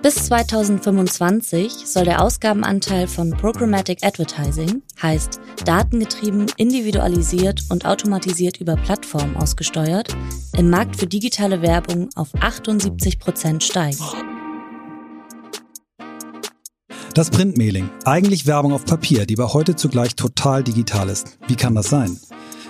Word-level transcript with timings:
Bis 0.00 0.14
2025 0.26 1.72
soll 1.84 2.04
der 2.04 2.22
Ausgabenanteil 2.22 3.08
von 3.08 3.30
Programmatic 3.32 4.04
Advertising, 4.04 4.82
heißt 5.02 5.40
datengetrieben, 5.64 6.46
individualisiert 6.56 7.64
und 7.68 7.84
automatisiert 7.84 8.60
über 8.60 8.76
Plattformen 8.76 9.36
ausgesteuert, 9.36 10.16
im 10.56 10.70
Markt 10.70 10.94
für 10.94 11.08
digitale 11.08 11.62
Werbung 11.62 12.10
auf 12.14 12.28
78 12.38 13.18
Prozent 13.18 13.64
steigen. 13.64 13.98
Das 17.14 17.30
Printmailing, 17.30 17.90
eigentlich 18.04 18.46
Werbung 18.46 18.72
auf 18.72 18.84
Papier, 18.84 19.26
die 19.26 19.36
aber 19.36 19.52
heute 19.52 19.74
zugleich 19.74 20.14
total 20.14 20.62
digital 20.62 21.08
ist. 21.08 21.38
Wie 21.48 21.56
kann 21.56 21.74
das 21.74 21.88
sein? 21.88 22.20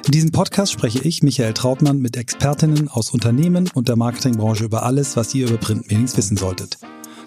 In 0.07 0.13
diesem 0.13 0.31
Podcast 0.33 0.73
spreche 0.73 1.01
ich, 1.01 1.23
Michael 1.23 1.53
Trautmann, 1.53 1.99
mit 1.99 2.17
Expertinnen 2.17 2.89
aus 2.89 3.11
Unternehmen 3.11 3.69
und 3.75 3.89
der 3.89 3.97
Marketingbranche 3.97 4.65
über 4.65 4.85
alles, 4.85 5.19
was 5.19 5.35
ihr 5.35 5.47
über 5.47 5.59
Printmailings 5.59 6.17
wissen 6.17 6.39
solltet. 6.39 6.79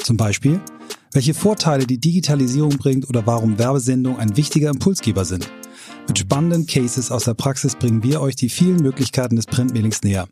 Zum 0.04 0.18
Beispiel, 0.18 0.60
welche 1.14 1.34
Vorteile 1.34 1.86
die 1.86 2.00
Digitalisierung 2.00 2.78
bringt 2.78 3.08
oder 3.10 3.26
warum 3.26 3.60
Werbesendungen 3.60 4.20
ein 4.20 4.38
wichtiger 4.38 4.70
Impulsgeber 4.70 5.26
sind. 5.26 5.52
Mit 6.08 6.20
spannenden 6.20 6.66
Cases 6.66 7.12
aus 7.12 7.26
der 7.26 7.34
Praxis 7.34 7.76
bringen 7.76 8.04
wir 8.04 8.22
euch 8.22 8.36
die 8.36 8.50
vielen 8.50 8.78
Möglichkeiten 8.78 9.36
des 9.36 9.46
Printmailings 9.46 10.02
näher. 10.04 10.28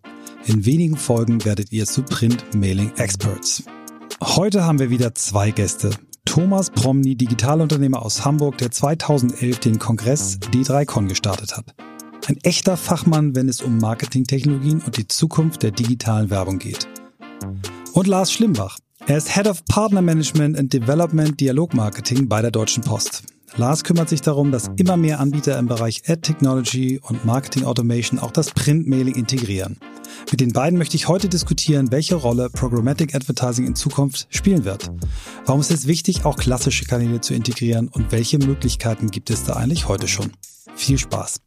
In 0.46 0.66
wenigen 0.66 0.98
Folgen 0.98 1.44
werdet 1.46 1.72
ihr 1.72 1.86
zu 1.86 2.02
Printmailing 2.04 2.92
Experts. 2.98 3.64
Heute 4.22 4.66
haben 4.66 4.80
wir 4.80 4.90
wieder 4.90 5.14
zwei 5.16 5.52
Gäste. 5.52 5.92
Thomas 6.26 6.70
Promny, 6.70 7.16
Digitalunternehmer 7.16 8.02
aus 8.02 8.26
Hamburg, 8.26 8.58
der 8.58 8.72
2011 8.72 9.60
den 9.60 9.80
Kongress 9.80 10.40
D3Con 10.54 11.08
gestartet 11.08 11.58
hat. 11.58 11.76
Ein 12.28 12.38
echter 12.44 12.78
Fachmann, 12.78 13.36
wenn 13.36 13.50
es 13.50 13.62
um 13.62 13.78
Marketingtechnologien 13.78 14.82
und 14.82 14.98
die 14.98 15.08
Zukunft 15.08 15.64
der 15.64 15.72
digitalen 15.72 16.30
Werbung 16.30 16.60
geht. 16.60 16.88
Und 17.94 18.08
Lars 18.08 18.32
Schlimbach, 18.32 18.78
er 19.08 19.18
ist 19.18 19.34
Head 19.36 19.48
of 19.48 19.64
Partner 19.66 20.02
Management 20.02 20.58
and 20.58 20.72
Development 20.72 21.40
Dialogmarketing 21.40 22.28
bei 22.28 22.42
der 22.42 22.52
Deutschen 22.52 22.84
Post. 22.84 23.24
Lars 23.58 23.84
kümmert 23.84 24.10
sich 24.10 24.22
darum, 24.22 24.52
dass 24.52 24.70
immer 24.78 24.96
mehr 24.96 25.20
Anbieter 25.20 25.58
im 25.58 25.68
Bereich 25.68 26.04
Ad 26.08 26.22
Technology 26.22 27.00
und 27.02 27.26
Marketing 27.26 27.64
Automation 27.64 28.20
auch 28.20 28.32
das 28.32 28.52
Printmailing 28.52 29.16
integrieren. 29.16 29.78
Mit 30.30 30.40
den 30.40 30.54
beiden 30.54 30.78
möchte 30.78 30.96
ich 30.96 31.08
heute 31.08 31.30
diskutieren, 31.30 31.92
welche 31.92 32.16
Rolle 32.16 32.50
Programmatic 32.50 33.16
Advertising 33.16 33.66
in 33.66 33.76
Zukunft 33.76 34.28
spielen 34.30 34.66
wird. 34.66 34.92
Warum 35.46 35.62
ist 35.62 35.72
es 35.72 35.88
wichtig, 35.88 36.26
auch 36.26 36.38
klassische 36.38 36.86
Kanäle 36.86 37.22
zu 37.22 37.34
integrieren 37.34 37.88
und 37.88 38.12
welche 38.12 38.38
Möglichkeiten 38.38 39.10
gibt 39.10 39.30
es 39.30 39.44
da 39.44 39.54
eigentlich 39.54 39.88
heute 39.88 40.08
schon? 40.08 40.32
Viel 40.76 40.98
Spaß! 40.98 41.42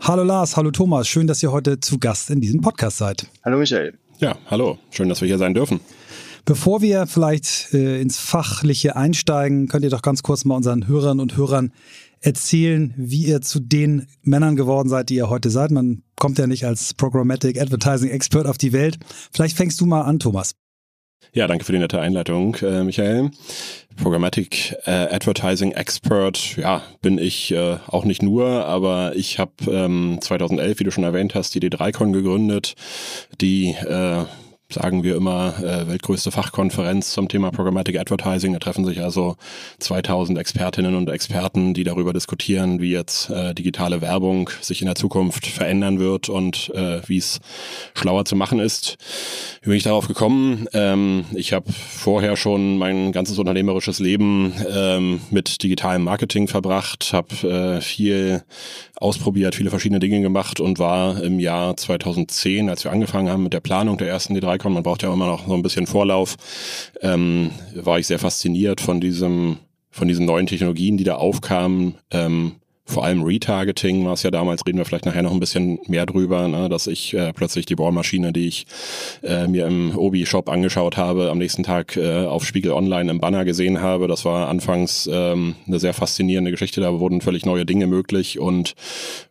Hallo 0.00 0.22
Lars, 0.22 0.56
hallo 0.56 0.70
Thomas, 0.70 1.08
schön, 1.08 1.26
dass 1.26 1.42
ihr 1.42 1.50
heute 1.50 1.80
zu 1.80 1.98
Gast 1.98 2.30
in 2.30 2.40
diesem 2.40 2.60
Podcast 2.60 2.98
seid. 2.98 3.26
Hallo 3.44 3.58
Michael. 3.58 3.98
Ja, 4.18 4.36
hallo. 4.46 4.78
Schön, 4.90 5.08
dass 5.08 5.20
wir 5.20 5.28
hier 5.28 5.38
sein 5.38 5.54
dürfen. 5.54 5.80
Bevor 6.44 6.80
wir 6.80 7.06
vielleicht 7.06 7.74
äh, 7.74 8.00
ins 8.00 8.18
Fachliche 8.18 8.96
einsteigen, 8.96 9.68
könnt 9.68 9.84
ihr 9.84 9.90
doch 9.90 10.02
ganz 10.02 10.22
kurz 10.22 10.44
mal 10.44 10.54
unseren 10.54 10.86
Hörern 10.86 11.20
und 11.20 11.36
Hörern 11.36 11.72
erzählen, 12.20 12.94
wie 12.96 13.26
ihr 13.26 13.40
zu 13.42 13.60
den 13.60 14.06
Männern 14.22 14.56
geworden 14.56 14.88
seid, 14.88 15.10
die 15.10 15.16
ihr 15.16 15.28
heute 15.28 15.50
seid. 15.50 15.70
Man 15.70 16.02
kommt 16.16 16.38
ja 16.38 16.46
nicht 16.46 16.64
als 16.64 16.94
Programmatic 16.94 17.60
Advertising 17.60 18.10
Expert 18.10 18.46
auf 18.46 18.58
die 18.58 18.72
Welt. 18.72 18.98
Vielleicht 19.32 19.56
fängst 19.56 19.80
du 19.80 19.86
mal 19.86 20.02
an, 20.02 20.18
Thomas. 20.18 20.54
Ja, 21.36 21.46
danke 21.46 21.66
für 21.66 21.72
die 21.72 21.78
nette 21.78 22.00
Einleitung, 22.00 22.54
äh, 22.62 22.82
Michael. 22.82 23.30
Programmatic 23.96 24.74
äh, 24.86 24.90
Advertising 24.90 25.72
Expert, 25.72 26.56
ja, 26.56 26.82
bin 27.02 27.18
ich 27.18 27.52
äh, 27.52 27.76
auch 27.88 28.06
nicht 28.06 28.22
nur, 28.22 28.64
aber 28.64 29.14
ich 29.14 29.38
habe 29.38 29.52
ähm, 29.68 30.16
2011, 30.18 30.80
wie 30.80 30.84
du 30.84 30.90
schon 30.90 31.04
erwähnt 31.04 31.34
hast, 31.34 31.54
die 31.54 31.60
D3Con 31.60 32.12
gegründet, 32.12 32.74
die 33.42 33.72
äh, 33.72 34.24
sagen 34.68 35.04
wir 35.04 35.16
immer, 35.16 35.54
äh, 35.62 35.88
weltgrößte 35.88 36.30
Fachkonferenz 36.30 37.12
zum 37.12 37.28
Thema 37.28 37.50
Programmatic 37.50 37.98
Advertising. 37.98 38.52
Da 38.52 38.58
treffen 38.58 38.84
sich 38.84 39.00
also 39.00 39.36
2000 39.78 40.38
Expertinnen 40.38 40.96
und 40.96 41.08
Experten, 41.08 41.72
die 41.72 41.84
darüber 41.84 42.12
diskutieren, 42.12 42.80
wie 42.80 42.90
jetzt 42.90 43.30
äh, 43.30 43.54
digitale 43.54 44.00
Werbung 44.00 44.50
sich 44.60 44.82
in 44.82 44.86
der 44.86 44.96
Zukunft 44.96 45.46
verändern 45.46 46.00
wird 46.00 46.28
und 46.28 46.72
äh, 46.74 47.00
wie 47.06 47.18
es 47.18 47.40
schlauer 47.94 48.24
zu 48.24 48.34
machen 48.34 48.58
ist. 48.58 48.96
Wie 49.62 49.70
bin 49.70 49.76
ich 49.76 49.84
darauf 49.84 50.08
gekommen? 50.08 50.66
Ähm, 50.72 51.26
ich 51.34 51.52
habe 51.52 51.72
vorher 51.72 52.36
schon 52.36 52.76
mein 52.78 53.12
ganzes 53.12 53.38
unternehmerisches 53.38 54.00
Leben 54.00 54.52
ähm, 54.68 55.20
mit 55.30 55.62
digitalem 55.62 56.02
Marketing 56.02 56.48
verbracht, 56.48 57.12
habe 57.12 57.76
äh, 57.76 57.80
viel 57.80 58.42
ausprobiert, 58.96 59.54
viele 59.54 59.70
verschiedene 59.70 60.00
Dinge 60.00 60.20
gemacht 60.20 60.58
und 60.60 60.78
war 60.78 61.22
im 61.22 61.38
Jahr 61.38 61.76
2010, 61.76 62.70
als 62.70 62.84
wir 62.84 62.92
angefangen 62.92 63.28
haben 63.28 63.42
mit 63.42 63.52
der 63.52 63.60
Planung 63.60 63.98
der 63.98 64.08
ersten 64.08 64.34
D3Con, 64.58 64.70
man 64.70 64.82
braucht 64.82 65.02
ja 65.02 65.12
immer 65.12 65.26
noch 65.26 65.46
so 65.46 65.54
ein 65.54 65.62
bisschen 65.62 65.86
Vorlauf, 65.86 66.36
ähm, 67.00 67.50
war 67.74 67.98
ich 67.98 68.06
sehr 68.06 68.18
fasziniert 68.18 68.80
von 68.80 69.00
diesem, 69.00 69.58
von 69.90 70.08
diesen 70.08 70.26
neuen 70.26 70.46
Technologien, 70.46 70.96
die 70.96 71.04
da 71.04 71.16
aufkamen, 71.16 71.96
ähm, 72.10 72.56
vor 72.86 73.04
allem 73.04 73.24
Retargeting 73.24 74.04
war 74.04 74.12
es 74.12 74.22
ja 74.22 74.30
damals, 74.30 74.64
reden 74.64 74.78
wir 74.78 74.84
vielleicht 74.84 75.06
nachher 75.06 75.22
noch 75.22 75.32
ein 75.32 75.40
bisschen 75.40 75.80
mehr 75.88 76.06
drüber, 76.06 76.46
ne, 76.46 76.68
dass 76.68 76.86
ich 76.86 77.14
äh, 77.14 77.32
plötzlich 77.32 77.66
die 77.66 77.74
Bohrmaschine, 77.74 78.32
die 78.32 78.46
ich 78.46 78.66
äh, 79.24 79.48
mir 79.48 79.66
im 79.66 79.98
Obi-Shop 79.98 80.48
angeschaut 80.48 80.96
habe, 80.96 81.30
am 81.30 81.38
nächsten 81.38 81.64
Tag 81.64 81.96
äh, 81.96 82.24
auf 82.26 82.46
Spiegel 82.46 82.70
Online 82.70 83.10
im 83.10 83.18
Banner 83.18 83.44
gesehen 83.44 83.82
habe. 83.82 84.06
Das 84.06 84.24
war 84.24 84.48
anfangs 84.48 85.10
ähm, 85.12 85.56
eine 85.66 85.80
sehr 85.80 85.94
faszinierende 85.94 86.52
Geschichte, 86.52 86.80
da 86.80 86.98
wurden 87.00 87.20
völlig 87.20 87.44
neue 87.44 87.66
Dinge 87.66 87.88
möglich 87.88 88.38
und 88.38 88.74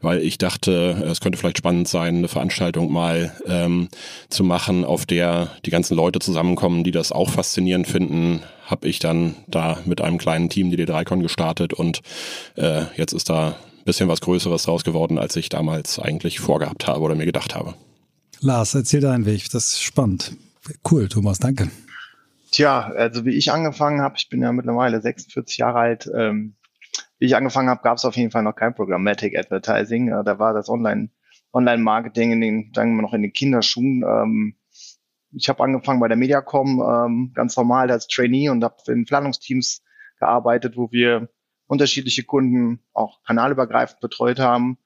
weil 0.02 0.20
ich 0.20 0.38
dachte, 0.38 1.06
es 1.10 1.22
könnte 1.22 1.38
vielleicht 1.38 1.58
spannend 1.58 1.88
sein, 1.88 2.18
eine 2.18 2.28
Veranstaltung 2.28 2.92
mal 2.92 3.34
ähm, 3.48 3.88
zu 4.30 4.44
machen, 4.44 4.84
auf 4.84 5.06
der 5.06 5.52
die 5.66 5.72
ganzen 5.72 5.96
Leute 5.96 6.20
zusammenkommen, 6.20 6.84
die 6.84 6.92
das 6.92 7.14
auch 7.14 7.30
faszinierend 7.30 7.88
finden, 7.88 8.42
habe 8.66 8.88
ich 8.88 9.00
dann 9.00 9.36
da 9.48 9.80
mit 9.86 10.02
einem 10.02 10.18
kleinen 10.18 10.50
Team 10.50 10.70
die 10.70 10.78
D3Con 10.78 11.22
gestartet 11.22 11.74
und 11.74 12.02
äh, 12.56 12.84
jetzt 12.96 13.14
ist 13.14 13.30
da 13.30 13.50
ein 13.50 13.84
bisschen 13.86 14.10
was 14.10 14.22
Größeres 14.22 14.64
draus 14.64 14.84
geworden, 14.84 15.18
als 15.18 15.36
ich 15.36 15.50
damals 15.50 16.00
eigentlich 16.00 16.40
vorgehabt 16.40 16.88
habe 16.88 17.02
oder 17.02 17.16
mir 17.16 17.26
gedacht 17.26 17.56
habe. 17.56 17.76
Lars, 18.42 18.76
erzähl 18.76 19.02
deinen 19.02 19.26
Weg, 19.26 19.50
das 19.52 19.74
ist 19.74 19.84
spannend. 19.84 20.36
Cool, 20.90 21.08
Thomas, 21.08 21.40
danke. 21.40 21.70
Tja, 22.52 22.92
also 22.96 23.26
wie 23.26 23.36
ich 23.36 23.52
angefangen 23.52 24.02
habe, 24.02 24.16
ich 24.18 24.30
bin 24.30 24.42
ja 24.42 24.52
mittlerweile 24.52 25.02
46 25.02 25.58
Jahre 25.58 25.80
alt, 25.80 26.10
ähm, 26.16 26.56
wie 27.20 27.26
ich 27.26 27.36
angefangen 27.36 27.70
habe, 27.70 27.82
gab 27.84 27.98
es 27.98 28.06
auf 28.06 28.16
jeden 28.16 28.32
Fall 28.32 28.44
noch 28.44 28.56
kein 28.56 28.76
Programmatic 28.76 29.38
Advertising. 29.38 30.10
Äh, 30.10 30.24
da 30.24 30.40
war 30.40 30.54
das 30.54 30.70
Online, 30.70 31.10
Online-Marketing 31.54 32.34
in 32.34 32.42
den, 32.42 32.72
sagen 32.74 32.96
wir 32.96 33.02
noch 33.02 33.14
in 33.14 33.22
den 33.22 33.34
Kinderschuhen. 33.34 34.04
Ähm, 34.04 34.56
ich 35.36 35.50
habe 35.50 35.64
angefangen 35.64 36.00
bei 36.00 36.08
der 36.08 36.18
Mediacom 36.18 36.82
ähm, 36.82 37.32
ganz 37.34 37.58
normal 37.58 37.92
als 37.92 38.08
Trainee 38.08 38.50
und 38.50 38.64
habe 38.64 38.78
in 38.88 39.06
Planungsteams 39.06 39.84
gearbeitet, 40.20 40.78
wo 40.78 40.92
wir 40.92 41.30
unterschiedliche 41.68 42.24
Kunden 42.24 42.80
auch 42.94 43.24
kanalübergreifend 43.24 44.00
betreut 44.00 44.40
haben. 44.40 44.78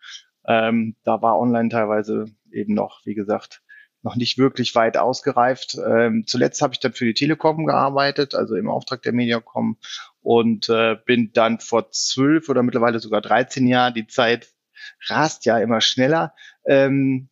Ähm, 0.45 0.95
da 1.03 1.21
war 1.21 1.39
online 1.39 1.69
teilweise 1.69 2.25
eben 2.51 2.73
noch, 2.73 3.01
wie 3.05 3.13
gesagt, 3.13 3.61
noch 4.01 4.15
nicht 4.15 4.37
wirklich 4.37 4.73
weit 4.75 4.97
ausgereift. 4.97 5.77
Ähm, 5.85 6.23
zuletzt 6.25 6.61
habe 6.61 6.73
ich 6.73 6.79
dann 6.79 6.93
für 6.93 7.05
die 7.05 7.13
Telekom 7.13 7.65
gearbeitet, 7.65 8.33
also 8.33 8.55
im 8.55 8.69
Auftrag 8.69 9.01
der 9.01 9.13
Mediacom 9.13 9.77
und 10.21 10.69
äh, 10.69 10.95
bin 11.05 11.31
dann 11.33 11.59
vor 11.59 11.91
zwölf 11.91 12.49
oder 12.49 12.63
mittlerweile 12.63 12.99
sogar 12.99 13.21
13 13.21 13.67
Jahren, 13.67 13.93
die 13.93 14.07
Zeit 14.07 14.47
rast 15.07 15.45
ja 15.45 15.59
immer 15.59 15.81
schneller, 15.81 16.33
ähm, 16.65 17.29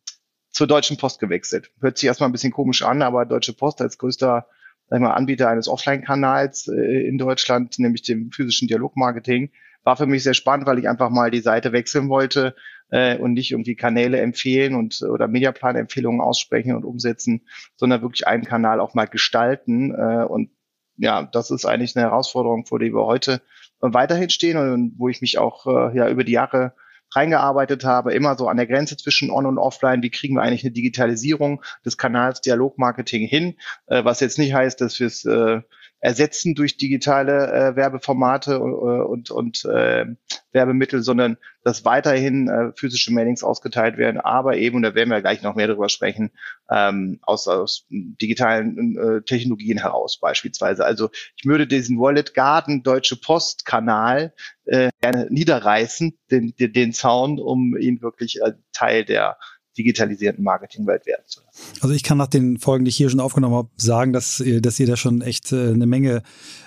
zur 0.50 0.66
Deutschen 0.66 0.96
Post 0.96 1.20
gewechselt. 1.20 1.70
Hört 1.80 1.98
sich 1.98 2.06
erstmal 2.06 2.28
ein 2.28 2.32
bisschen 2.32 2.52
komisch 2.52 2.82
an, 2.82 3.02
aber 3.02 3.26
Deutsche 3.26 3.52
Post 3.52 3.80
als 3.80 3.98
größter 3.98 4.46
sag 4.88 5.00
mal, 5.00 5.12
Anbieter 5.12 5.48
eines 5.48 5.68
Offline-Kanals 5.68 6.68
äh, 6.68 7.06
in 7.06 7.18
Deutschland, 7.18 7.78
nämlich 7.78 8.02
dem 8.02 8.30
physischen 8.30 8.68
Dialogmarketing, 8.68 9.50
war 9.84 9.96
für 9.96 10.06
mich 10.06 10.22
sehr 10.22 10.34
spannend, 10.34 10.66
weil 10.66 10.78
ich 10.78 10.88
einfach 10.88 11.10
mal 11.10 11.30
die 11.30 11.40
Seite 11.40 11.72
wechseln 11.72 12.08
wollte 12.08 12.54
äh, 12.90 13.16
und 13.16 13.34
nicht 13.34 13.52
irgendwie 13.52 13.76
Kanäle 13.76 14.20
empfehlen 14.20 14.74
und 14.74 15.02
oder 15.02 15.28
Mediaplan-Empfehlungen 15.28 16.20
aussprechen 16.20 16.74
und 16.74 16.84
umsetzen, 16.84 17.42
sondern 17.76 18.02
wirklich 18.02 18.26
einen 18.26 18.44
Kanal 18.44 18.80
auch 18.80 18.94
mal 18.94 19.06
gestalten. 19.06 19.94
Äh, 19.94 20.24
und 20.24 20.50
ja, 20.96 21.22
das 21.22 21.50
ist 21.50 21.64
eigentlich 21.64 21.96
eine 21.96 22.06
Herausforderung, 22.06 22.66
vor 22.66 22.78
der 22.78 22.92
wir 22.92 23.06
heute 23.06 23.40
weiterhin 23.80 24.30
stehen 24.30 24.56
und 24.56 24.94
wo 24.98 25.08
ich 25.08 25.20
mich 25.20 25.38
auch 25.38 25.66
äh, 25.66 25.96
ja 25.96 26.08
über 26.08 26.24
die 26.24 26.32
Jahre 26.32 26.74
reingearbeitet 27.14 27.84
habe, 27.84 28.12
immer 28.12 28.36
so 28.36 28.48
an 28.48 28.56
der 28.56 28.66
Grenze 28.66 28.96
zwischen 28.96 29.30
On- 29.30 29.46
und 29.46 29.58
Offline. 29.58 30.02
Wie 30.02 30.10
kriegen 30.10 30.34
wir 30.34 30.42
eigentlich 30.42 30.64
eine 30.64 30.72
Digitalisierung 30.72 31.62
des 31.84 31.96
Kanals 31.96 32.40
Dialogmarketing 32.40 33.26
hin? 33.26 33.56
Äh, 33.86 34.04
was 34.04 34.20
jetzt 34.20 34.38
nicht 34.38 34.54
heißt, 34.54 34.80
dass 34.80 34.98
wir 35.00 35.06
es 35.06 35.24
äh, 35.24 35.60
ersetzen 36.00 36.54
durch 36.54 36.76
digitale 36.76 37.52
äh, 37.52 37.76
Werbeformate 37.76 38.54
äh, 38.54 38.56
und, 38.56 39.30
und 39.30 39.64
äh, 39.64 40.06
Werbemittel, 40.52 41.02
sondern 41.02 41.38
dass 41.64 41.84
weiterhin 41.84 42.48
äh, 42.48 42.72
physische 42.76 43.12
Mailings 43.12 43.42
ausgeteilt 43.42 43.98
werden, 43.98 44.20
aber 44.20 44.56
eben, 44.56 44.76
und 44.76 44.82
da 44.82 44.94
werden 44.94 45.10
wir 45.10 45.20
gleich 45.20 45.42
noch 45.42 45.54
mehr 45.54 45.66
darüber 45.66 45.88
sprechen, 45.88 46.30
ähm, 46.70 47.18
aus, 47.22 47.48
aus 47.48 47.86
digitalen 47.90 48.96
äh, 48.96 49.22
Technologien 49.22 49.78
heraus 49.78 50.18
beispielsweise. 50.20 50.84
Also 50.84 51.10
ich 51.36 51.44
würde 51.44 51.66
diesen 51.66 51.98
Wallet 51.98 52.34
Garden 52.34 52.82
Deutsche 52.82 53.16
Post 53.16 53.66
Kanal 53.66 54.32
äh, 54.66 54.90
gerne 55.00 55.26
niederreißen, 55.30 56.16
den, 56.30 56.54
den, 56.56 56.72
den 56.72 56.92
Zaun, 56.92 57.40
um 57.40 57.76
ihn 57.76 58.00
wirklich 58.02 58.40
äh, 58.40 58.52
Teil 58.72 59.04
der 59.04 59.36
digitalisierten 59.78 60.42
Marketingwelt 60.42 61.06
werden 61.06 61.22
zu 61.26 61.40
lassen. 61.40 61.62
Also 61.80 61.94
ich 61.94 62.02
kann 62.02 62.18
nach 62.18 62.26
den 62.26 62.58
Folgen, 62.58 62.84
die 62.84 62.88
ich 62.88 62.96
hier 62.96 63.08
schon 63.08 63.20
aufgenommen 63.20 63.54
habe, 63.54 63.68
sagen, 63.76 64.12
dass, 64.12 64.42
dass 64.60 64.80
ihr 64.80 64.86
da 64.86 64.96
schon 64.96 65.22
echt 65.22 65.52
äh, 65.52 65.70
eine 65.70 65.86
Menge 65.86 66.22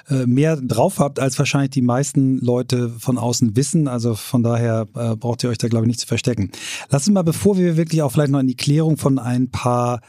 äh, 0.10 0.26
mehr 0.26 0.56
drauf 0.56 1.00
habt, 1.00 1.20
als 1.20 1.38
wahrscheinlich 1.38 1.72
die 1.72 1.82
meisten 1.82 2.40
Leute 2.40 2.90
von 2.90 3.18
außen 3.18 3.56
wissen. 3.56 3.88
Also 3.88 4.16
von 4.16 4.44
daher 4.44 4.88
äh, 4.96 5.16
braucht 5.16 5.44
ihr 5.44 5.50
euch 5.50 5.58
da, 5.58 5.68
glaube 5.68 5.86
ich, 5.86 5.90
nicht 5.90 6.00
zu 6.00 6.08
verstecken. 6.08 6.52
Lass 6.90 7.08
uns 7.08 7.14
mal, 7.14 7.24
bevor 7.24 7.58
wir 7.58 7.78
wirklich 7.78 8.02
auch 8.02 8.12
vielleicht 8.12 8.32
noch 8.32 8.40
in 8.40 8.48
die 8.48 8.56
Klärung 8.56 8.98
von 8.98 9.20
ein 9.20 9.52
paar 9.52 10.02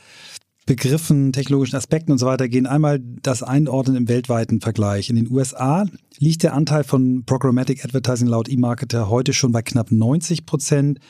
Begriffen, 0.65 1.33
technologischen 1.33 1.77
Aspekten 1.77 2.13
und 2.13 2.19
so 2.19 2.27
weiter 2.27 2.49
gehen. 2.49 2.67
Einmal 2.67 3.01
das 3.01 3.43
Einordnen 3.43 3.97
im 3.97 4.09
weltweiten 4.09 4.61
Vergleich. 4.61 5.11
In 5.11 5.17
den 5.17 5.31
USA 5.31 5.87
liegt 6.19 6.45
der 6.45 6.55
Anteil 6.55 6.85
von 6.85 7.25
Programmatic 7.25 7.85
Advertising 7.85 8.29
laut 8.29 8.49
eMarketer 8.49 9.11
heute 9.11 9.33
schon 9.33 9.51
bei 9.51 9.63
knapp 9.63 9.91
90 9.91 10.47
Prozent. 10.47 11.01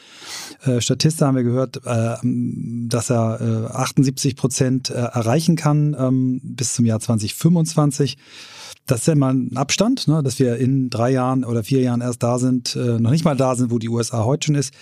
Äh, 0.64 0.80
Statista 0.80 1.26
haben 1.26 1.36
wir 1.36 1.42
gehört, 1.42 1.82
äh, 1.84 2.16
dass 2.88 3.10
er 3.10 3.68
äh, 3.70 3.76
78 3.76 4.36
Prozent 4.36 4.88
äh, 4.88 4.94
erreichen 4.94 5.56
kann 5.56 5.94
ähm, 5.98 6.40
bis 6.42 6.72
zum 6.72 6.86
Jahr 6.86 7.00
2025. 7.00 8.16
Das 8.86 9.00
ist 9.00 9.06
ja 9.06 9.12
immer 9.12 9.32
ein 9.32 9.56
Abstand, 9.56 10.08
ne, 10.08 10.22
dass 10.22 10.38
wir 10.38 10.56
in 10.56 10.88
drei 10.88 11.10
Jahren 11.10 11.44
oder 11.44 11.62
vier 11.62 11.82
Jahren 11.82 12.00
erst 12.00 12.22
da 12.22 12.38
sind, 12.38 12.74
äh, 12.74 12.98
noch 12.98 13.10
nicht 13.10 13.24
mal 13.24 13.36
da 13.36 13.54
sind, 13.54 13.70
wo 13.70 13.78
die 13.78 13.90
USA 13.90 14.24
heute 14.24 14.46
schon 14.46 14.54
ist. 14.54 14.72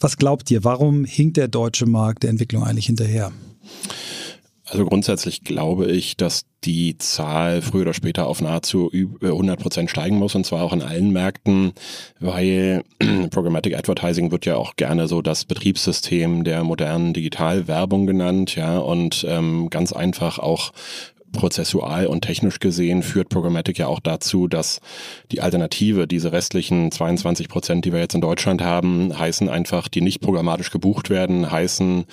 Was 0.00 0.16
glaubt 0.16 0.50
ihr, 0.50 0.64
warum 0.64 1.04
hinkt 1.04 1.36
der 1.36 1.48
deutsche 1.48 1.86
Markt 1.86 2.24
der 2.24 2.30
Entwicklung 2.30 2.64
eigentlich 2.64 2.86
hinterher? 2.86 3.30
Also 4.68 4.84
grundsätzlich 4.84 5.42
glaube 5.44 5.86
ich, 5.86 6.16
dass 6.16 6.44
die 6.64 6.98
Zahl 6.98 7.62
früher 7.62 7.82
oder 7.82 7.94
später 7.94 8.26
auf 8.26 8.40
nahezu 8.40 8.90
100 8.92 9.60
Prozent 9.60 9.90
steigen 9.90 10.18
muss 10.18 10.34
und 10.34 10.44
zwar 10.44 10.62
auch 10.62 10.72
in 10.72 10.82
allen 10.82 11.12
Märkten, 11.12 11.72
weil 12.18 12.82
Programmatic 13.30 13.78
Advertising 13.78 14.32
wird 14.32 14.44
ja 14.44 14.56
auch 14.56 14.74
gerne 14.74 15.06
so 15.06 15.22
das 15.22 15.44
Betriebssystem 15.44 16.42
der 16.42 16.64
modernen 16.64 17.14
Digitalwerbung 17.14 18.08
genannt, 18.08 18.56
ja 18.56 18.78
und 18.78 19.24
ähm, 19.28 19.70
ganz 19.70 19.92
einfach 19.92 20.40
auch 20.40 20.72
prozessual 21.32 22.06
und 22.06 22.22
technisch 22.22 22.60
gesehen 22.60 23.02
führt 23.02 23.28
Programmatic 23.28 23.78
ja 23.78 23.86
auch 23.86 24.00
dazu, 24.00 24.48
dass 24.48 24.80
die 25.30 25.40
Alternative, 25.40 26.06
diese 26.06 26.32
restlichen 26.32 26.90
22 26.90 27.48
Prozent, 27.48 27.84
die 27.84 27.92
wir 27.92 28.00
jetzt 28.00 28.14
in 28.14 28.20
Deutschland 28.20 28.62
haben, 28.62 29.16
heißen 29.16 29.48
einfach, 29.48 29.88
die 29.88 30.00
nicht 30.00 30.20
programmatisch 30.20 30.70
gebucht 30.70 31.10
werden, 31.10 31.50
heißen, 31.50 32.04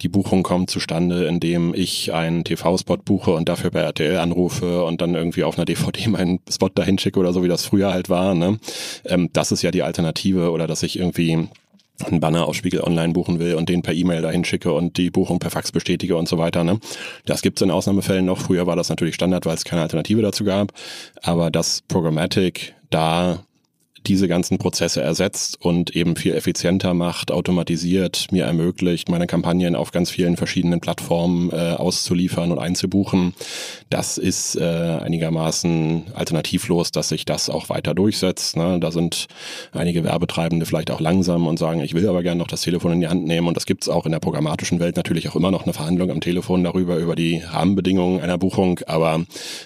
die 0.00 0.08
Buchung 0.08 0.42
kommt 0.42 0.70
zustande, 0.70 1.26
indem 1.26 1.74
ich 1.74 2.12
einen 2.12 2.44
TV-Spot 2.44 2.98
buche 2.98 3.32
und 3.32 3.48
dafür 3.48 3.70
bei 3.70 3.80
RTL 3.80 4.18
anrufe 4.18 4.84
und 4.84 5.00
dann 5.00 5.14
irgendwie 5.14 5.44
auf 5.44 5.56
einer 5.56 5.64
DVD 5.64 6.08
meinen 6.08 6.40
Spot 6.50 6.68
dahin 6.68 6.98
schicke 6.98 7.20
oder 7.20 7.32
so, 7.32 7.42
wie 7.42 7.48
das 7.48 7.64
früher 7.64 7.92
halt 7.92 8.08
war. 8.08 8.34
Ne? 8.34 8.58
Ähm, 9.04 9.30
das 9.32 9.52
ist 9.52 9.62
ja 9.62 9.70
die 9.70 9.82
Alternative 9.82 10.50
oder 10.50 10.66
dass 10.66 10.82
ich 10.82 10.98
irgendwie 10.98 11.48
einen 12.04 12.20
Banner 12.20 12.46
auf 12.46 12.54
Spiegel 12.54 12.80
Online 12.82 13.12
buchen 13.12 13.38
will 13.38 13.54
und 13.54 13.68
den 13.68 13.82
per 13.82 13.94
E-Mail 13.94 14.22
dahin 14.22 14.44
schicke 14.44 14.72
und 14.72 14.96
die 14.96 15.10
Buchung 15.10 15.38
per 15.38 15.50
Fax 15.50 15.72
bestätige 15.72 16.16
und 16.16 16.28
so 16.28 16.38
weiter. 16.38 16.64
Ne? 16.64 16.78
Das 17.24 17.42
gibt 17.42 17.58
es 17.58 17.62
in 17.62 17.70
Ausnahmefällen 17.70 18.24
noch. 18.24 18.38
Früher 18.38 18.66
war 18.66 18.76
das 18.76 18.88
natürlich 18.88 19.14
Standard, 19.14 19.46
weil 19.46 19.54
es 19.54 19.64
keine 19.64 19.82
Alternative 19.82 20.22
dazu 20.22 20.44
gab. 20.44 20.72
Aber 21.22 21.50
das 21.50 21.82
Programmatic 21.82 22.74
da 22.90 23.44
diese 24.06 24.28
ganzen 24.28 24.58
Prozesse 24.58 25.00
ersetzt 25.00 25.58
und 25.60 25.94
eben 25.94 26.16
viel 26.16 26.34
effizienter 26.34 26.94
macht, 26.94 27.30
automatisiert, 27.30 28.26
mir 28.30 28.44
ermöglicht, 28.44 29.08
meine 29.08 29.26
Kampagnen 29.26 29.76
auf 29.76 29.92
ganz 29.92 30.10
vielen 30.10 30.36
verschiedenen 30.36 30.80
Plattformen 30.80 31.50
äh, 31.50 31.72
auszuliefern 31.72 32.50
und 32.50 32.58
einzubuchen. 32.58 33.34
Das 33.90 34.18
ist 34.18 34.56
äh, 34.56 34.64
einigermaßen 34.64 36.04
alternativlos, 36.14 36.90
dass 36.90 37.10
sich 37.10 37.24
das 37.24 37.48
auch 37.48 37.68
weiter 37.68 37.94
durchsetzt. 37.94 38.56
Ne? 38.56 38.78
Da 38.80 38.90
sind 38.90 39.26
einige 39.72 40.04
Werbetreibende 40.04 40.66
vielleicht 40.66 40.90
auch 40.90 41.00
langsam 41.00 41.46
und 41.46 41.58
sagen, 41.58 41.80
ich 41.80 41.94
will 41.94 42.08
aber 42.08 42.22
gerne 42.22 42.38
noch 42.38 42.48
das 42.48 42.62
Telefon 42.62 42.92
in 42.92 43.00
die 43.00 43.08
Hand 43.08 43.24
nehmen. 43.24 43.46
Und 43.46 43.56
das 43.56 43.66
gibt 43.66 43.82
es 43.82 43.88
auch 43.88 44.06
in 44.06 44.12
der 44.12 44.20
programmatischen 44.20 44.80
Welt 44.80 44.96
natürlich 44.96 45.28
auch 45.28 45.36
immer 45.36 45.50
noch 45.50 45.64
eine 45.64 45.72
Verhandlung 45.72 46.10
am 46.10 46.20
Telefon 46.20 46.64
darüber, 46.64 46.96
über 46.96 47.14
die 47.14 47.42
Rahmenbedingungen 47.44 48.20
einer 48.20 48.38
Buchung. 48.38 48.80
Aber 48.86 49.24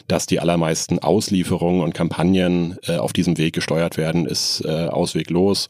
dass 0.09 0.27
die 0.27 0.41
allermeisten 0.41 0.99
Auslieferungen 0.99 1.81
und 1.83 1.95
Kampagnen 1.95 2.77
äh, 2.87 2.97
auf 2.97 3.13
diesem 3.13 3.39
Weg 3.39 3.55
gesteuert 3.55 3.97
werden, 3.97 4.26
ist 4.27 4.65
äh, 4.65 4.87
ausweglos. 4.87 5.69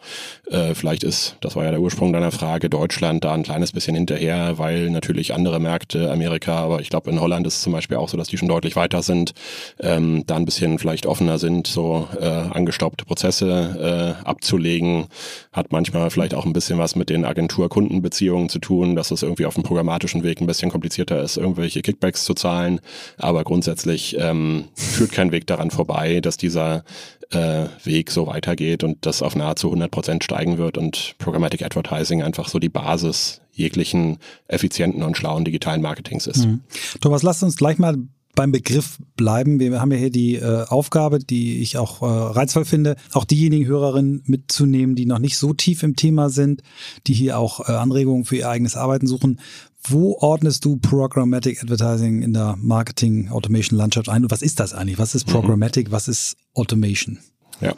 Äh, 0.50 0.74
vielleicht 0.74 1.04
ist, 1.04 1.36
das 1.40 1.56
war 1.56 1.64
ja 1.64 1.70
der 1.70 1.80
Ursprung 1.80 2.12
deiner 2.12 2.32
Frage, 2.32 2.70
Deutschland 2.70 3.24
da 3.24 3.34
ein 3.34 3.42
kleines 3.42 3.72
bisschen 3.72 3.94
hinterher, 3.94 4.58
weil 4.58 4.90
natürlich 4.90 5.34
andere 5.34 5.60
Märkte, 5.60 6.10
Amerika, 6.10 6.56
aber 6.56 6.80
ich 6.80 6.90
glaube 6.90 7.10
in 7.10 7.20
Holland 7.20 7.46
ist 7.46 7.56
es 7.56 7.62
zum 7.62 7.72
Beispiel 7.72 7.96
auch 7.96 8.08
so, 8.08 8.16
dass 8.16 8.28
die 8.28 8.38
schon 8.38 8.48
deutlich 8.48 8.76
weiter 8.76 9.02
sind, 9.02 9.34
ähm, 9.80 10.24
da 10.26 10.36
ein 10.36 10.44
bisschen 10.44 10.78
vielleicht 10.78 11.06
offener 11.06 11.38
sind, 11.38 11.66
so 11.66 12.08
äh, 12.20 12.24
angestaubte 12.24 13.04
Prozesse 13.04 14.16
äh, 14.22 14.26
abzulegen. 14.26 15.06
Hat 15.52 15.72
manchmal 15.72 16.10
vielleicht 16.10 16.34
auch 16.34 16.46
ein 16.46 16.52
bisschen 16.52 16.78
was 16.78 16.96
mit 16.96 17.10
den 17.10 17.24
Agentur-Kundenbeziehungen 17.24 18.48
zu 18.48 18.58
tun, 18.58 18.96
dass 18.96 19.10
es 19.10 19.22
irgendwie 19.22 19.46
auf 19.46 19.54
dem 19.54 19.62
programmatischen 19.62 20.22
Weg 20.22 20.40
ein 20.40 20.46
bisschen 20.46 20.70
komplizierter 20.70 21.20
ist, 21.20 21.36
irgendwelche 21.36 21.82
Kickbacks 21.82 22.24
zu 22.24 22.34
zahlen. 22.34 22.80
Aber 23.18 23.44
grundsätzlich 23.44 24.16
ähm, 24.18 24.64
führt 24.74 25.12
kein 25.12 25.32
Weg 25.32 25.46
daran 25.46 25.70
vorbei, 25.70 26.20
dass 26.20 26.36
dieser 26.36 26.84
äh, 27.30 27.66
Weg 27.84 28.10
so 28.10 28.28
weitergeht 28.46 28.84
und 28.84 29.04
das 29.06 29.22
auf 29.22 29.34
nahezu 29.34 29.68
100 29.68 29.90
Prozent 29.90 30.24
steigen 30.24 30.58
wird 30.58 30.78
und 30.78 31.14
Programmatic 31.18 31.62
Advertising 31.62 32.22
einfach 32.22 32.48
so 32.48 32.58
die 32.58 32.68
Basis 32.68 33.40
jeglichen 33.52 34.18
effizienten 34.48 35.02
und 35.02 35.16
schlauen 35.16 35.44
digitalen 35.44 35.82
Marketings 35.82 36.26
ist. 36.26 36.46
Mhm. 36.46 36.60
Thomas, 37.00 37.22
lass 37.22 37.42
uns 37.42 37.56
gleich 37.56 37.78
mal 37.78 37.96
beim 38.34 38.52
Begriff 38.52 38.98
bleiben. 39.16 39.58
Wir 39.60 39.80
haben 39.80 39.90
ja 39.90 39.96
hier 39.96 40.10
die 40.10 40.34
äh, 40.36 40.66
Aufgabe, 40.68 41.18
die 41.18 41.62
ich 41.62 41.78
auch 41.78 42.02
äh, 42.02 42.04
reizvoll 42.04 42.66
finde, 42.66 42.96
auch 43.14 43.24
diejenigen 43.24 43.66
Hörerinnen 43.66 44.22
mitzunehmen, 44.26 44.94
die 44.94 45.06
noch 45.06 45.18
nicht 45.18 45.38
so 45.38 45.54
tief 45.54 45.82
im 45.82 45.96
Thema 45.96 46.28
sind, 46.28 46.62
die 47.06 47.14
hier 47.14 47.38
auch 47.38 47.66
äh, 47.66 47.72
Anregungen 47.72 48.26
für 48.26 48.36
ihr 48.36 48.50
eigenes 48.50 48.76
Arbeiten 48.76 49.06
suchen. 49.06 49.40
Wo 49.88 50.18
ordnest 50.18 50.66
du 50.66 50.76
Programmatic 50.76 51.62
Advertising 51.62 52.20
in 52.20 52.34
der 52.34 52.56
Marketing 52.60 53.30
Automation 53.30 53.78
Landschaft 53.78 54.10
ein? 54.10 54.24
Und 54.24 54.30
was 54.30 54.42
ist 54.42 54.60
das 54.60 54.74
eigentlich? 54.74 54.98
Was 54.98 55.14
ist 55.14 55.26
mhm. 55.28 55.32
Programmatic? 55.32 55.90
Was 55.90 56.06
ist 56.06 56.36
Automation? 56.52 57.18
Ja, 57.60 57.72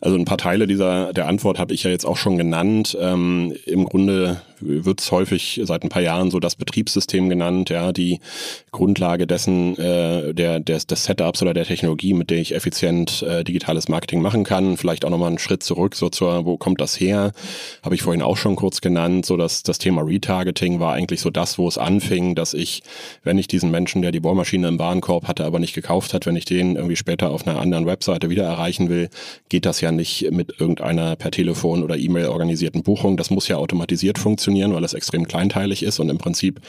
also 0.00 0.16
ein 0.16 0.24
paar 0.24 0.38
Teile 0.38 0.66
dieser 0.66 1.12
der 1.12 1.28
Antwort 1.28 1.58
habe 1.58 1.74
ich 1.74 1.84
ja 1.84 1.90
jetzt 1.90 2.04
auch 2.04 2.16
schon 2.16 2.38
genannt. 2.38 2.96
Ähm, 3.00 3.54
Im 3.66 3.84
Grunde 3.84 4.40
wird 4.62 5.00
es 5.00 5.10
häufig 5.10 5.60
seit 5.64 5.82
ein 5.82 5.88
paar 5.88 6.02
Jahren 6.02 6.30
so 6.30 6.40
das 6.40 6.56
Betriebssystem 6.56 7.28
genannt, 7.28 7.70
ja, 7.70 7.92
die 7.92 8.20
Grundlage 8.70 9.26
dessen, 9.26 9.76
äh, 9.78 10.34
der, 10.34 10.60
des, 10.60 10.86
des 10.86 11.04
Setups 11.04 11.42
oder 11.42 11.54
der 11.54 11.64
Technologie, 11.64 12.14
mit 12.14 12.30
der 12.30 12.38
ich 12.38 12.54
effizient 12.54 13.22
äh, 13.22 13.44
digitales 13.44 13.88
Marketing 13.88 14.22
machen 14.22 14.44
kann. 14.44 14.76
Vielleicht 14.76 15.04
auch 15.04 15.10
nochmal 15.10 15.28
einen 15.28 15.38
Schritt 15.38 15.62
zurück, 15.62 15.94
so 15.94 16.08
zur, 16.08 16.44
wo 16.44 16.56
kommt 16.56 16.80
das 16.80 16.98
her? 16.98 17.32
Habe 17.82 17.94
ich 17.94 18.02
vorhin 18.02 18.22
auch 18.22 18.36
schon 18.36 18.56
kurz 18.56 18.80
genannt, 18.80 19.26
so 19.26 19.36
dass 19.36 19.62
das 19.62 19.78
Thema 19.78 20.02
Retargeting 20.02 20.80
war 20.80 20.94
eigentlich 20.94 21.20
so 21.20 21.30
das, 21.30 21.58
wo 21.58 21.68
es 21.68 21.78
anfing, 21.78 22.34
dass 22.34 22.54
ich, 22.54 22.82
wenn 23.22 23.38
ich 23.38 23.48
diesen 23.48 23.70
Menschen, 23.70 24.02
der 24.02 24.12
die 24.12 24.20
Bohrmaschine 24.20 24.68
im 24.68 24.78
Warenkorb 24.78 25.28
hatte, 25.28 25.44
aber 25.44 25.58
nicht 25.58 25.74
gekauft 25.74 26.14
hat, 26.14 26.26
wenn 26.26 26.36
ich 26.36 26.44
den 26.44 26.76
irgendwie 26.76 26.96
später 26.96 27.30
auf 27.30 27.46
einer 27.46 27.60
anderen 27.60 27.86
Webseite 27.86 28.30
wieder 28.30 28.44
erreichen 28.44 28.88
will, 28.88 29.08
geht 29.48 29.66
das 29.66 29.80
ja 29.80 29.92
nicht 29.92 30.30
mit 30.30 30.60
irgendeiner 30.60 31.16
per 31.16 31.30
Telefon 31.30 31.82
oder 31.82 31.96
E-Mail 31.96 32.26
organisierten 32.26 32.82
Buchung. 32.82 33.16
Das 33.16 33.30
muss 33.30 33.48
ja 33.48 33.56
automatisiert 33.56 34.18
funktionieren, 34.18 34.51
weil 34.74 34.84
es 34.84 34.94
extrem 34.94 35.26
kleinteilig 35.26 35.82
ist 35.82 36.00
und 36.00 36.08
im 36.08 36.18
Prinzip 36.18 36.60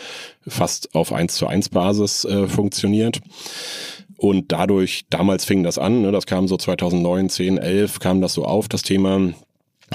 fast 0.48 0.94
auf 0.96 1.13
1 1.13 1.36
zu 1.36 1.48
1 1.48 1.70
Basis 1.70 2.25
äh, 2.25 2.48
funktioniert. 2.48 3.22
Und 4.18 4.52
dadurch, 4.52 5.06
damals 5.10 5.44
fing 5.44 5.63
das 5.63 5.78
an, 5.78 6.02
ne, 6.02 6.12
das 6.12 6.25
kam 6.25 6.48
so 6.48 6.56
2009, 6.56 7.30
10, 7.30 7.58
11, 7.58 8.00
kam 8.00 8.22
das 8.22 8.34
so 8.34 8.46
auf, 8.46 8.70
das 8.70 8.82
Thema 8.82 9.34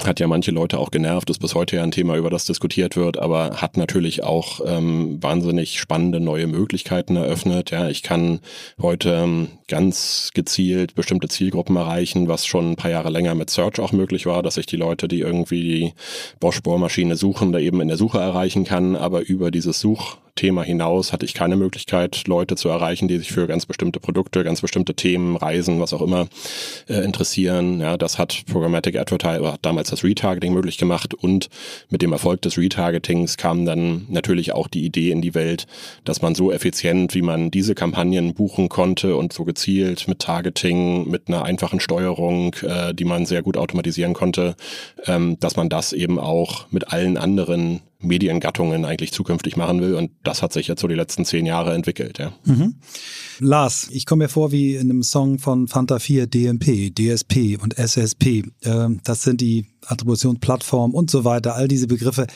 hat 0.07 0.19
ja 0.19 0.27
manche 0.27 0.51
Leute 0.51 0.79
auch 0.79 0.91
genervt, 0.91 1.29
ist 1.29 1.39
bis 1.39 1.55
heute 1.55 1.77
ja 1.77 1.83
ein 1.83 1.91
Thema, 1.91 2.15
über 2.15 2.29
das 2.29 2.45
diskutiert 2.45 2.95
wird, 2.95 3.17
aber 3.17 3.61
hat 3.61 3.77
natürlich 3.77 4.23
auch 4.23 4.61
ähm, 4.65 5.21
wahnsinnig 5.21 5.79
spannende 5.79 6.19
neue 6.19 6.47
Möglichkeiten 6.47 7.15
eröffnet. 7.15 7.71
Ja, 7.71 7.89
ich 7.89 8.03
kann 8.03 8.39
heute 8.81 9.11
ähm, 9.11 9.47
ganz 9.67 10.31
gezielt 10.33 10.95
bestimmte 10.95 11.27
Zielgruppen 11.27 11.75
erreichen, 11.75 12.27
was 12.27 12.45
schon 12.45 12.71
ein 12.71 12.75
paar 12.75 12.91
Jahre 12.91 13.09
länger 13.09 13.35
mit 13.35 13.49
Search 13.49 13.79
auch 13.79 13.91
möglich 13.91 14.25
war, 14.25 14.43
dass 14.43 14.57
ich 14.57 14.65
die 14.65 14.77
Leute, 14.77 15.07
die 15.07 15.19
irgendwie 15.19 15.61
die 15.61 15.93
Bosch-Bohrmaschine 16.39 17.15
suchen, 17.15 17.51
da 17.51 17.59
eben 17.59 17.81
in 17.81 17.87
der 17.87 17.97
Suche 17.97 18.19
erreichen 18.19 18.65
kann, 18.65 18.95
aber 18.95 19.21
über 19.21 19.51
dieses 19.51 19.79
Such 19.79 20.17
Thema 20.35 20.63
hinaus 20.63 21.13
hatte 21.13 21.25
ich 21.25 21.33
keine 21.33 21.55
Möglichkeit, 21.55 22.27
Leute 22.27 22.55
zu 22.55 22.69
erreichen, 22.69 23.07
die 23.07 23.17
sich 23.17 23.31
für 23.31 23.47
ganz 23.47 23.65
bestimmte 23.65 23.99
Produkte, 23.99 24.43
ganz 24.43 24.61
bestimmte 24.61 24.93
Themen, 24.93 25.35
Reisen, 25.35 25.79
was 25.79 25.93
auch 25.93 26.01
immer 26.01 26.27
äh, 26.87 27.03
interessieren. 27.03 27.79
Ja, 27.79 27.97
das 27.97 28.17
hat 28.17 28.43
Programmatic 28.51 28.97
Advertising, 28.97 29.45
hat 29.45 29.65
damals 29.65 29.89
das 29.89 30.03
Retargeting 30.03 30.53
möglich 30.53 30.77
gemacht 30.77 31.13
und 31.13 31.49
mit 31.89 32.01
dem 32.01 32.11
Erfolg 32.11 32.41
des 32.41 32.57
Retargetings 32.57 33.37
kam 33.37 33.65
dann 33.65 34.05
natürlich 34.09 34.53
auch 34.53 34.67
die 34.67 34.85
Idee 34.85 35.11
in 35.11 35.21
die 35.21 35.35
Welt, 35.35 35.67
dass 36.03 36.21
man 36.21 36.35
so 36.35 36.51
effizient, 36.51 37.13
wie 37.15 37.21
man 37.21 37.51
diese 37.51 37.75
Kampagnen 37.75 38.33
buchen 38.33 38.69
konnte 38.69 39.15
und 39.15 39.33
so 39.33 39.45
gezielt 39.45 40.07
mit 40.07 40.19
Targeting, 40.19 41.09
mit 41.09 41.27
einer 41.27 41.43
einfachen 41.43 41.79
Steuerung, 41.79 42.55
äh, 42.61 42.93
die 42.93 43.05
man 43.05 43.25
sehr 43.25 43.41
gut 43.41 43.57
automatisieren 43.57 44.13
konnte, 44.13 44.55
ähm, 45.05 45.37
dass 45.39 45.55
man 45.55 45.69
das 45.69 45.93
eben 45.93 46.19
auch 46.19 46.67
mit 46.71 46.91
allen 46.91 47.17
anderen 47.17 47.81
Mediengattungen 48.01 48.85
eigentlich 48.85 49.11
zukünftig 49.11 49.57
machen 49.57 49.81
will. 49.81 49.93
Und 49.93 50.11
das 50.23 50.41
hat 50.41 50.53
sich 50.53 50.67
jetzt 50.67 50.81
so 50.81 50.87
die 50.87 50.95
letzten 50.95 51.25
zehn 51.25 51.45
Jahre 51.45 51.73
entwickelt. 51.73 52.17
Ja. 52.17 52.33
Mhm. 52.45 52.75
Lars, 53.39 53.89
ich 53.91 54.05
komme 54.05 54.25
mir 54.25 54.29
vor 54.29 54.51
wie 54.51 54.75
in 54.75 54.89
einem 54.89 55.03
Song 55.03 55.39
von 55.39 55.67
Fanta 55.67 55.99
4 55.99 56.27
DMP, 56.27 56.93
DSP 56.95 57.57
und 57.61 57.77
SSP. 57.77 58.43
Ähm, 58.63 59.01
das 59.03 59.23
sind 59.23 59.41
die 59.41 59.65
Attributionsplattformen 59.85 60.95
und 60.95 61.11
so 61.11 61.25
weiter, 61.25 61.55
all 61.55 61.67
diese 61.67 61.87
Begriffe. 61.87 62.27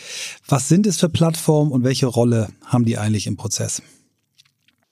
Was 0.48 0.68
sind 0.68 0.86
es 0.86 1.00
für 1.00 1.10
Plattformen 1.10 1.72
und 1.72 1.84
welche 1.84 2.08
Rolle 2.08 2.50
haben 2.66 2.86
die 2.86 2.98
eigentlich 2.98 3.28
im 3.28 3.38
Prozess? 3.38 3.82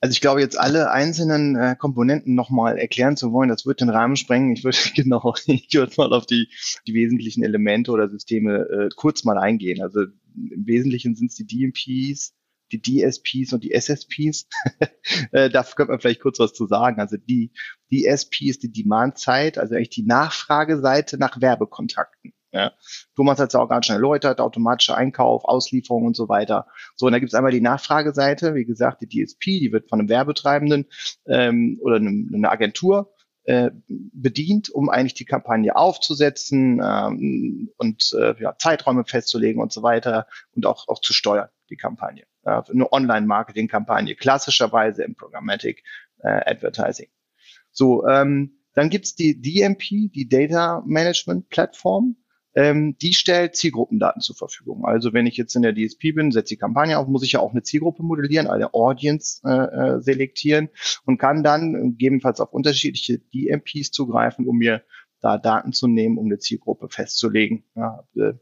Also 0.04 0.14
ich 0.14 0.22
glaube, 0.22 0.42
jetzt 0.42 0.60
alle 0.60 0.90
einzelnen 0.90 1.56
äh, 1.56 1.76
Komponenten 1.78 2.34
nochmal 2.34 2.80
erklären 2.80 3.16
zu 3.18 3.32
wollen, 3.34 3.50
das 3.50 3.68
wird 3.68 3.82
den 3.82 3.90
Rahmen 3.90 4.16
sprengen. 4.16 4.52
Ich 4.52 4.64
würde 4.64 4.78
genau, 4.96 5.36
ich 5.46 5.72
würde 5.74 5.94
mal 5.98 6.12
auf 6.12 6.26
die, 6.26 6.50
die 6.88 6.96
wesentlichen 6.96 7.44
Elemente 7.44 7.92
oder 7.92 8.10
Systeme 8.10 8.68
äh, 8.68 8.90
kurz 8.96 9.24
mal 9.24 9.38
eingehen. 9.38 9.80
Also 9.80 10.06
im 10.36 10.66
Wesentlichen 10.66 11.16
sind 11.16 11.32
es 11.32 11.36
die 11.36 11.46
DMPs, 11.46 12.34
die 12.72 12.82
DSPs 12.82 13.54
und 13.54 13.64
die 13.64 13.72
SSPs. 13.72 14.48
äh, 15.32 15.50
da 15.50 15.64
könnte 15.64 15.92
man 15.92 16.00
vielleicht 16.00 16.22
kurz 16.22 16.40
was 16.40 16.54
zu 16.54 16.68
sagen. 16.68 17.00
Also 17.00 17.18
die 17.18 17.52
DSP 17.92 18.44
ist 18.44 18.64
die 18.64 18.72
Demand-Side, 18.72 19.60
also 19.60 19.76
eigentlich 19.76 19.90
die 19.90 20.06
Nachfrageseite 20.06 21.18
nach 21.18 21.42
Werbekontakten. 21.42 22.34
Ja. 22.54 22.74
Thomas 23.16 23.40
hat 23.40 23.48
es 23.48 23.54
ja 23.54 23.62
auch 23.62 23.70
ganz 23.70 23.86
schnell 23.86 23.98
erläutert, 23.98 24.42
automatischer 24.42 24.98
Einkauf, 24.98 25.46
Auslieferung 25.46 26.06
und 26.06 26.18
so 26.18 26.28
weiter. 26.28 26.68
So, 26.96 27.06
und 27.06 27.14
da 27.14 27.20
gibt 27.20 27.32
es 27.32 27.34
einmal 27.34 27.54
die 27.54 27.62
Nachfrageseite, 27.62 28.56
wie 28.56 28.66
gesagt, 28.66 29.02
die 29.02 29.08
DSP, 29.08 29.60
die 29.60 29.72
wird 29.72 29.88
von 29.88 30.00
einem 30.00 30.10
Werbetreibenden 30.10 30.88
ähm, 31.28 31.80
oder 31.82 31.96
einem, 31.96 32.30
einer 32.34 32.52
Agentur 32.52 33.14
äh, 33.44 33.72
bedient, 33.88 34.70
um 34.70 34.90
eigentlich 34.90 35.16
die 35.16 35.26
Kampagne 35.26 35.76
aufzusetzen 35.76 36.82
ähm, 36.84 37.70
und 37.78 38.14
äh, 38.18 38.36
ja, 38.42 38.56
Zeiträume 38.58 39.04
festzulegen 39.06 39.62
und 39.62 39.72
so 39.72 39.84
weiter 39.84 40.28
und 40.56 40.66
auch, 40.66 40.88
auch 40.88 41.02
zu 41.02 41.14
steuern, 41.14 41.50
die 41.70 41.78
Kampagne. 41.78 42.26
Ja, 42.46 42.64
eine 42.64 42.92
Online-Marketing-Kampagne, 42.92 44.16
klassischerweise 44.16 45.04
im 45.04 45.16
Programmatic 45.16 45.84
äh, 46.20 46.42
Advertising. 46.46 47.08
So, 47.72 48.08
ähm, 48.08 48.58
dann 48.74 48.90
gibt's 48.90 49.16
die 49.16 49.42
DMP, 49.42 50.12
die 50.14 50.28
Data 50.30 50.84
Management 50.86 51.50
Plattform 51.50 52.18
ähm, 52.56 52.98
die 53.02 53.14
stellt 53.14 53.56
Zielgruppendaten 53.56 54.22
zur 54.22 54.36
Verfügung. 54.36 54.86
Also 54.86 55.14
wenn 55.14 55.26
ich 55.26 55.38
jetzt 55.38 55.56
in 55.56 55.62
der 55.62 55.74
DSP 55.74 56.14
bin, 56.14 56.32
setze 56.32 56.56
die 56.56 56.60
Kampagne 56.60 56.98
auf, 56.98 57.08
muss 57.08 57.24
ich 57.24 57.34
ja 57.34 57.40
auch 57.40 57.52
eine 57.52 57.64
Zielgruppe 57.64 58.04
modellieren, 58.04 58.48
eine 58.48 58.74
Audience 58.74 59.42
äh, 59.46 59.52
äh 59.52 60.02
selektieren 60.02 60.70
und 61.06 61.18
kann 61.18 61.44
dann 61.44 61.92
gegebenenfalls 61.92 62.40
auf 62.40 62.54
unterschiedliche 62.54 63.20
DMPs 63.20 63.92
zugreifen, 63.92 64.48
um 64.48 64.58
mir 64.58 64.84
da 65.22 65.38
Daten 65.38 65.72
zu 65.72 65.88
nehmen, 65.88 66.18
um 66.18 66.26
eine 66.26 66.40
Zielgruppe 66.40 66.90
festzulegen. 66.90 67.64
Ja, 67.76 68.04
äh, 68.16 68.34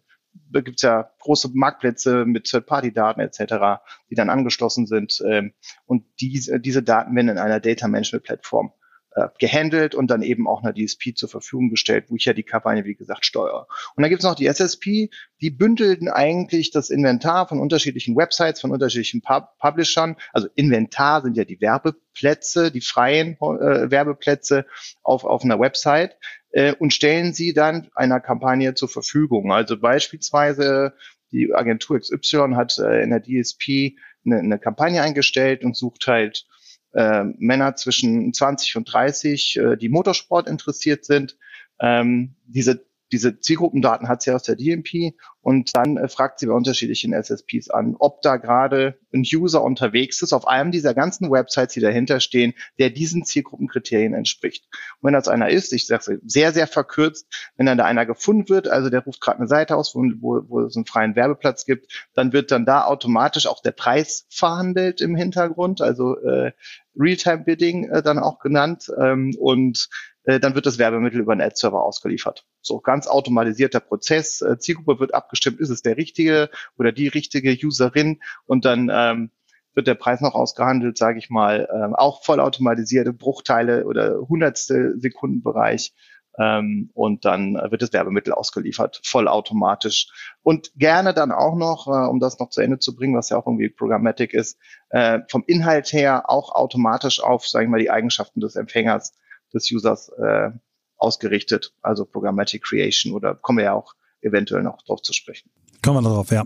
da 0.51 0.61
gibt's 0.61 0.81
ja 0.81 1.11
große 1.19 1.49
Marktplätze 1.53 2.25
mit 2.25 2.45
Third-Party-Daten 2.45 3.19
etc., 3.19 3.81
die 4.09 4.15
dann 4.15 4.29
angeschlossen 4.29 4.87
sind. 4.87 5.21
Ähm, 5.27 5.53
und 5.85 6.05
diese, 6.19 6.59
diese 6.59 6.83
Daten 6.83 7.15
werden 7.15 7.29
in 7.29 7.37
einer 7.37 7.59
Data-Management-Plattform 7.59 8.71
äh, 9.19 9.29
gehandelt 9.39 9.95
und 9.95 10.09
dann 10.09 10.21
eben 10.21 10.47
auch 10.47 10.63
eine 10.63 10.73
DSP 10.73 11.15
zur 11.15 11.29
Verfügung 11.29 11.69
gestellt, 11.69 12.05
wo 12.07 12.15
ich 12.15 12.25
ja 12.25 12.33
die 12.33 12.43
Kampagne, 12.43 12.85
wie 12.85 12.95
gesagt, 12.95 13.25
steuere. 13.25 13.67
Und 13.95 14.01
dann 14.01 14.09
gibt 14.09 14.21
es 14.21 14.25
noch 14.25 14.35
die 14.35 14.47
SSP, 14.47 15.09
die 15.41 15.49
bündelten 15.49 16.09
eigentlich 16.09 16.71
das 16.71 16.89
Inventar 16.89 17.47
von 17.47 17.59
unterschiedlichen 17.59 18.15
Websites, 18.15 18.61
von 18.61 18.71
unterschiedlichen 18.71 19.21
Pub 19.21 19.57
Publishern. 19.59 20.15
Also 20.33 20.47
Inventar 20.55 21.21
sind 21.21 21.37
ja 21.37 21.45
die 21.45 21.61
Werbeplätze, 21.61 22.71
die 22.71 22.81
freien 22.81 23.33
äh, 23.33 23.91
Werbeplätze 23.91 24.65
auf, 25.03 25.23
auf 25.23 25.43
einer 25.43 25.59
Website 25.59 26.17
äh, 26.51 26.73
und 26.73 26.93
stellen 26.93 27.33
sie 27.33 27.53
dann 27.53 27.89
einer 27.95 28.19
Kampagne 28.19 28.73
zur 28.73 28.89
Verfügung. 28.89 29.51
Also 29.51 29.77
beispielsweise 29.77 30.93
die 31.31 31.53
Agentur 31.53 31.99
XY 31.99 32.53
hat 32.55 32.77
äh, 32.79 33.03
in 33.03 33.11
der 33.11 33.21
DSP 33.21 33.97
eine, 34.25 34.39
eine 34.39 34.59
Kampagne 34.59 35.01
eingestellt 35.01 35.63
und 35.63 35.75
sucht 35.75 36.07
halt 36.07 36.45
äh, 36.93 37.23
Männer 37.37 37.75
zwischen 37.75 38.33
20 38.33 38.75
und 38.77 38.91
30, 38.91 39.57
äh, 39.57 39.77
die 39.77 39.89
Motorsport 39.89 40.47
interessiert 40.47 41.05
sind. 41.05 41.37
Ähm, 41.79 42.35
diese 42.45 42.85
diese 43.11 43.39
Zielgruppendaten 43.39 44.07
hat 44.07 44.21
sie 44.21 44.31
aus 44.31 44.43
der 44.43 44.55
DMP 44.55 45.15
und 45.41 45.75
dann 45.75 45.97
äh, 45.97 46.07
fragt 46.07 46.39
sie 46.39 46.47
bei 46.47 46.53
unterschiedlichen 46.53 47.13
SSPs 47.13 47.69
an, 47.69 47.95
ob 47.97 48.21
da 48.21 48.37
gerade 48.37 48.99
ein 49.13 49.21
User 49.21 49.63
unterwegs 49.63 50.21
ist 50.21 50.33
auf 50.33 50.47
einem 50.47 50.71
dieser 50.71 50.93
ganzen 50.93 51.31
Websites, 51.31 51.73
die 51.73 51.79
dahinter 51.79 52.19
stehen, 52.19 52.53
der 52.77 52.89
diesen 52.89 53.25
Zielgruppenkriterien 53.25 54.13
entspricht. 54.13 54.65
Und 54.99 55.07
wenn 55.07 55.13
das 55.13 55.27
einer 55.27 55.49
ist, 55.49 55.73
ich 55.73 55.87
sage 55.87 56.19
sehr, 56.25 56.53
sehr 56.53 56.67
verkürzt, 56.67 57.27
wenn 57.57 57.65
dann 57.65 57.77
da 57.77 57.85
einer 57.85 58.05
gefunden 58.05 58.49
wird, 58.49 58.67
also 58.67 58.89
der 58.89 59.03
ruft 59.03 59.21
gerade 59.21 59.39
eine 59.39 59.47
Seite 59.47 59.75
aus, 59.75 59.95
wo, 59.95 60.03
wo, 60.19 60.41
wo 60.47 60.61
es 60.61 60.75
einen 60.75 60.85
freien 60.85 61.15
Werbeplatz 61.15 61.65
gibt, 61.65 62.07
dann 62.13 62.33
wird 62.33 62.51
dann 62.51 62.65
da 62.65 62.85
automatisch 62.85 63.47
auch 63.47 63.61
der 63.61 63.71
Preis 63.71 64.25
verhandelt 64.29 65.01
im 65.01 65.15
Hintergrund, 65.15 65.81
also 65.81 66.17
äh, 66.19 66.51
Realtime-Bidding 66.99 67.89
äh, 67.89 68.03
dann 68.03 68.19
auch 68.19 68.39
genannt. 68.39 68.91
Ähm, 68.99 69.35
und 69.39 69.89
äh, 70.23 70.39
dann 70.39 70.55
wird 70.55 70.65
das 70.65 70.77
Werbemittel 70.77 71.21
über 71.21 71.31
einen 71.31 71.41
Ad-Server 71.41 71.83
ausgeliefert. 71.83 72.45
So 72.61 72.79
ganz 72.79 73.07
automatisierter 73.07 73.79
Prozess. 73.79 74.41
Äh, 74.41 74.57
Zielgruppe 74.59 74.99
wird 74.99 75.13
abgestimmt, 75.13 75.59
ist 75.59 75.69
es 75.69 75.81
der 75.81 75.97
richtige 75.97 76.49
oder 76.77 76.91
die 76.91 77.07
richtige 77.07 77.55
Userin 77.65 78.19
und 78.45 78.65
dann 78.65 78.89
ähm, 78.91 79.31
wird 79.73 79.87
der 79.87 79.95
Preis 79.95 80.21
noch 80.21 80.35
ausgehandelt, 80.35 80.97
sage 80.97 81.19
ich 81.19 81.29
mal, 81.29 81.69
ähm, 81.73 81.95
auch 81.95 82.23
vollautomatisierte 82.23 83.13
Bruchteile 83.13 83.85
oder 83.85 84.19
hundertstel 84.27 84.99
Sekundenbereich. 84.99 85.93
Ähm, 86.37 86.89
und 86.93 87.25
dann 87.25 87.55
wird 87.55 87.81
das 87.81 87.91
Werbemittel 87.91 88.33
ausgeliefert, 88.33 89.01
vollautomatisch. 89.03 90.07
Und 90.41 90.71
gerne 90.75 91.13
dann 91.13 91.31
auch 91.31 91.55
noch, 91.55 91.87
äh, 91.87 92.07
um 92.07 92.19
das 92.19 92.39
noch 92.39 92.49
zu 92.49 92.61
Ende 92.61 92.79
zu 92.79 92.95
bringen, 92.95 93.15
was 93.15 93.29
ja 93.29 93.37
auch 93.37 93.45
irgendwie 93.45 93.69
Programmatic 93.69 94.33
ist, 94.33 94.57
äh, 94.89 95.19
vom 95.29 95.43
Inhalt 95.47 95.91
her 95.91 96.29
auch 96.29 96.55
automatisch 96.55 97.21
auf, 97.21 97.47
sage 97.47 97.65
ich 97.65 97.71
mal, 97.71 97.79
die 97.79 97.91
Eigenschaften 97.91 98.39
des 98.39 98.55
Empfängers 98.55 99.13
des 99.53 99.71
Users 99.71 100.09
äh, 100.09 100.51
ausgerichtet, 100.97 101.73
also 101.81 102.05
Programmatic 102.05 102.63
Creation 102.63 103.13
oder 103.13 103.35
kommen 103.35 103.59
wir 103.59 103.65
ja 103.65 103.73
auch 103.73 103.93
eventuell 104.21 104.63
noch 104.63 104.81
drauf 104.83 105.01
zu 105.01 105.13
sprechen. 105.13 105.49
Kommen 105.81 106.03
wir 106.03 106.09
darauf, 106.09 106.29
ja. 106.31 106.45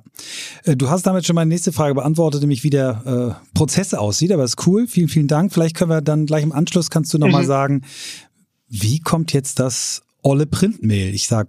Äh, 0.63 0.75
du 0.75 0.89
hast 0.89 1.07
damit 1.07 1.25
schon 1.25 1.35
meine 1.35 1.49
nächste 1.49 1.71
Frage 1.71 1.95
beantwortet, 1.95 2.41
nämlich 2.41 2.63
wie 2.63 2.69
der 2.69 3.39
äh, 3.43 3.55
Prozess 3.57 3.93
aussieht, 3.93 4.31
aber 4.31 4.43
ist 4.43 4.67
cool. 4.67 4.87
Vielen, 4.87 5.07
vielen 5.07 5.27
Dank. 5.27 5.51
Vielleicht 5.51 5.75
können 5.75 5.89
wir 5.89 6.01
dann 6.01 6.27
gleich 6.27 6.43
im 6.43 6.51
Anschluss, 6.51 6.91
kannst 6.91 7.13
du 7.13 7.17
nochmal 7.17 7.43
mhm. 7.43 7.47
sagen, 7.47 7.81
wie 8.67 8.99
kommt 8.99 9.33
jetzt 9.33 9.59
das 9.59 10.03
olle 10.21 10.45
Printmail? 10.45 11.13
Ich 11.13 11.27
sag 11.27 11.47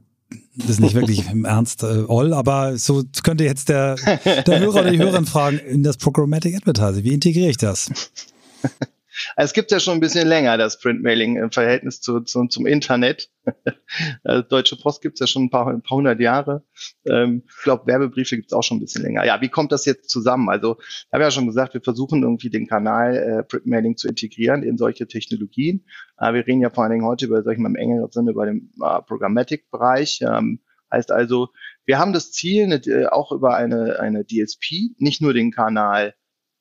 das 0.56 0.70
ist 0.70 0.80
nicht 0.80 0.94
wirklich 0.94 1.28
im 1.30 1.44
Ernst 1.44 1.82
äh, 1.82 2.04
all, 2.08 2.32
aber 2.32 2.76
so 2.78 3.02
könnte 3.22 3.44
jetzt 3.44 3.68
der, 3.68 3.96
der 3.96 4.60
Hörer 4.60 4.80
oder 4.80 4.90
die 4.90 4.98
Hörerin 4.98 5.26
fragen, 5.26 5.58
in 5.58 5.82
das 5.82 5.96
Programmatic 5.96 6.56
Advertising, 6.56 7.04
wie 7.04 7.14
integriere 7.14 7.50
ich 7.50 7.56
das? 7.56 7.90
Es 9.36 9.52
gibt 9.52 9.70
ja 9.70 9.80
schon 9.80 9.94
ein 9.94 10.00
bisschen 10.00 10.28
länger 10.28 10.56
das 10.58 10.78
Printmailing 10.78 11.36
im 11.36 11.50
Verhältnis 11.50 12.00
zu, 12.00 12.20
zu, 12.20 12.46
zum 12.46 12.66
Internet. 12.66 13.30
Also 14.24 14.42
Deutsche 14.42 14.76
Post 14.76 15.02
gibt 15.02 15.14
es 15.14 15.20
ja 15.20 15.26
schon 15.26 15.44
ein 15.44 15.50
paar, 15.50 15.68
ein 15.68 15.82
paar 15.82 15.98
hundert 15.98 16.18
Jahre. 16.18 16.64
Ähm, 17.06 17.44
ich 17.46 17.62
glaube, 17.62 17.86
Werbebriefe 17.86 18.36
gibt 18.36 18.50
es 18.50 18.52
auch 18.52 18.62
schon 18.62 18.78
ein 18.78 18.80
bisschen 18.80 19.02
länger. 19.02 19.24
Ja, 19.24 19.40
wie 19.40 19.48
kommt 19.48 19.70
das 19.70 19.84
jetzt 19.84 20.10
zusammen? 20.10 20.48
Also 20.48 20.78
ich 20.80 21.08
habe 21.12 21.22
ja 21.22 21.30
schon 21.30 21.46
gesagt, 21.46 21.74
wir 21.74 21.82
versuchen 21.82 22.22
irgendwie 22.22 22.50
den 22.50 22.66
Kanal 22.66 23.16
äh, 23.16 23.42
Printmailing 23.44 23.96
zu 23.96 24.08
integrieren 24.08 24.62
in 24.62 24.78
solche 24.78 25.06
Technologien. 25.06 25.84
Äh, 26.18 26.32
wir 26.32 26.46
reden 26.46 26.60
ja 26.60 26.70
vor 26.70 26.84
allen 26.84 26.92
Dingen 26.92 27.04
heute 27.04 27.26
über, 27.26 27.42
sag 27.42 27.56
im 27.56 27.76
engeren 27.76 28.10
Sinne 28.10 28.32
über 28.32 28.46
den 28.46 28.72
äh, 28.82 29.02
Programmatic-Bereich. 29.02 30.20
Ähm, 30.22 30.60
heißt 30.90 31.12
also, 31.12 31.50
wir 31.84 31.98
haben 31.98 32.12
das 32.12 32.32
Ziel, 32.32 32.64
eine, 32.64 32.76
äh, 32.76 33.06
auch 33.06 33.30
über 33.30 33.54
eine, 33.54 34.00
eine 34.00 34.24
DSP, 34.24 34.94
nicht 34.98 35.20
nur 35.20 35.34
den 35.34 35.52
Kanal 35.52 36.14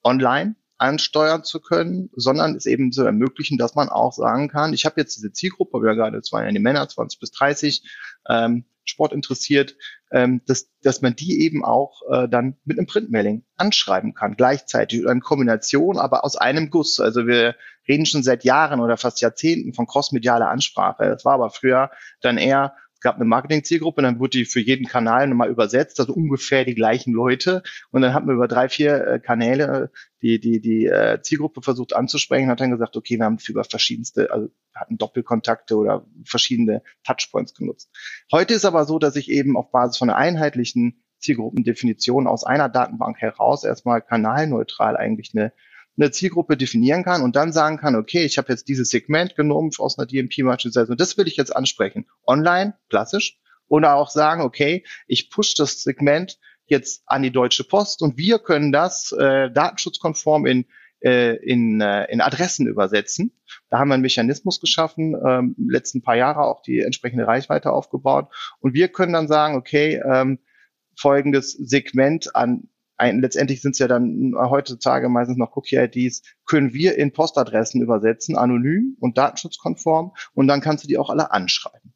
online 0.04 0.56
ansteuern 0.84 1.44
zu 1.44 1.62
können, 1.62 2.10
sondern 2.14 2.56
es 2.56 2.66
eben 2.66 2.92
zu 2.92 3.04
ermöglichen, 3.04 3.58
dass 3.58 3.74
man 3.74 3.90
auch 3.90 4.12
sagen 4.12 4.50
kann, 4.50 4.74
ich 4.74 4.86
habe 4.86 5.00
jetzt 5.00 5.16
diese 5.16 5.32
Zielgruppe, 5.32 5.82
wir 5.82 5.96
gerade 5.96 6.22
zwei 6.22 6.50
die 6.52 6.60
Männer, 6.60 6.88
20 6.88 7.20
bis 7.20 7.32
30, 7.32 7.84
ähm, 8.30 8.66
Sport 8.86 9.14
interessiert, 9.14 9.78
ähm, 10.12 10.42
dass, 10.46 10.70
dass 10.82 11.02
man 11.02 11.16
die 11.16 11.40
eben 11.40 11.64
auch 11.64 12.02
äh, 12.12 12.28
dann 12.28 12.58
mit 12.66 12.78
einem 12.78 12.86
Printmailing 12.86 13.46
anschreiben 13.56 14.14
kann, 14.14 14.36
gleichzeitig 14.36 15.02
oder 15.02 15.14
in 15.14 15.22
Kombination, 15.22 15.98
aber 15.98 16.26
aus 16.26 16.36
einem 16.36 16.70
Guss. 16.70 17.00
Also 17.00 17.26
wir 17.26 17.56
reden 17.88 18.06
schon 18.06 18.24
seit 18.24 18.44
Jahren 18.44 18.82
oder 18.82 18.98
fast 18.98 19.22
Jahrzehnten 19.22 19.74
von 19.74 19.88
crossmedialer 19.88 20.50
Ansprache. 20.50 21.06
Das 21.06 21.24
war 21.24 21.36
aber 21.36 21.50
früher 21.50 21.92
dann 22.22 22.38
eher 22.38 22.76
gab 23.04 23.16
eine 23.16 23.26
Marketing-Zielgruppe, 23.26 24.02
dann 24.02 24.20
wurde 24.20 24.40
die 24.40 24.46
für 24.46 24.60
jeden 24.60 24.88
Kanal 24.88 25.28
nochmal 25.28 25.50
übersetzt, 25.50 26.00
also 26.00 26.14
ungefähr 26.14 26.66
die 26.66 26.74
gleichen 26.74 27.14
Leute. 27.14 27.62
Und 27.92 28.02
dann 28.02 28.14
hat 28.14 28.26
man 28.26 28.36
über 28.36 28.48
drei, 28.48 28.70
vier 28.70 29.06
äh, 29.06 29.20
Kanäle 29.20 29.92
die, 30.24 30.40
die, 30.40 30.62
die 30.62 30.86
äh, 30.86 31.22
Zielgruppe 31.22 31.62
versucht 31.62 31.96
anzusprechen, 31.96 32.50
hat 32.50 32.62
dann 32.62 32.72
gesagt, 32.72 32.96
okay, 32.96 33.18
wir 33.18 33.26
haben 33.26 33.38
über 33.48 33.64
verschiedenste, 33.66 34.32
also 34.32 34.50
hatten 34.74 34.98
Doppelkontakte 34.98 35.76
oder 35.76 36.06
verschiedene 36.26 36.82
Touchpoints 37.04 37.54
genutzt. 37.54 37.92
Heute 38.32 38.54
ist 38.54 38.66
aber 38.66 38.86
so, 38.86 38.98
dass 39.00 39.18
ich 39.18 39.30
eben 39.30 39.58
auf 39.58 39.72
Basis 39.72 39.98
von 39.98 40.10
einer 40.10 40.18
einheitlichen 40.18 41.04
Zielgruppendefinition 41.20 42.28
aus 42.28 42.44
einer 42.44 42.70
Datenbank 42.70 43.18
heraus 43.20 43.64
erstmal 43.64 44.02
kanalneutral 44.02 44.98
eigentlich 44.98 45.32
eine 45.36 45.54
eine 45.98 46.12
Zielgruppe 46.12 46.58
definieren 46.58 47.04
kann 47.04 47.22
und 47.22 47.36
dann 47.36 47.54
sagen 47.54 47.78
kann, 47.78 47.96
okay, 47.96 48.24
ich 48.24 48.38
habe 48.38 48.52
jetzt 48.52 48.68
dieses 48.68 48.90
Segment 48.90 49.36
genommen 49.36 49.72
aus 49.78 49.98
einer 49.98 50.08
DMP 50.08 50.44
beispielsweise 50.44 50.92
und 50.92 51.00
das 51.00 51.18
will 51.18 51.28
ich 51.28 51.38
jetzt 51.38 51.56
ansprechen. 51.56 52.08
Online, 52.26 52.76
klassisch. 52.90 53.40
Oder 53.68 53.96
auch 53.96 54.10
sagen, 54.10 54.42
okay, 54.42 54.84
ich 55.08 55.30
push 55.30 55.56
das 55.56 55.82
Segment 55.82 56.38
jetzt 56.66 57.04
an 57.06 57.24
die 57.24 57.32
Deutsche 57.32 57.64
Post 57.64 58.02
und 58.02 58.18
wir 58.18 58.40
können 58.40 58.72
das 58.72 59.12
äh, 59.14 59.50
datenschutzkonform 59.52 60.46
in 60.46 60.66
äh, 61.04 61.36
in, 61.36 61.82
äh, 61.82 62.06
in 62.06 62.22
Adressen 62.22 62.66
übersetzen. 62.66 63.34
Da 63.70 63.78
haben 63.78 63.90
wir 63.90 63.96
einen 63.96 64.04
Mechanismus 64.04 64.62
geschaffen, 64.62 65.16
ähm, 65.28 65.56
letzten 65.58 66.02
paar 66.02 66.16
Jahre 66.16 66.46
auch 66.46 66.62
die 66.62 66.80
entsprechende 66.80 67.28
Reichweite 67.28 67.72
aufgebaut. 67.72 68.30
Und 68.60 68.74
wir 68.74 68.88
können 68.88 69.12
dann 69.12 69.28
sagen, 69.28 69.56
okay, 69.56 70.02
ähm, 70.06 70.40
folgendes 70.98 71.52
Segment 71.52 72.36
an 72.36 72.70
ein, 73.04 73.22
letztendlich 73.22 73.62
sind 73.62 73.72
es 73.72 73.80
ja 73.80 73.88
dann 73.88 74.34
heutzutage 74.36 75.10
meistens 75.10 75.38
noch 75.38 75.56
Cookie-IDs, 75.56 76.22
können 76.46 76.74
wir 76.74 76.98
in 76.98 77.12
Postadressen 77.12 77.82
übersetzen, 77.82 78.38
anonym 78.38 78.96
und 79.00 79.18
datenschutzkonform 79.18 80.14
und 80.34 80.48
dann 80.48 80.62
kannst 80.62 80.84
du 80.84 80.88
die 80.88 80.98
auch 80.98 81.10
alle 81.10 81.32
anschreiben. 81.32 81.94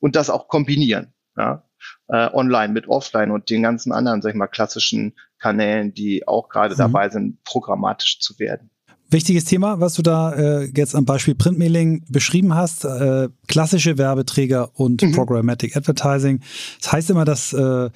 Und 0.00 0.16
das 0.16 0.30
auch 0.30 0.48
kombinieren. 0.48 1.14
Ja? 1.36 1.64
Äh, 2.08 2.30
online 2.32 2.72
mit 2.72 2.88
offline 2.88 3.30
und 3.30 3.50
den 3.50 3.62
ganzen 3.62 3.92
anderen, 3.92 4.22
sag 4.22 4.30
ich 4.30 4.36
mal, 4.36 4.46
klassischen 4.46 5.14
Kanälen, 5.38 5.92
die 5.92 6.26
auch 6.26 6.48
gerade 6.48 6.74
mhm. 6.74 6.78
dabei 6.78 7.08
sind, 7.10 7.42
programmatisch 7.44 8.20
zu 8.20 8.38
werden. 8.38 8.70
Wichtiges 9.10 9.44
Thema, 9.44 9.80
was 9.80 9.94
du 9.94 10.02
da 10.02 10.32
äh, 10.32 10.64
jetzt 10.74 10.94
am 10.94 11.04
Beispiel 11.04 11.34
Printmailing 11.34 12.04
beschrieben 12.08 12.54
hast, 12.54 12.84
äh, 12.84 13.28
klassische 13.46 13.98
Werbeträger 13.98 14.70
und 14.74 15.02
mhm. 15.02 15.12
Programmatic 15.12 15.76
Advertising. 15.76 16.40
Das 16.80 16.92
heißt 16.92 17.10
immer, 17.10 17.24
dass 17.24 17.52
äh, 17.52 17.90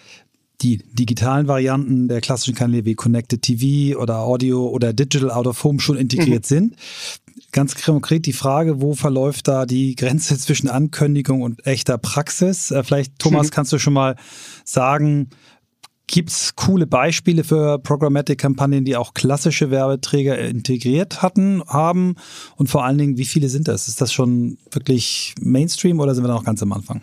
die 0.61 0.79
digitalen 0.93 1.47
Varianten 1.47 2.09
der 2.09 2.21
klassischen 2.21 2.55
Kanäle 2.55 2.85
wie 2.85 2.95
Connected 2.95 3.43
TV 3.43 3.99
oder 3.99 4.19
Audio 4.19 4.69
oder 4.69 4.93
Digital 4.93 5.31
Out 5.31 5.47
of 5.47 5.62
Home 5.62 5.81
schon 5.81 5.97
integriert 5.97 6.45
mhm. 6.45 6.49
sind. 6.49 6.77
Ganz 7.53 7.83
konkret 7.83 8.27
die 8.27 8.33
Frage, 8.33 8.81
wo 8.81 8.95
verläuft 8.95 9.49
da 9.49 9.67
die 9.67 9.95
Grenze 9.95 10.37
zwischen 10.38 10.69
Ankündigung 10.69 11.43
und 11.43 11.65
echter 11.67 11.97
Praxis? 11.97 12.71
Äh, 12.71 12.83
vielleicht, 12.83 13.19
Thomas, 13.19 13.49
mhm. 13.49 13.50
kannst 13.53 13.73
du 13.73 13.79
schon 13.79 13.93
mal 13.93 14.17
sagen, 14.65 15.31
gibt 16.09 16.31
es 16.31 16.57
coole 16.57 16.87
Beispiele 16.87 17.45
für 17.45 17.79
Programmatic-Kampagnen, 17.79 18.85
die 18.85 18.97
auch 18.97 19.15
klassische 19.15 19.71
Werbeträger 19.71 20.38
integriert 20.38 21.23
hatten, 21.23 21.62
haben? 21.69 22.17
Und 22.57 22.69
vor 22.69 22.85
allen 22.85 22.99
Dingen, 22.99 23.19
wie 23.19 23.27
viele 23.27 23.49
sind 23.49 23.69
das? 23.69 23.87
Ist 23.87 24.00
das 24.00 24.12
schon 24.12 24.59
wirklich 24.73 25.35
Mainstream 25.41 26.00
oder 26.00 26.15
sind 26.15 26.25
wir 26.25 26.29
da 26.29 26.35
noch 26.35 26.45
ganz 26.45 26.62
am 26.62 26.73
Anfang? 26.73 27.03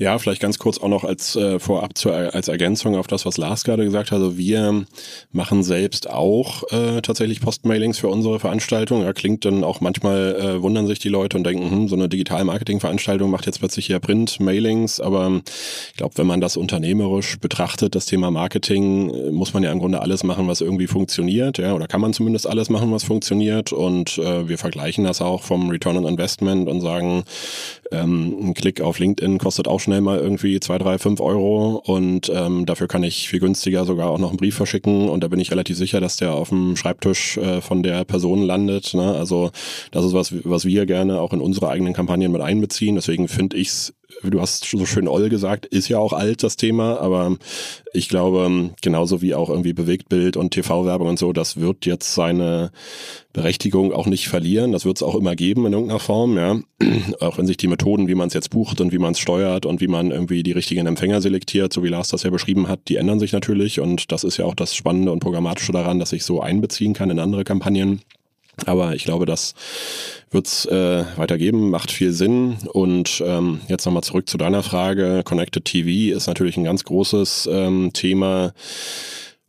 Ja, 0.00 0.16
vielleicht 0.20 0.40
ganz 0.40 0.60
kurz 0.60 0.78
auch 0.78 0.86
noch 0.86 1.02
als 1.02 1.34
äh, 1.34 1.58
vorab 1.58 1.98
zu, 1.98 2.12
als 2.12 2.46
Ergänzung 2.46 2.94
auf 2.94 3.08
das, 3.08 3.26
was 3.26 3.36
Lars 3.36 3.64
gerade 3.64 3.84
gesagt 3.84 4.12
hat. 4.12 4.18
Also 4.18 4.38
wir 4.38 4.86
machen 5.32 5.64
selbst 5.64 6.08
auch 6.08 6.62
äh, 6.70 7.02
tatsächlich 7.02 7.40
Postmailings 7.40 7.98
für 7.98 8.06
unsere 8.06 8.38
Veranstaltung. 8.38 9.02
Ja, 9.02 9.12
klingt 9.12 9.44
dann 9.44 9.64
auch 9.64 9.80
manchmal 9.80 10.36
äh, 10.36 10.62
wundern 10.62 10.86
sich 10.86 11.00
die 11.00 11.08
Leute 11.08 11.36
und 11.36 11.42
denken, 11.42 11.68
hm, 11.68 11.88
so 11.88 11.96
eine 11.96 12.08
Digital-Marketing-Veranstaltung 12.08 13.28
macht 13.28 13.46
jetzt 13.46 13.58
plötzlich 13.58 13.86
hier 13.86 13.98
Print-Mailings. 13.98 15.00
Aber 15.00 15.40
ich 15.90 15.96
glaube, 15.96 16.16
wenn 16.16 16.28
man 16.28 16.40
das 16.40 16.56
unternehmerisch 16.56 17.40
betrachtet, 17.40 17.96
das 17.96 18.06
Thema 18.06 18.30
Marketing, 18.30 19.10
äh, 19.10 19.32
muss 19.32 19.52
man 19.52 19.64
ja 19.64 19.72
im 19.72 19.80
Grunde 19.80 20.00
alles 20.00 20.22
machen, 20.22 20.46
was 20.46 20.60
irgendwie 20.60 20.86
funktioniert. 20.86 21.58
Ja, 21.58 21.74
oder 21.74 21.88
kann 21.88 22.00
man 22.00 22.12
zumindest 22.12 22.46
alles 22.46 22.70
machen, 22.70 22.92
was 22.92 23.02
funktioniert. 23.02 23.72
Und 23.72 24.18
äh, 24.18 24.48
wir 24.48 24.58
vergleichen 24.58 25.02
das 25.02 25.20
auch 25.20 25.42
vom 25.42 25.70
Return 25.70 25.96
on 25.96 26.06
Investment 26.06 26.68
und 26.68 26.82
sagen, 26.82 27.24
ähm, 27.90 28.36
ein 28.40 28.54
Klick 28.54 28.80
auf 28.80 29.00
LinkedIn 29.00 29.38
kostet 29.38 29.66
auch 29.66 29.80
schnell 29.88 30.00
mal 30.02 30.18
irgendwie 30.18 30.60
zwei, 30.60 30.76
drei, 30.76 30.98
fünf 30.98 31.18
Euro 31.20 31.82
und 31.86 32.30
ähm, 32.34 32.66
dafür 32.66 32.88
kann 32.88 33.02
ich 33.02 33.26
viel 33.28 33.40
günstiger 33.40 33.86
sogar 33.86 34.10
auch 34.10 34.18
noch 34.18 34.28
einen 34.28 34.36
Brief 34.36 34.54
verschicken 34.54 35.08
und 35.08 35.24
da 35.24 35.28
bin 35.28 35.40
ich 35.40 35.50
relativ 35.50 35.78
sicher, 35.78 35.98
dass 35.98 36.18
der 36.18 36.34
auf 36.34 36.50
dem 36.50 36.76
Schreibtisch 36.76 37.38
äh, 37.38 37.62
von 37.62 37.82
der 37.82 38.04
Person 38.04 38.42
landet. 38.42 38.92
Ne? 38.92 39.14
Also 39.14 39.50
das 39.90 40.04
ist 40.04 40.12
was, 40.12 40.34
was 40.44 40.66
wir 40.66 40.84
gerne 40.84 41.20
auch 41.20 41.32
in 41.32 41.40
unsere 41.40 41.70
eigenen 41.70 41.94
Kampagnen 41.94 42.30
mit 42.32 42.42
einbeziehen. 42.42 42.96
Deswegen 42.96 43.28
finde 43.28 43.56
ich 43.56 43.68
es 43.68 43.94
du 44.22 44.40
hast 44.40 44.64
so 44.64 44.86
schön 44.86 45.08
Oll 45.08 45.28
gesagt, 45.28 45.66
ist 45.66 45.88
ja 45.88 45.98
auch 45.98 46.12
alt 46.12 46.42
das 46.42 46.56
Thema, 46.56 47.00
aber 47.00 47.36
ich 47.92 48.08
glaube, 48.08 48.70
genauso 48.82 49.22
wie 49.22 49.34
auch 49.34 49.50
irgendwie 49.50 49.72
Bewegtbild 49.72 50.36
und 50.36 50.52
TV-Werbung 50.52 51.08
und 51.08 51.18
so, 51.18 51.32
das 51.32 51.58
wird 51.58 51.86
jetzt 51.86 52.14
seine 52.14 52.70
Berechtigung 53.32 53.92
auch 53.92 54.06
nicht 54.06 54.28
verlieren. 54.28 54.72
Das 54.72 54.84
wird 54.84 54.96
es 54.96 55.02
auch 55.02 55.14
immer 55.14 55.36
geben 55.36 55.66
in 55.66 55.72
irgendeiner 55.72 56.00
Form, 56.00 56.36
ja. 56.36 56.58
Auch 57.20 57.38
wenn 57.38 57.46
sich 57.46 57.56
die 57.56 57.68
Methoden, 57.68 58.08
wie 58.08 58.14
man 58.14 58.28
es 58.28 58.34
jetzt 58.34 58.50
bucht 58.50 58.80
und 58.80 58.92
wie 58.92 58.98
man 58.98 59.12
es 59.12 59.18
steuert 59.18 59.66
und 59.66 59.80
wie 59.80 59.88
man 59.88 60.10
irgendwie 60.10 60.42
die 60.42 60.52
richtigen 60.52 60.86
Empfänger 60.86 61.20
selektiert, 61.20 61.72
so 61.72 61.82
wie 61.84 61.88
Lars 61.88 62.08
das 62.08 62.22
ja 62.22 62.30
beschrieben 62.30 62.68
hat, 62.68 62.80
die 62.88 62.96
ändern 62.96 63.20
sich 63.20 63.32
natürlich 63.32 63.80
und 63.80 64.10
das 64.12 64.24
ist 64.24 64.38
ja 64.38 64.44
auch 64.44 64.54
das 64.54 64.74
Spannende 64.74 65.12
und 65.12 65.20
Programmatische 65.20 65.72
daran, 65.72 65.98
dass 65.98 66.12
ich 66.12 66.24
so 66.24 66.40
einbeziehen 66.40 66.94
kann 66.94 67.10
in 67.10 67.18
andere 67.18 67.44
Kampagnen. 67.44 68.00
Aber 68.66 68.94
ich 68.94 69.04
glaube, 69.04 69.26
das 69.26 69.54
wird 70.30 70.46
es 70.46 70.66
äh, 70.66 71.04
weitergeben, 71.16 71.70
macht 71.70 71.90
viel 71.90 72.12
Sinn. 72.12 72.56
Und 72.72 73.22
ähm, 73.24 73.60
jetzt 73.68 73.86
nochmal 73.86 74.02
zurück 74.02 74.28
zu 74.28 74.38
deiner 74.38 74.62
Frage. 74.62 75.22
Connected 75.24 75.64
TV 75.64 76.16
ist 76.16 76.26
natürlich 76.26 76.56
ein 76.56 76.64
ganz 76.64 76.84
großes 76.84 77.48
ähm, 77.50 77.92
Thema 77.92 78.52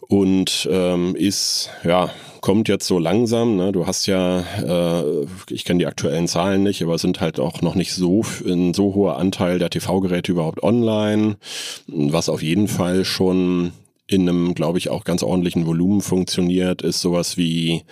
und 0.10 0.67
ähm, 0.72 1.15
ist, 1.15 1.69
ja, 1.84 2.10
kommt 2.41 2.67
jetzt 2.67 2.88
so 2.88 2.98
langsam. 2.98 3.58
Ne? 3.58 3.72
Du 3.72 3.86
hast 3.86 4.08
ja, 4.08 4.39
äh, 4.39 5.26
ich 5.52 5.65
kenne 5.65 5.80
die 5.80 5.86
aktuellen 5.86 6.28
Zahlen 6.28 6.63
nicht, 6.63 6.82
aber 6.82 6.98
sind 6.98 7.22
halt 7.22 7.39
auch 7.39 7.62
noch 7.62 7.76
nicht 7.76 7.93
so 7.93 8.24
ein 8.45 8.74
so 8.74 8.95
hoher 8.95 9.17
Anteil 9.17 9.60
der 9.60 9.69
TV-Geräte 9.69 10.32
überhaupt 10.32 10.63
online, 10.63 11.38
was 11.88 12.28
auf 12.28 12.41
jeden 12.41 12.67
Fall 12.67 13.06
schon 13.06 13.72
in 14.10 14.28
einem, 14.28 14.56
glaube 14.56 14.78
ich, 14.78 14.89
auch 14.89 15.04
ganz 15.04 15.24
ordentlichen 15.24 15.65
Volumen 15.65 16.02
funktioniert, 16.02 16.82
ist 16.82 17.02
sowas 17.02 17.38
wie 17.38 17.84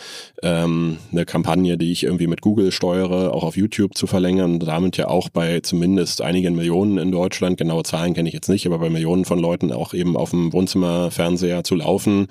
ähm, 0.44 0.98
eine 1.12 1.26
Kampagne, 1.26 1.78
die 1.78 1.92
ich 1.92 2.04
irgendwie 2.04 2.28
mit 2.28 2.42
Google 2.42 2.72
steuere, 2.72 3.34
auch 3.34 3.44
auf 3.44 3.58
YouTube 3.58 3.96
zu 3.96 4.08
verlängern 4.08 4.60
damit 4.60 4.98
ja 4.98 5.08
auch 5.08 5.30
bei 5.30 5.60
zumindest 5.62 6.22
einigen 6.22 6.56
Millionen 6.56 6.98
in 6.98 7.12
Deutschland, 7.12 7.58
genaue 7.58 7.84
Zahlen 7.84 8.14
kenne 8.14 8.30
ich 8.30 8.34
jetzt 8.34 8.50
nicht, 8.50 8.66
aber 8.66 8.80
bei 8.80 8.90
Millionen 8.90 9.26
von 9.26 9.40
Leuten 9.40 9.72
auch 9.72 9.94
eben 9.94 10.18
auf 10.18 10.32
dem 10.32 10.54
Wohnzimmerfernseher 10.54 11.64
zu 11.64 11.76
laufen, 11.76 12.28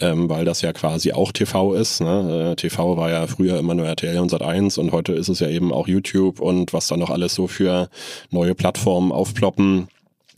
ähm, 0.00 0.28
weil 0.28 0.44
das 0.44 0.62
ja 0.62 0.72
quasi 0.72 1.12
auch 1.12 1.32
TV 1.32 1.74
ist. 1.74 2.00
Ne? 2.00 2.52
Äh, 2.52 2.56
TV 2.56 2.96
war 2.96 3.10
ja 3.10 3.26
früher 3.26 3.58
immer 3.58 3.74
nur 3.74 3.86
RTL 3.86 4.18
und 4.18 4.32
Sat1 4.32 4.78
und 4.78 4.92
heute 4.92 5.12
ist 5.12 5.28
es 5.28 5.40
ja 5.40 5.48
eben 5.48 5.72
auch 5.72 5.88
YouTube 5.88 6.40
und 6.40 6.72
was 6.72 6.86
da 6.86 6.96
noch 6.96 7.10
alles 7.10 7.34
so 7.34 7.46
für 7.46 7.88
neue 8.30 8.54
Plattformen 8.54 9.12
aufploppen 9.12 9.88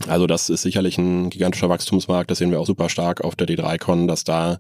also 0.07 0.29
das 0.29 0.49
ist 0.49 0.63
sicherlich 0.63 0.97
ein 0.97 1.29
gigantischer 1.29 1.69
Wachstumsmarkt. 1.69 2.31
Das 2.31 2.39
sehen 2.39 2.53
wir 2.53 2.61
auch 2.61 2.67
super 2.67 2.89
stark 2.89 3.23
auf 3.25 3.35
der 3.35 3.49
D3Con, 3.49 4.07
dass 4.07 4.23
da 4.23 4.59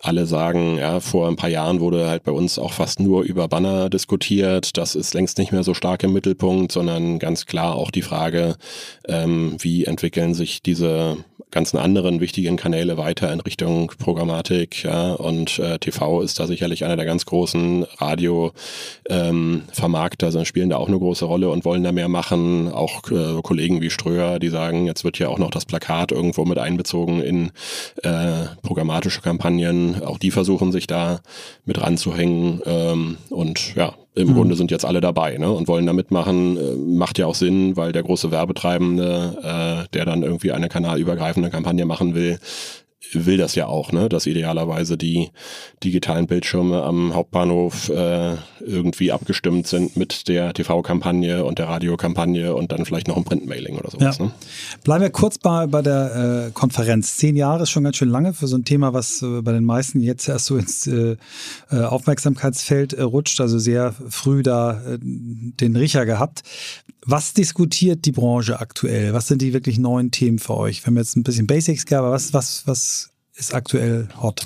alle 0.00 0.26
sagen, 0.26 0.78
ja, 0.78 0.98
vor 0.98 1.28
ein 1.28 1.36
paar 1.36 1.50
Jahren 1.50 1.78
wurde 1.78 2.08
halt 2.08 2.24
bei 2.24 2.32
uns 2.32 2.58
auch 2.58 2.72
fast 2.72 2.98
nur 2.98 3.22
über 3.22 3.46
Banner 3.46 3.88
diskutiert. 3.88 4.76
Das 4.76 4.96
ist 4.96 5.14
längst 5.14 5.38
nicht 5.38 5.52
mehr 5.52 5.62
so 5.62 5.74
stark 5.74 6.02
im 6.02 6.12
Mittelpunkt, 6.12 6.72
sondern 6.72 7.20
ganz 7.20 7.46
klar 7.46 7.76
auch 7.76 7.92
die 7.92 8.02
Frage, 8.02 8.56
ähm, 9.06 9.56
wie 9.60 9.84
entwickeln 9.84 10.34
sich 10.34 10.62
diese 10.62 11.16
ganzen 11.52 11.78
anderen 11.78 12.18
wichtigen 12.20 12.56
Kanäle 12.56 12.96
weiter 12.96 13.32
in 13.32 13.38
Richtung 13.40 13.92
Programmatik. 13.98 14.82
Ja, 14.82 15.12
und 15.12 15.60
äh, 15.60 15.78
TV 15.78 16.20
ist 16.22 16.40
da 16.40 16.48
sicherlich 16.48 16.84
einer 16.84 16.96
der 16.96 17.04
ganz 17.04 17.26
großen 17.26 17.86
Radio-Vermarkter, 17.98 20.34
ähm, 20.34 20.44
spielen 20.44 20.70
da 20.70 20.78
auch 20.78 20.88
eine 20.88 20.98
große 20.98 21.24
Rolle 21.24 21.50
und 21.50 21.64
wollen 21.64 21.84
da 21.84 21.92
mehr 21.92 22.08
machen. 22.08 22.72
Auch 22.72 23.08
äh, 23.10 23.40
Kollegen 23.42 23.80
wie 23.80 23.90
Ströer, 23.90 24.40
die 24.40 24.48
sagen, 24.48 24.86
jetzt 24.86 25.04
wird 25.04 25.20
ja 25.20 25.28
auch 25.28 25.38
noch 25.38 25.50
das 25.50 25.66
Plakat 25.66 26.10
irgendwo 26.10 26.44
mit 26.44 26.58
einbezogen 26.58 27.22
in 27.22 27.52
äh, 28.02 28.46
programmatische 28.62 29.20
Kampagnen. 29.20 30.02
Auch 30.02 30.18
die 30.18 30.32
versuchen 30.32 30.72
sich 30.72 30.86
da 30.86 31.20
mit 31.64 31.80
ranzuhängen. 31.80 32.60
Ähm, 32.64 33.18
und 33.28 33.74
ja, 33.76 33.94
im 34.14 34.28
mhm. 34.28 34.34
Grunde 34.34 34.56
sind 34.56 34.70
jetzt 34.70 34.84
alle 34.84 35.00
dabei 35.00 35.38
ne, 35.38 35.50
und 35.50 35.68
wollen 35.68 35.86
da 35.86 35.92
mitmachen. 35.92 36.56
Äh, 36.56 36.76
macht 36.76 37.18
ja 37.18 37.26
auch 37.26 37.34
Sinn, 37.34 37.76
weil 37.76 37.92
der 37.92 38.02
große 38.02 38.30
Werbetreibende, 38.30 39.84
äh, 39.86 39.88
der 39.94 40.04
dann 40.04 40.22
irgendwie 40.22 40.52
eine 40.52 40.68
kanalübergreifende 40.68 41.50
Kampagne 41.50 41.86
machen 41.86 42.14
will, 42.14 42.38
will 43.12 43.36
das 43.36 43.54
ja 43.54 43.66
auch, 43.66 43.92
ne? 43.92 44.08
dass 44.08 44.26
idealerweise 44.26 44.96
die 44.96 45.30
digitalen 45.82 46.26
Bildschirme 46.26 46.82
am 46.82 47.14
Hauptbahnhof 47.14 47.88
äh, 47.88 48.36
irgendwie 48.60 49.12
abgestimmt 49.12 49.66
sind 49.66 49.96
mit 49.96 50.28
der 50.28 50.54
TV-Kampagne 50.54 51.44
und 51.44 51.58
der 51.58 51.68
Radiokampagne 51.68 52.54
und 52.54 52.72
dann 52.72 52.84
vielleicht 52.84 53.08
noch 53.08 53.16
ein 53.16 53.24
Printmailing 53.24 53.76
oder 53.78 53.90
sowas. 53.90 54.18
Ja. 54.18 54.26
Ne? 54.26 54.32
Bleiben 54.84 55.02
wir 55.02 55.10
kurz 55.10 55.38
bei, 55.38 55.66
bei 55.66 55.82
der 55.82 56.46
äh, 56.48 56.50
Konferenz. 56.52 57.16
Zehn 57.16 57.36
Jahre 57.36 57.64
ist 57.64 57.70
schon 57.70 57.84
ganz 57.84 57.96
schön 57.96 58.08
lange 58.08 58.32
für 58.32 58.46
so 58.46 58.56
ein 58.56 58.64
Thema, 58.64 58.92
was 58.92 59.22
äh, 59.22 59.42
bei 59.42 59.52
den 59.52 59.64
meisten 59.64 60.00
jetzt 60.00 60.28
erst 60.28 60.46
so 60.46 60.56
ins 60.56 60.86
äh, 60.86 61.16
äh 61.70 61.82
Aufmerksamkeitsfeld 61.82 62.92
äh, 62.94 63.02
rutscht, 63.02 63.40
also 63.40 63.58
sehr 63.58 63.94
früh 64.08 64.42
da 64.42 64.80
den 65.02 65.76
Riecher 65.76 66.06
gehabt. 66.06 66.42
Was 67.04 67.32
diskutiert 67.32 68.04
die 68.04 68.12
Branche 68.12 68.60
aktuell? 68.60 69.12
Was 69.12 69.26
sind 69.26 69.42
die 69.42 69.52
wirklich 69.52 69.78
neuen 69.78 70.10
Themen 70.10 70.38
für 70.38 70.56
euch? 70.56 70.82
Wir 70.82 70.86
haben 70.86 70.96
jetzt 70.96 71.16
ein 71.16 71.24
bisschen 71.24 71.46
Basics 71.46 71.84
gehabt, 71.84 72.04
aber 72.04 72.12
was, 72.12 72.32
was, 72.32 72.66
was 72.66 73.11
ist 73.34 73.54
aktuell 73.54 74.08
hot. 74.20 74.42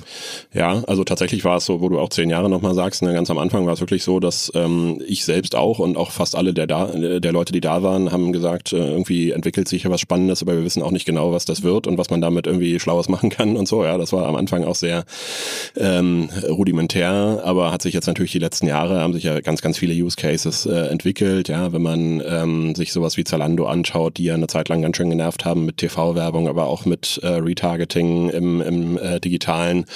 Ja, 0.55 0.85
also 0.87 1.03
tatsächlich 1.03 1.45
war 1.45 1.57
es 1.57 1.65
so, 1.65 1.81
wo 1.81 1.89
du 1.89 1.99
auch 1.99 2.09
zehn 2.09 2.31
Jahre 2.31 2.49
nochmal 2.49 2.75
sagst, 2.75 3.03
ne, 3.03 3.13
ganz 3.13 3.29
am 3.31 3.39
Anfang 3.39 3.67
war 3.67 3.73
es 3.73 3.81
wirklich 3.81 4.05
so, 4.05 4.21
dass 4.21 4.53
ähm, 4.55 5.03
ich 5.05 5.25
selbst 5.25 5.57
auch 5.57 5.81
und 5.81 5.97
auch 5.97 6.13
fast 6.13 6.37
alle 6.37 6.55
der, 6.55 6.69
da, 6.69 6.87
der 6.87 7.33
Leute, 7.33 7.53
die 7.53 7.61
da 7.61 7.83
waren, 7.83 8.13
haben 8.13 8.33
gesagt, 8.33 8.73
äh, 8.73 8.77
irgendwie 8.77 9.33
entwickelt 9.33 9.67
sich 9.67 9.83
ja 9.83 9.91
was 9.91 10.01
Spannendes, 10.01 10.41
aber 10.41 10.57
wir 10.57 10.65
wissen 10.65 10.85
auch 10.85 10.93
nicht 10.93 11.05
genau, 11.05 11.33
was 11.33 11.45
das 11.45 11.65
wird 11.65 11.89
und 11.89 11.99
was 11.99 12.11
man 12.11 12.21
damit 12.21 12.47
irgendwie 12.47 12.79
Schlaues 12.79 13.09
machen 13.09 13.29
kann 13.29 13.57
und 13.57 13.67
so. 13.67 13.85
Ja, 13.85 13.99
das 13.99 14.13
war 14.13 14.25
am 14.27 14.37
Anfang 14.37 14.63
auch 14.63 14.77
sehr 14.77 15.05
ähm, 15.77 16.31
rudimentär, 16.49 17.41
aber 17.43 17.73
hat 17.73 17.83
sich 17.83 17.93
jetzt 17.93 18.07
natürlich 18.07 18.33
die 18.33 18.39
letzten 18.39 18.69
Jahre, 18.69 19.01
haben 19.01 19.15
sich 19.15 19.25
ja 19.25 19.41
ganz, 19.41 19.63
ganz 19.63 19.79
viele 19.79 19.95
Use 19.95 20.17
Cases 20.17 20.65
äh, 20.65 20.87
entwickelt. 20.91 21.49
Ja, 21.49 21.73
wenn 21.73 21.83
man 21.83 22.23
ähm, 22.25 22.77
sich 22.77 22.93
sowas 22.93 23.17
wie 23.17 23.25
Zalando 23.25 23.67
anschaut, 23.67 24.17
die 24.19 24.25
ja 24.25 24.35
eine 24.35 24.47
Zeit 24.47 24.69
lang 24.69 24.81
ganz 24.81 24.97
schön 24.97 25.11
genervt 25.11 25.45
haben 25.45 25.65
mit 25.65 25.79
TV-Werbung, 25.79 26.47
aber 26.47 26.67
auch 26.67 26.85
mit 26.85 27.19
äh, 27.25 27.27
Retargeting 27.27 28.31
im, 28.31 28.61
im 28.61 28.76
im 28.77 28.99
äh, 28.99 29.21
digitalen, 29.21 29.87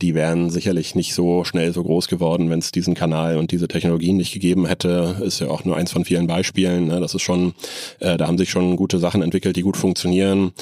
die 0.00 0.14
wären 0.14 0.50
sicherlich 0.50 0.94
nicht 0.94 1.14
so 1.14 1.44
schnell 1.44 1.72
so 1.72 1.82
groß 1.82 2.08
geworden, 2.08 2.50
wenn 2.50 2.58
es 2.58 2.72
diesen 2.72 2.94
Kanal 2.94 3.38
und 3.38 3.52
diese 3.52 3.68
Technologien 3.68 4.16
nicht 4.16 4.32
gegeben 4.32 4.66
hätte. 4.66 5.16
Ist 5.24 5.40
ja 5.40 5.48
auch 5.48 5.64
nur 5.64 5.76
eins 5.76 5.92
von 5.92 6.04
vielen 6.04 6.26
Beispielen. 6.26 6.88
Ne? 6.88 7.00
Das 7.00 7.14
ist 7.14 7.22
schon, 7.22 7.54
äh, 8.00 8.16
da 8.16 8.26
haben 8.26 8.38
sich 8.38 8.50
schon 8.50 8.76
gute 8.76 8.98
Sachen 8.98 9.22
entwickelt, 9.22 9.56
die 9.56 9.62
gut 9.62 9.76
funktionieren. 9.76 10.52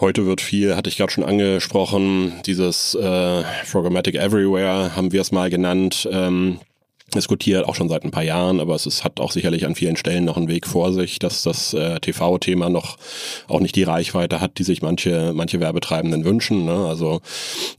Heute 0.00 0.26
wird 0.26 0.40
viel, 0.40 0.76
hatte 0.76 0.88
ich 0.88 0.96
gerade 0.96 1.10
schon 1.10 1.24
angesprochen, 1.24 2.32
dieses 2.46 2.94
äh, 2.94 3.42
Programmatic 3.68 4.14
Everywhere 4.14 4.94
haben 4.94 5.10
wir 5.10 5.20
es 5.20 5.32
mal 5.32 5.50
genannt. 5.50 6.08
Ähm, 6.12 6.60
diskutiert, 7.14 7.66
auch 7.66 7.74
schon 7.74 7.88
seit 7.88 8.04
ein 8.04 8.10
paar 8.10 8.22
Jahren, 8.22 8.60
aber 8.60 8.74
es 8.74 8.86
ist, 8.86 9.04
hat 9.04 9.20
auch 9.20 9.32
sicherlich 9.32 9.66
an 9.66 9.74
vielen 9.74 9.96
Stellen 9.96 10.24
noch 10.24 10.36
einen 10.36 10.48
Weg 10.48 10.66
vor 10.66 10.92
sich, 10.92 11.18
dass 11.18 11.42
das 11.42 11.74
äh, 11.74 12.00
TV-Thema 12.00 12.68
noch 12.68 12.96
auch 13.46 13.60
nicht 13.60 13.76
die 13.76 13.82
Reichweite 13.82 14.40
hat, 14.40 14.58
die 14.58 14.64
sich 14.64 14.82
manche, 14.82 15.32
manche 15.34 15.60
Werbetreibenden 15.60 16.24
wünschen. 16.24 16.64
Ne? 16.64 16.86
Also 16.86 17.20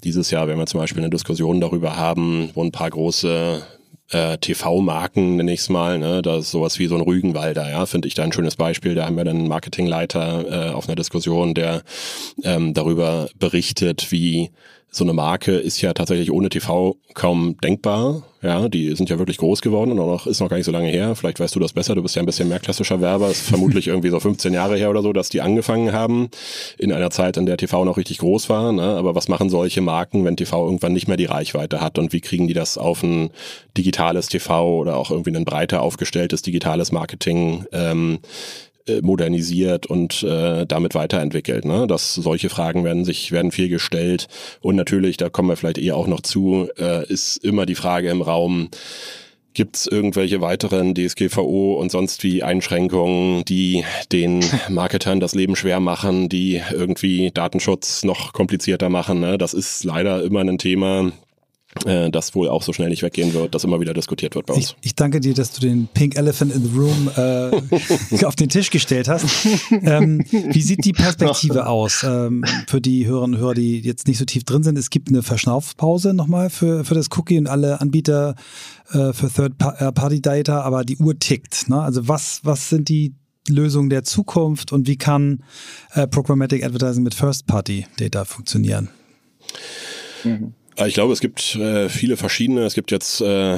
dieses 0.03 0.31
Jahr, 0.31 0.47
wenn 0.47 0.57
wir 0.57 0.65
zum 0.65 0.79
Beispiel 0.79 1.03
eine 1.03 1.09
Diskussion 1.09 1.61
darüber 1.61 1.95
haben, 1.95 2.49
wo 2.53 2.63
ein 2.63 2.71
paar 2.71 2.89
große 2.89 3.61
äh, 4.11 4.37
TV-Marken, 4.37 5.35
nenne 5.35 5.53
ich 5.53 5.61
es 5.61 5.69
mal, 5.69 5.99
ne, 5.99 6.21
da 6.21 6.39
ist 6.39 6.51
sowas 6.51 6.79
wie 6.79 6.87
so 6.87 6.95
ein 6.95 7.01
Rügenwalder, 7.01 7.69
ja, 7.69 7.85
finde 7.85 8.07
ich 8.07 8.15
da 8.15 8.23
ein 8.23 8.33
schönes 8.33 8.55
Beispiel. 8.55 8.95
Da 8.95 9.05
haben 9.05 9.17
wir 9.17 9.23
dann 9.23 9.37
einen 9.37 9.47
Marketingleiter 9.47 10.69
äh, 10.69 10.73
auf 10.73 10.87
einer 10.87 10.95
Diskussion, 10.95 11.53
der 11.53 11.83
ähm, 12.43 12.73
darüber 12.73 13.29
berichtet, 13.37 14.11
wie 14.11 14.49
so 14.91 15.04
eine 15.04 15.13
Marke 15.13 15.52
ist 15.52 15.82
ja 15.82 15.93
tatsächlich 15.93 16.32
ohne 16.32 16.49
TV 16.49 16.95
kaum 17.13 17.58
denkbar. 17.63 18.23
Ja, 18.41 18.69
die 18.69 18.95
sind 18.95 19.10
ja 19.10 19.19
wirklich 19.19 19.38
groß 19.38 19.62
geworden 19.62 19.91
und 19.91 19.99
auch 19.99 20.08
noch, 20.08 20.28
ist 20.28 20.39
noch 20.39 20.49
gar 20.49 20.56
nicht 20.56 20.65
so 20.65 20.71
lange 20.71 20.88
her. 20.88 21.13
Vielleicht 21.15 21.39
weißt 21.39 21.54
du 21.56 21.60
das 21.60 21.73
besser. 21.73 21.93
Du 21.93 22.02
bist 22.02 22.15
ja 22.15 22.23
ein 22.23 22.25
bisschen 22.25 22.47
mehr 22.47 22.60
klassischer 22.60 23.02
Werber. 23.02 23.30
Ist 23.30 23.41
vermutlich 23.41 23.88
irgendwie 23.89 24.10
so 24.10 24.19
15 24.19 24.54
Jahre 24.54 24.78
her 24.78 24.89
oder 24.89 25.02
so, 25.02 25.12
dass 25.12 25.30
die 25.30 25.41
angefangen 25.41 25.91
haben 25.91 26.30
in 26.78 26.93
einer 26.93 27.12
Zeit, 27.12 27.38
in 27.38 27.45
der 27.45 27.58
TV 27.58 27.84
noch 27.84 27.97
richtig 27.97 28.19
groß 28.19 28.49
war. 28.49 28.71
Ne? 28.71 28.82
Aber 28.82 29.13
was 29.13 29.28
machen 29.28 29.49
solche 29.49 29.82
Marken, 29.82 30.23
wenn 30.23 30.38
TV 30.38 30.65
irgendwann 30.65 30.93
nicht 30.93 31.08
mehr 31.08 31.17
die 31.17 31.25
Reichweite 31.25 31.82
hat 31.82 31.99
und 31.99 32.13
wie 32.13 32.21
kriegen 32.21 32.47
die 32.47 32.54
das 32.54 32.78
auf 32.78 33.04
ein 33.04 33.30
digitales 33.78 34.28
TV 34.28 34.78
oder 34.80 34.95
auch 34.95 35.12
irgendwie 35.12 35.36
ein 35.36 35.45
breiter 35.45 35.82
aufgestelltes 35.82 36.41
digitales 36.41 36.91
Marketing 36.93 37.65
ähm, 37.73 38.19
äh, 38.21 38.68
modernisiert 39.02 39.86
und 39.86 40.23
äh, 40.23 40.65
damit 40.65 40.95
weiterentwickelt. 40.95 41.65
Ne? 41.65 41.88
Das 41.88 42.13
solche 42.13 42.49
Fragen 42.49 42.84
werden 42.84 43.06
sich 43.06 43.32
werden 43.32 43.52
viel 43.52 43.69
gestellt 43.69 44.28
und 44.62 44.75
natürlich, 44.75 45.17
da 45.17 45.30
kommen 45.30 45.49
wir 45.49 45.56
vielleicht 45.56 45.78
eher 45.78 45.95
auch 45.95 46.08
noch 46.08 46.21
zu, 46.21 46.69
äh, 46.78 47.06
ist 47.08 47.38
immer 47.43 47.65
die 47.65 47.75
Frage 47.75 48.10
im 48.10 48.21
Raum. 48.21 48.69
Gibt 49.54 49.75
es 49.75 49.88
irgendwelche 49.88 50.41
weiteren 50.41 50.93
DSGVO 50.93 51.73
und 51.73 51.91
sonst 51.91 52.23
wie 52.23 52.43
Einschränkungen, 52.43 53.43
die 53.45 53.84
den 54.12 54.45
Marketern 54.69 55.19
das 55.19 55.34
Leben 55.36 55.56
schwer 55.56 55.80
machen, 55.80 56.30
die 56.30 56.62
irgendwie 56.71 57.32
Datenschutz 57.32 58.04
noch 58.04 58.32
komplizierter 58.32 58.89
machen? 58.89 59.19
Ne? 59.19 59.38
Das 59.38 59.54
ist 59.54 59.84
leider 59.84 60.23
immer 60.23 60.41
ein 60.41 60.60
Thema, 60.60 61.12
äh, 61.86 62.10
das 62.10 62.34
wohl 62.34 62.49
auch 62.49 62.63
so 62.63 62.73
schnell 62.73 62.89
nicht 62.89 63.03
weggehen 63.03 63.34
wird, 63.34 63.53
das 63.53 63.63
immer 63.63 63.79
wieder 63.79 63.93
diskutiert 63.93 64.36
wird 64.36 64.47
bei 64.47 64.55
uns. 64.55 64.75
Ich, 64.82 64.88
ich 64.88 64.95
danke 64.95 65.19
dir, 65.19 65.34
dass 65.34 65.51
du 65.51 65.62
den 65.62 65.88
Pink 65.88 66.17
Elephant 66.17 66.53
in 66.53 66.63
the 66.63 66.77
Room 66.77 67.12
äh, 67.15 68.25
auf 68.25 68.36
den 68.36 68.49
Tisch 68.49 68.71
gestellt 68.71 69.08
hast. 69.08 69.25
Ähm, 69.71 70.25
wie 70.32 70.62
sieht 70.62 70.84
die 70.84 70.93
Perspektive 70.93 71.65
aus 71.67 72.03
ähm, 72.03 72.43
für 72.67 72.82
die 72.82 73.05
Hörerinnen 73.05 73.36
und 73.36 73.41
Hörer, 73.41 73.53
die 73.53 73.79
jetzt 73.79 74.08
nicht 74.08 74.17
so 74.17 74.25
tief 74.25 74.43
drin 74.43 74.63
sind? 74.63 74.77
Es 74.77 74.89
gibt 74.89 75.10
eine 75.10 75.21
Verschnaufpause 75.21 76.13
nochmal 76.13 76.49
für, 76.49 76.84
für 76.84 76.95
das 76.95 77.08
Cookie 77.15 77.38
und 77.38 77.47
alle 77.47 77.79
Anbieter 77.79 78.36
äh, 78.91 79.13
für 79.13 79.32
Third-Party-Data, 79.32 80.62
aber 80.62 80.84
die 80.84 80.97
Uhr 80.97 81.19
tickt. 81.19 81.69
Ne? 81.69 81.79
Also 81.79 82.08
was, 82.08 82.41
was 82.43 82.69
sind 82.69 82.89
die 82.89 83.13
Lösungen 83.47 83.89
der 83.89 84.03
Zukunft 84.03 84.71
und 84.71 84.88
wie 84.88 84.97
kann 84.97 85.43
äh, 85.93 86.08
Programmatic 86.08 86.63
Advertising 86.63 87.03
mit 87.03 87.13
First-Party-Data 87.13 88.25
funktionieren? 88.25 88.89
Mhm. 90.23 90.53
Äh, 90.79 90.87
ich 90.87 90.93
glaube, 90.93 91.13
es 91.13 91.19
gibt 91.19 91.55
äh, 91.55 91.89
viele 91.89 92.17
verschiedene. 92.17 92.61
Es 92.61 92.73
gibt 92.73 92.91
jetzt 92.91 93.21
äh, 93.21 93.57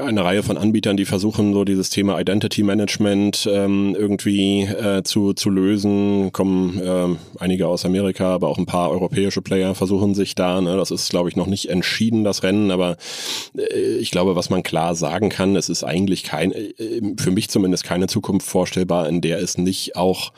eine 0.00 0.24
Reihe 0.24 0.42
von 0.42 0.58
Anbietern, 0.58 0.96
die 0.96 1.04
versuchen, 1.04 1.52
so 1.52 1.64
dieses 1.64 1.90
Thema 1.90 2.20
Identity 2.20 2.62
Management 2.62 3.48
ähm, 3.50 3.94
irgendwie 3.98 4.62
äh, 4.62 5.02
zu, 5.02 5.32
zu 5.32 5.50
lösen. 5.50 6.32
Kommen 6.32 6.80
äh, 6.80 7.16
einige 7.38 7.68
aus 7.68 7.84
Amerika, 7.84 8.34
aber 8.34 8.48
auch 8.48 8.58
ein 8.58 8.66
paar 8.66 8.90
europäische 8.90 9.42
Player 9.42 9.74
versuchen 9.74 10.14
sich 10.14 10.34
da. 10.34 10.60
Ne? 10.60 10.76
Das 10.76 10.90
ist, 10.90 11.10
glaube 11.10 11.28
ich, 11.28 11.36
noch 11.36 11.46
nicht 11.46 11.68
entschieden, 11.68 12.24
das 12.24 12.42
Rennen. 12.42 12.70
Aber 12.70 12.96
äh, 13.56 13.96
ich 13.96 14.10
glaube, 14.10 14.36
was 14.36 14.50
man 14.50 14.62
klar 14.62 14.94
sagen 14.94 15.28
kann, 15.28 15.56
es 15.56 15.68
ist 15.68 15.84
eigentlich 15.84 16.24
kein, 16.24 16.52
äh, 16.52 16.72
für 17.18 17.30
mich 17.30 17.48
zumindest 17.48 17.84
keine 17.84 18.06
Zukunft 18.06 18.46
vorstellbar, 18.46 19.08
in 19.08 19.20
der 19.20 19.38
es 19.40 19.58
nicht 19.58 19.96
auch 19.96 20.32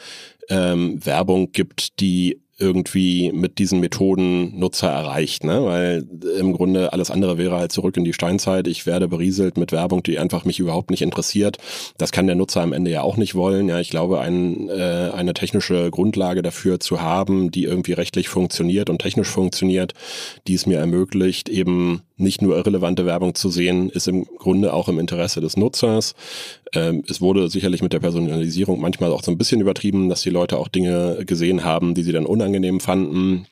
ähm, 0.50 1.04
Werbung 1.04 1.52
gibt, 1.52 2.00
die 2.00 2.43
irgendwie 2.56 3.32
mit 3.32 3.58
diesen 3.58 3.80
Methoden 3.80 4.58
Nutzer 4.58 4.88
erreicht, 4.88 5.42
ne? 5.42 5.64
Weil 5.64 6.06
im 6.38 6.52
Grunde 6.52 6.92
alles 6.92 7.10
andere 7.10 7.36
wäre 7.36 7.56
halt 7.56 7.72
zurück 7.72 7.96
in 7.96 8.04
die 8.04 8.12
Steinzeit. 8.12 8.68
Ich 8.68 8.86
werde 8.86 9.08
berieselt 9.08 9.58
mit 9.58 9.72
Werbung, 9.72 10.02
die 10.04 10.18
einfach 10.18 10.44
mich 10.44 10.60
überhaupt 10.60 10.90
nicht 10.90 11.02
interessiert. 11.02 11.58
Das 11.98 12.12
kann 12.12 12.26
der 12.26 12.36
Nutzer 12.36 12.62
am 12.62 12.72
Ende 12.72 12.92
ja 12.92 13.02
auch 13.02 13.16
nicht 13.16 13.34
wollen. 13.34 13.68
Ja, 13.68 13.80
ich 13.80 13.90
glaube, 13.90 14.20
ein, 14.20 14.68
äh, 14.68 15.10
eine 15.14 15.34
technische 15.34 15.90
Grundlage 15.90 16.42
dafür 16.42 16.78
zu 16.78 17.00
haben, 17.00 17.50
die 17.50 17.64
irgendwie 17.64 17.92
rechtlich 17.92 18.28
funktioniert 18.28 18.88
und 18.88 19.00
technisch 19.00 19.28
funktioniert, 19.28 19.94
die 20.46 20.54
es 20.54 20.66
mir 20.66 20.78
ermöglicht, 20.78 21.48
eben 21.48 22.02
nicht 22.16 22.42
nur 22.42 22.56
irrelevante 22.56 23.06
Werbung 23.06 23.34
zu 23.34 23.50
sehen, 23.50 23.90
ist 23.90 24.06
im 24.06 24.24
Grunde 24.38 24.72
auch 24.72 24.88
im 24.88 24.98
Interesse 24.98 25.40
des 25.40 25.56
Nutzers. 25.56 26.14
Ähm, 26.72 27.02
es 27.08 27.20
wurde 27.20 27.48
sicherlich 27.48 27.82
mit 27.82 27.92
der 27.92 28.00
Personalisierung 28.00 28.80
manchmal 28.80 29.12
auch 29.12 29.22
so 29.22 29.30
ein 29.30 29.38
bisschen 29.38 29.60
übertrieben, 29.60 30.08
dass 30.08 30.22
die 30.22 30.30
Leute 30.30 30.58
auch 30.58 30.68
Dinge 30.68 31.24
gesehen 31.26 31.64
haben, 31.64 31.94
die 31.94 32.02
sie 32.02 32.12
dann 32.12 32.26
unangenehm 32.26 32.78
fanden 32.78 33.46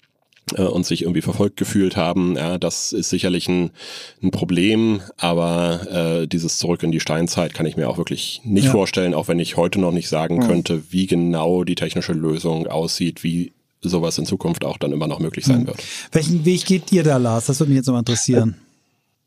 äh, 0.56 0.62
und 0.62 0.86
sich 0.86 1.02
irgendwie 1.02 1.22
verfolgt 1.22 1.56
gefühlt 1.56 1.96
haben. 1.96 2.36
Ja, 2.36 2.58
das 2.58 2.92
ist 2.92 3.10
sicherlich 3.10 3.48
ein, 3.48 3.70
ein 4.22 4.30
Problem, 4.30 5.00
aber 5.16 6.20
äh, 6.22 6.26
dieses 6.28 6.58
Zurück 6.58 6.82
in 6.82 6.92
die 6.92 7.00
Steinzeit 7.00 7.54
kann 7.54 7.66
ich 7.66 7.76
mir 7.76 7.88
auch 7.88 7.98
wirklich 7.98 8.42
nicht 8.44 8.66
ja. 8.66 8.70
vorstellen, 8.70 9.14
auch 9.14 9.28
wenn 9.28 9.40
ich 9.40 9.56
heute 9.56 9.80
noch 9.80 9.92
nicht 9.92 10.08
sagen 10.08 10.36
mhm. 10.36 10.46
könnte, 10.46 10.82
wie 10.90 11.06
genau 11.06 11.64
die 11.64 11.74
technische 11.74 12.12
Lösung 12.12 12.68
aussieht, 12.68 13.24
wie 13.24 13.52
sowas 13.88 14.18
in 14.18 14.26
Zukunft 14.26 14.64
auch 14.64 14.78
dann 14.78 14.92
immer 14.92 15.06
noch 15.06 15.18
möglich 15.18 15.44
sein 15.44 15.60
hm. 15.60 15.66
wird. 15.68 15.84
Welchen 16.12 16.44
Weg 16.44 16.64
geht 16.64 16.92
ihr 16.92 17.02
da, 17.02 17.16
Lars? 17.16 17.46
Das 17.46 17.60
würde 17.60 17.70
mich 17.70 17.78
jetzt 17.78 17.88
noch 17.88 17.98
interessieren. 17.98 18.56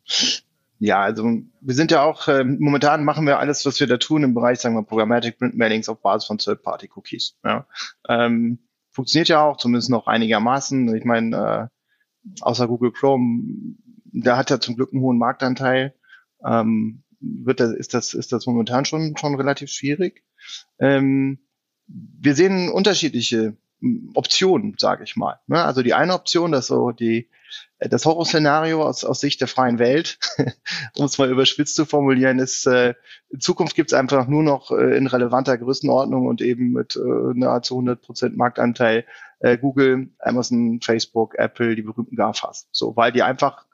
Ja, 0.77 1.01
also 1.01 1.23
wir 1.61 1.73
sind 1.73 1.91
ja 1.91 2.03
auch, 2.03 2.27
äh, 2.27 2.43
momentan 2.43 3.05
machen 3.05 3.25
wir 3.25 3.39
alles, 3.39 3.65
was 3.65 3.79
wir 3.79 3.87
da 3.87 3.95
tun 3.95 4.23
im 4.23 4.33
Bereich, 4.33 4.59
sagen 4.59 4.75
wir, 4.75 4.83
Programmatic 4.83 5.39
Print 5.39 5.55
Mailings 5.55 5.87
auf 5.87 6.01
Basis 6.01 6.27
von 6.27 6.37
Third-Party-Cookies. 6.37 7.37
Ja. 7.45 7.65
Ähm, 8.09 8.59
funktioniert 8.91 9.29
ja 9.29 9.41
auch, 9.41 9.57
zumindest 9.57 9.89
noch 9.89 10.07
einigermaßen. 10.07 10.93
Ich 10.95 11.05
meine, 11.05 11.71
äh, 12.25 12.33
außer 12.41 12.67
Google 12.67 12.91
Chrome, 12.91 13.75
der 14.05 14.35
hat 14.37 14.49
ja 14.49 14.59
zum 14.59 14.75
Glück 14.75 14.91
einen 14.91 15.01
hohen 15.01 15.17
Marktanteil. 15.17 15.95
Ähm, 16.45 17.03
wird 17.19 17.59
das, 17.61 17.71
ist 17.71 17.93
das, 17.93 18.13
ist 18.13 18.33
das 18.33 18.45
momentan 18.45 18.85
schon, 18.85 19.15
schon 19.17 19.35
relativ 19.35 19.69
schwierig. 19.69 20.23
Ähm, 20.77 21.39
wir 21.87 22.35
sehen 22.35 22.69
unterschiedliche 22.69 23.55
Optionen, 24.13 24.75
sage 24.77 25.03
ich 25.03 25.15
mal. 25.15 25.39
Ne? 25.47 25.63
Also 25.63 25.83
die 25.83 25.93
eine 25.93 26.13
Option, 26.13 26.51
dass 26.51 26.67
so 26.67 26.91
die 26.91 27.29
äh, 27.79 27.89
das 27.89 28.05
Horrorszenario 28.05 28.83
aus, 28.83 29.03
aus 29.03 29.19
Sicht 29.19 29.41
der 29.41 29.47
freien 29.47 29.79
Welt, 29.79 30.17
um 30.95 31.05
es 31.05 31.17
mal 31.17 31.29
überspitzt 31.29 31.75
zu 31.75 31.85
formulieren, 31.85 32.39
ist, 32.39 32.65
äh, 32.67 32.93
in 33.29 33.39
Zukunft 33.39 33.75
gibt 33.75 33.91
es 33.91 33.97
einfach 33.97 34.27
nur 34.27 34.43
noch 34.43 34.71
äh, 34.71 34.97
in 34.97 35.07
relevanter 35.07 35.57
Größenordnung 35.57 36.25
und 36.27 36.41
eben 36.41 36.71
mit 36.71 36.95
äh, 36.95 36.99
nahezu 37.33 37.75
100 37.75 38.01
Prozent 38.01 38.37
Marktanteil 38.37 39.05
äh, 39.39 39.57
Google, 39.57 40.09
Amazon, 40.19 40.79
Facebook, 40.81 41.35
Apple, 41.35 41.75
die 41.75 41.81
berühmten 41.81 42.15
GAFAs. 42.15 42.67
So, 42.71 42.95
weil 42.95 43.11
die 43.11 43.23
einfach 43.23 43.65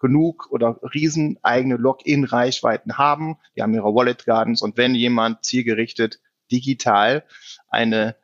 genug 0.00 0.48
oder 0.50 0.78
riesen 0.92 1.38
eigene 1.42 1.76
Login-Reichweiten 1.76 2.98
haben. 2.98 3.38
Die 3.56 3.62
haben 3.62 3.72
ihre 3.72 3.94
Wallet 3.94 4.26
Gardens 4.26 4.60
und 4.60 4.76
wenn 4.76 4.94
jemand 4.94 5.44
zielgerichtet 5.44 6.20
digital 6.50 7.24
eine 7.68 8.16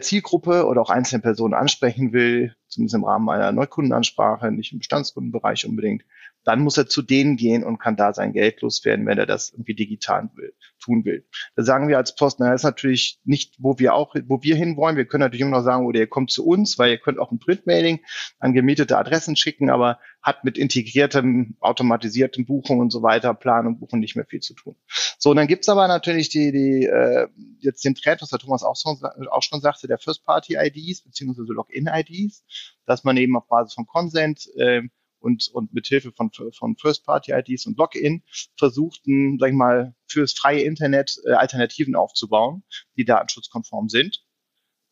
Zielgruppe 0.00 0.66
oder 0.66 0.82
auch 0.82 0.90
einzelne 0.90 1.22
Personen 1.22 1.54
ansprechen 1.54 2.12
will, 2.12 2.54
zumindest 2.68 2.96
im 2.96 3.04
Rahmen 3.04 3.28
einer 3.28 3.52
Neukundenansprache, 3.52 4.50
nicht 4.50 4.72
im 4.72 4.78
Bestandskundenbereich 4.78 5.66
unbedingt, 5.66 6.04
dann 6.46 6.60
muss 6.60 6.78
er 6.78 6.86
zu 6.86 7.02
denen 7.02 7.36
gehen 7.36 7.64
und 7.64 7.78
kann 7.78 7.96
da 7.96 8.14
sein 8.14 8.32
Geld 8.32 8.62
loswerden, 8.62 9.04
wenn 9.04 9.18
er 9.18 9.26
das 9.26 9.50
irgendwie 9.50 9.74
digital 9.74 10.30
will, 10.36 10.54
tun 10.78 11.04
will. 11.04 11.26
Da 11.56 11.64
sagen 11.64 11.88
wir 11.88 11.96
als 11.96 12.14
Post, 12.14 12.38
naja, 12.38 12.54
ist 12.54 12.62
natürlich 12.62 13.18
nicht, 13.24 13.56
wo 13.58 13.80
wir 13.80 13.94
auch, 13.94 14.14
wo 14.26 14.42
wir 14.42 14.54
hinwollen. 14.54 14.96
Wir 14.96 15.06
können 15.06 15.22
natürlich 15.22 15.40
immer 15.40 15.58
noch 15.58 15.64
sagen, 15.64 15.86
oder 15.86 15.98
ihr 15.98 16.06
kommt 16.06 16.30
zu 16.30 16.46
uns, 16.46 16.78
weil 16.78 16.92
ihr 16.92 16.98
könnt 16.98 17.18
auch 17.18 17.32
ein 17.32 17.40
Printmailing 17.40 18.00
an 18.38 18.52
gemietete 18.52 18.96
Adressen 18.96 19.34
schicken, 19.34 19.70
aber 19.70 19.98
hat 20.22 20.44
mit 20.44 20.56
integriertem, 20.56 21.56
automatisiertem 21.58 22.46
Buchung 22.46 22.78
und 22.78 22.90
so 22.90 23.02
weiter, 23.02 23.34
Plan 23.34 23.66
und 23.66 23.80
Buchen 23.80 23.98
nicht 23.98 24.14
mehr 24.14 24.26
viel 24.26 24.40
zu 24.40 24.54
tun. 24.54 24.76
So, 25.18 25.30
und 25.30 25.36
dann 25.36 25.48
gibt's 25.48 25.68
aber 25.68 25.88
natürlich 25.88 26.28
die, 26.28 26.52
die 26.52 26.84
äh, 26.84 27.26
jetzt 27.58 27.84
den 27.84 27.96
Trend, 27.96 28.22
was 28.22 28.30
der 28.30 28.38
Thomas 28.38 28.62
auch, 28.62 28.76
so, 28.76 28.96
auch 29.30 29.42
schon 29.42 29.60
sagte, 29.60 29.88
der 29.88 29.98
First-Party-IDs 29.98 31.02
beziehungsweise 31.02 31.52
Login-IDs, 31.52 32.44
dass 32.86 33.02
man 33.02 33.16
eben 33.16 33.36
auf 33.36 33.48
Basis 33.48 33.74
von 33.74 33.86
Consent 33.86 34.48
äh, 34.56 34.82
und, 35.26 35.48
und 35.52 35.74
mit 35.74 35.88
Hilfe 35.88 36.12
von, 36.12 36.30
von 36.52 36.76
First-Party-IDs 36.76 37.66
und 37.66 37.76
Login 37.76 38.22
versuchten, 38.56 39.38
sag 39.40 39.48
ich 39.50 39.56
mal, 39.56 39.94
fürs 40.06 40.32
freie 40.32 40.62
Internet 40.62 41.18
äh, 41.26 41.32
Alternativen 41.32 41.96
aufzubauen, 41.96 42.62
die 42.96 43.04
datenschutzkonform 43.04 43.88
sind. 43.88 44.24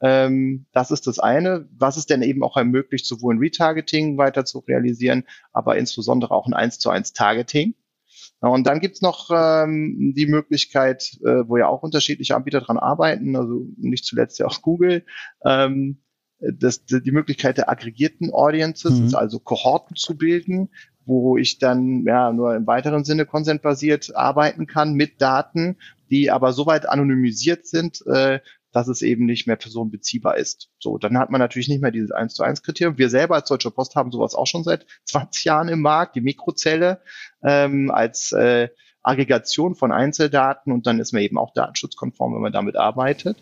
Ähm, 0.01 0.67
das 0.73 0.91
ist 0.91 1.07
das 1.07 1.21
eine, 1.21 1.69
was 1.71 1.97
es 1.97 2.07
denn 2.07 2.23
eben 2.23 2.43
auch 2.43 2.57
ermöglicht, 2.57 3.07
sowohl 3.07 3.37
ein 3.37 3.39
Retargeting 3.39 4.19
weiter 4.19 4.45
zu 4.45 4.59
realisieren, 4.59 5.25
aber 5.53 5.79
insbesondere 5.79 6.35
auch 6.35 6.49
ein 6.49 6.55
1 6.55 6.81
zu 6.81 6.91
1 6.91 7.13
Targeting. 7.13 7.77
Und 8.41 8.67
dann 8.67 8.81
gibt's 8.81 9.01
noch 9.01 9.31
ähm, 9.33 10.13
die 10.15 10.27
Möglichkeit, 10.27 11.17
äh, 11.25 11.49
wo 11.49 11.57
ja 11.57 11.69
auch 11.69 11.83
unterschiedliche 11.83 12.35
Anbieter 12.35 12.61
dran 12.61 12.79
arbeiten, 12.79 13.37
also 13.37 13.67
nicht 13.77 14.05
zuletzt 14.05 14.39
ja 14.39 14.47
auch 14.47 14.61
Google, 14.61 15.07
ähm, 15.47 16.04
das, 16.53 16.85
die 16.85 17.13
Möglichkeit 17.13 17.59
der 17.59 17.69
aggregierten 17.69 18.33
Audiences, 18.33 18.93
mhm. 18.93 19.15
also 19.15 19.39
Kohorten 19.39 19.97
zu 19.97 20.17
bilden, 20.17 20.69
wo 21.07 21.37
ich 21.37 21.59
dann 21.59 22.05
ja 22.05 22.33
nur 22.33 22.55
im 22.55 22.67
weiteren 22.67 23.05
Sinne 23.05 23.27
konsentbasiert 23.27 24.15
arbeiten 24.17 24.67
kann 24.67 24.95
mit 24.95 25.21
Daten, 25.21 25.77
die 26.11 26.31
aber 26.31 26.53
soweit 26.53 26.89
anonymisiert 26.89 27.67
sind, 27.67 28.07
äh, 28.07 28.41
dass 28.73 28.89
es 28.89 29.03
eben 29.03 29.25
nicht 29.25 29.47
mehr 29.47 29.57
personenbeziehbar 29.57 30.37
ist. 30.37 30.69
So, 30.81 30.99
dann 30.99 31.17
hat 31.17 31.31
man 31.31 31.41
natürlich 31.41 31.69
nicht 31.69 31.81
mehr 31.81 31.93
dieses 31.93 32.11
1 32.11 32.35
zu 32.35 32.43
1 32.43 32.63
Kriterium. 32.63 32.99
Wir 32.99 33.09
selber 33.09 33.37
als 33.37 33.49
Deutsche 33.49 33.71
Post 33.71 33.95
haben 33.95 34.11
sowas 34.11 34.35
auch 34.35 34.49
schon 34.49 34.65
seit 34.65 34.85
20 35.05 35.45
Jahren 35.45 35.69
im 35.69 35.81
Markt, 35.81 36.17
die 36.17 36.21
Mikrozelle 36.21 37.01
ähm, 37.43 37.91
als 37.93 38.33
äh, 38.33 38.69
Aggregation 39.05 39.75
von 39.75 39.93
Einzeldaten 39.93 40.73
und 40.73 40.87
dann 40.87 40.99
ist 40.99 41.13
man 41.13 41.23
eben 41.23 41.39
auch 41.39 41.53
datenschutzkonform, 41.53 42.35
wenn 42.35 42.41
man 42.41 42.53
damit 42.53 42.77
arbeitet. 42.77 43.37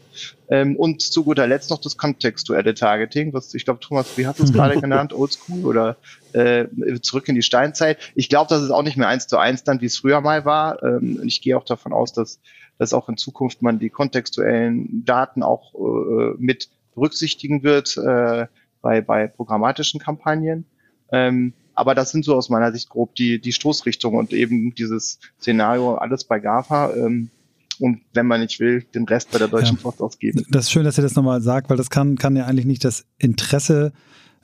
Ähm, 0.50 0.76
und 0.76 1.00
zu 1.00 1.24
guter 1.24 1.46
Letzt 1.46 1.70
noch 1.70 1.80
das 1.80 1.96
kontextuelle 1.96 2.74
Targeting, 2.74 3.32
was 3.32 3.54
ich 3.54 3.64
glaube, 3.64 3.80
Thomas, 3.80 4.18
wie 4.18 4.26
hast 4.26 4.40
du 4.40 4.44
es 4.44 4.52
gerade 4.52 4.80
genannt, 4.80 5.12
Oldschool 5.12 5.64
oder 5.64 5.96
äh, 6.32 6.66
zurück 7.00 7.28
in 7.28 7.36
die 7.36 7.42
Steinzeit. 7.42 7.98
Ich 8.14 8.28
glaube, 8.28 8.48
das 8.50 8.62
ist 8.62 8.70
auch 8.70 8.82
nicht 8.82 8.96
mehr 8.96 9.08
eins 9.08 9.28
zu 9.28 9.38
eins 9.38 9.62
dann, 9.62 9.80
wie 9.80 9.86
es 9.86 9.96
früher 9.96 10.20
mal 10.20 10.44
war. 10.44 10.82
Ähm, 10.82 11.22
ich 11.24 11.40
gehe 11.40 11.56
auch 11.56 11.64
davon 11.64 11.92
aus, 11.92 12.12
dass, 12.12 12.40
dass 12.78 12.92
auch 12.92 13.08
in 13.08 13.16
Zukunft 13.16 13.62
man 13.62 13.78
die 13.78 13.90
kontextuellen 13.90 15.04
Daten 15.04 15.44
auch 15.44 15.74
äh, 15.74 16.34
mit 16.38 16.68
berücksichtigen 16.94 17.62
wird 17.62 17.96
äh, 17.96 18.46
bei, 18.80 19.00
bei 19.00 19.28
programmatischen 19.28 20.00
Kampagnen. 20.00 20.66
Ähm, 21.12 21.52
aber 21.74 21.94
das 21.94 22.10
sind 22.10 22.24
so 22.24 22.34
aus 22.34 22.48
meiner 22.48 22.72
Sicht 22.72 22.88
grob 22.88 23.14
die, 23.14 23.40
die 23.40 23.52
Stoßrichtungen 23.52 24.18
und 24.18 24.32
eben 24.32 24.74
dieses 24.74 25.18
Szenario, 25.40 25.94
alles 25.94 26.24
bei 26.24 26.38
GAFA. 26.38 26.94
Ähm, 26.94 27.30
und 27.78 28.02
wenn 28.12 28.26
man 28.26 28.40
nicht 28.40 28.60
will, 28.60 28.84
den 28.94 29.04
Rest 29.04 29.30
bei 29.30 29.38
der 29.38 29.48
Deutschen 29.48 29.76
ja. 29.76 29.82
Post 29.82 30.00
ausgeben. 30.00 30.44
Das 30.50 30.66
ist 30.66 30.70
schön, 30.70 30.84
dass 30.84 30.98
ihr 30.98 31.02
das 31.02 31.14
nochmal 31.14 31.40
sagt, 31.40 31.70
weil 31.70 31.76
das 31.76 31.90
kann, 31.90 32.16
kann 32.16 32.36
ja 32.36 32.46
eigentlich 32.46 32.66
nicht 32.66 32.84
das 32.84 33.06
Interesse 33.18 33.92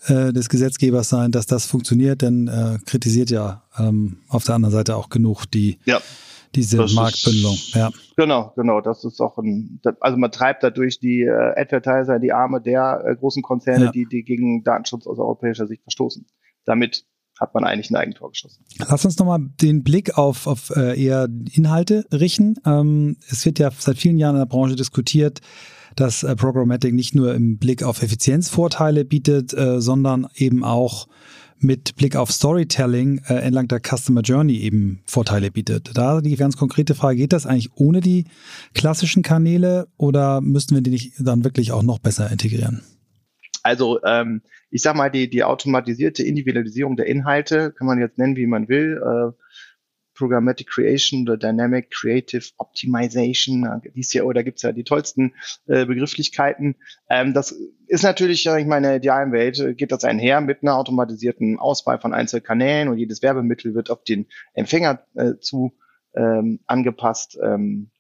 äh, 0.07 0.33
des 0.33 0.49
Gesetzgebers 0.49 1.09
sein, 1.09 1.31
dass 1.31 1.47
das 1.47 1.67
funktioniert, 1.67 2.23
denn 2.23 2.49
äh, 2.49 2.79
kritisiert 2.87 3.31
ja 3.31 3.64
ähm, 3.79 4.19
auf 4.29 4.45
der 4.45 4.55
anderen 4.55 4.73
Seite 4.73 4.97
auch 4.97 5.09
genug 5.09 5.45
die 5.47 5.79
ja, 5.85 6.01
diese 6.55 6.79
Marktbündelung. 6.79 7.55
Ist, 7.55 7.75
ja. 7.75 7.91
Genau, 8.17 8.53
genau. 8.57 8.81
Das 8.81 9.05
ist 9.05 9.21
auch 9.21 9.38
ein, 9.38 9.81
also 10.01 10.17
man 10.17 10.33
treibt 10.33 10.62
dadurch 10.62 10.99
die 10.99 11.23
äh, 11.23 11.61
Advertiser 11.61 12.19
die 12.19 12.33
Arme 12.33 12.61
der 12.61 13.05
äh, 13.07 13.17
großen 13.17 13.43
Konzerne, 13.43 13.87
ja. 13.87 13.91
die, 13.91 14.07
die 14.07 14.23
gegen 14.23 14.62
Datenschutz 14.64 15.07
aus 15.07 15.19
europäischer 15.19 15.67
Sicht 15.67 15.83
verstoßen. 15.83 16.27
Damit 16.64 17.05
hat 17.40 17.55
man 17.55 17.64
eigentlich 17.64 17.90
ein 17.90 17.96
Eigentor 17.96 18.31
geschossen. 18.31 18.64
Lass 18.79 19.05
uns 19.05 19.18
nochmal 19.18 19.40
den 19.61 19.83
Blick 19.83 20.18
auf, 20.18 20.46
auf 20.46 20.70
äh, 20.70 21.01
eher 21.01 21.29
Inhalte 21.53 22.07
richten. 22.12 22.57
Ähm, 22.66 23.16
es 23.29 23.44
wird 23.44 23.59
ja 23.59 23.70
seit 23.77 23.98
vielen 23.98 24.18
Jahren 24.18 24.37
in 24.37 24.40
der 24.40 24.46
Branche 24.46 24.77
diskutiert, 24.77 25.40
dass 25.96 26.22
äh, 26.22 26.35
Programmatic 26.37 26.94
nicht 26.94 27.14
nur 27.14 27.35
im 27.35 27.59
Blick 27.59 27.83
auf 27.83 28.03
Effizienzvorteile 28.03 29.05
bietet, 29.05 29.55
äh, 29.55 29.81
sondern 29.81 30.29
eben 30.35 30.64
auch 30.64 31.09
mit 31.61 31.96
Blick 31.96 32.14
auf 32.16 32.31
Storytelling 32.31 33.20
äh, 33.29 33.35
entlang 33.35 33.68
der 33.68 33.81
Customer 33.81 34.20
Journey 34.20 34.59
eben 34.59 35.01
Vorteile 35.07 35.51
bietet. 35.51 35.90
Da 35.94 36.20
die 36.20 36.37
ganz 36.37 36.57
konkrete 36.57 36.94
Frage, 36.94 37.18
geht 37.18 37.33
das 37.33 37.46
eigentlich 37.46 37.70
ohne 37.74 38.01
die 38.01 38.27
klassischen 38.74 39.22
Kanäle 39.22 39.88
oder 39.96 40.40
müssten 40.40 40.74
wir 40.74 40.83
die 40.83 40.90
nicht 40.90 41.14
dann 41.18 41.44
wirklich 41.44 41.72
auch 41.72 41.83
noch 41.83 41.98
besser 41.98 42.31
integrieren? 42.31 42.83
Also 43.62 44.01
ähm, 44.05 44.42
ich 44.70 44.83
sag 44.83 44.96
mal, 44.96 45.11
die, 45.11 45.31
die 45.31 45.44
automatisierte 45.44 46.22
Individualisierung 46.22 46.96
der 46.96 47.07
Inhalte, 47.07 47.72
kann 47.72 47.87
man 47.87 47.98
jetzt 47.98 48.18
nennen, 48.18 48.37
wie 48.37 48.46
man 48.46 48.68
will, 48.68 49.00
äh, 49.02 49.33
Programmatic 50.18 50.68
Creation 50.68 51.22
oder 51.22 51.37
Dynamic 51.37 51.90
Creative 51.90 52.44
Optimization, 52.59 53.81
dies 53.94 54.12
Jahr, 54.12 54.26
oder 54.26 54.42
gibt's 54.42 54.62
ja 54.62 54.72
die 54.72 54.83
tollsten 54.83 55.35
äh, 55.66 55.87
Begrifflichkeiten. 55.87 56.74
Ähm, 57.09 57.35
das 57.35 57.57
ist 57.87 58.02
natürlich, 58.02 58.44
ich 58.44 58.66
meine, 58.66 58.88
in 58.88 58.90
der 58.90 58.96
idealen 58.96 59.33
Welt 59.33 59.61
äh, 59.61 59.74
geht 59.74 59.92
das 59.92 60.02
einher 60.02 60.40
mit 60.40 60.62
einer 60.62 60.76
automatisierten 60.76 61.59
Auswahl 61.59 62.00
von 62.00 62.12
Einzelkanälen 62.12 62.88
und 62.88 62.98
jedes 62.98 63.22
Werbemittel 63.22 63.74
wird 63.74 63.90
auf 63.90 64.02
den 64.02 64.26
Empfänger 64.54 65.04
äh, 65.14 65.35
zu 65.40 65.78
ähm, 66.14 66.59
angepasst. 66.66 67.38
Ähm, 67.40 67.90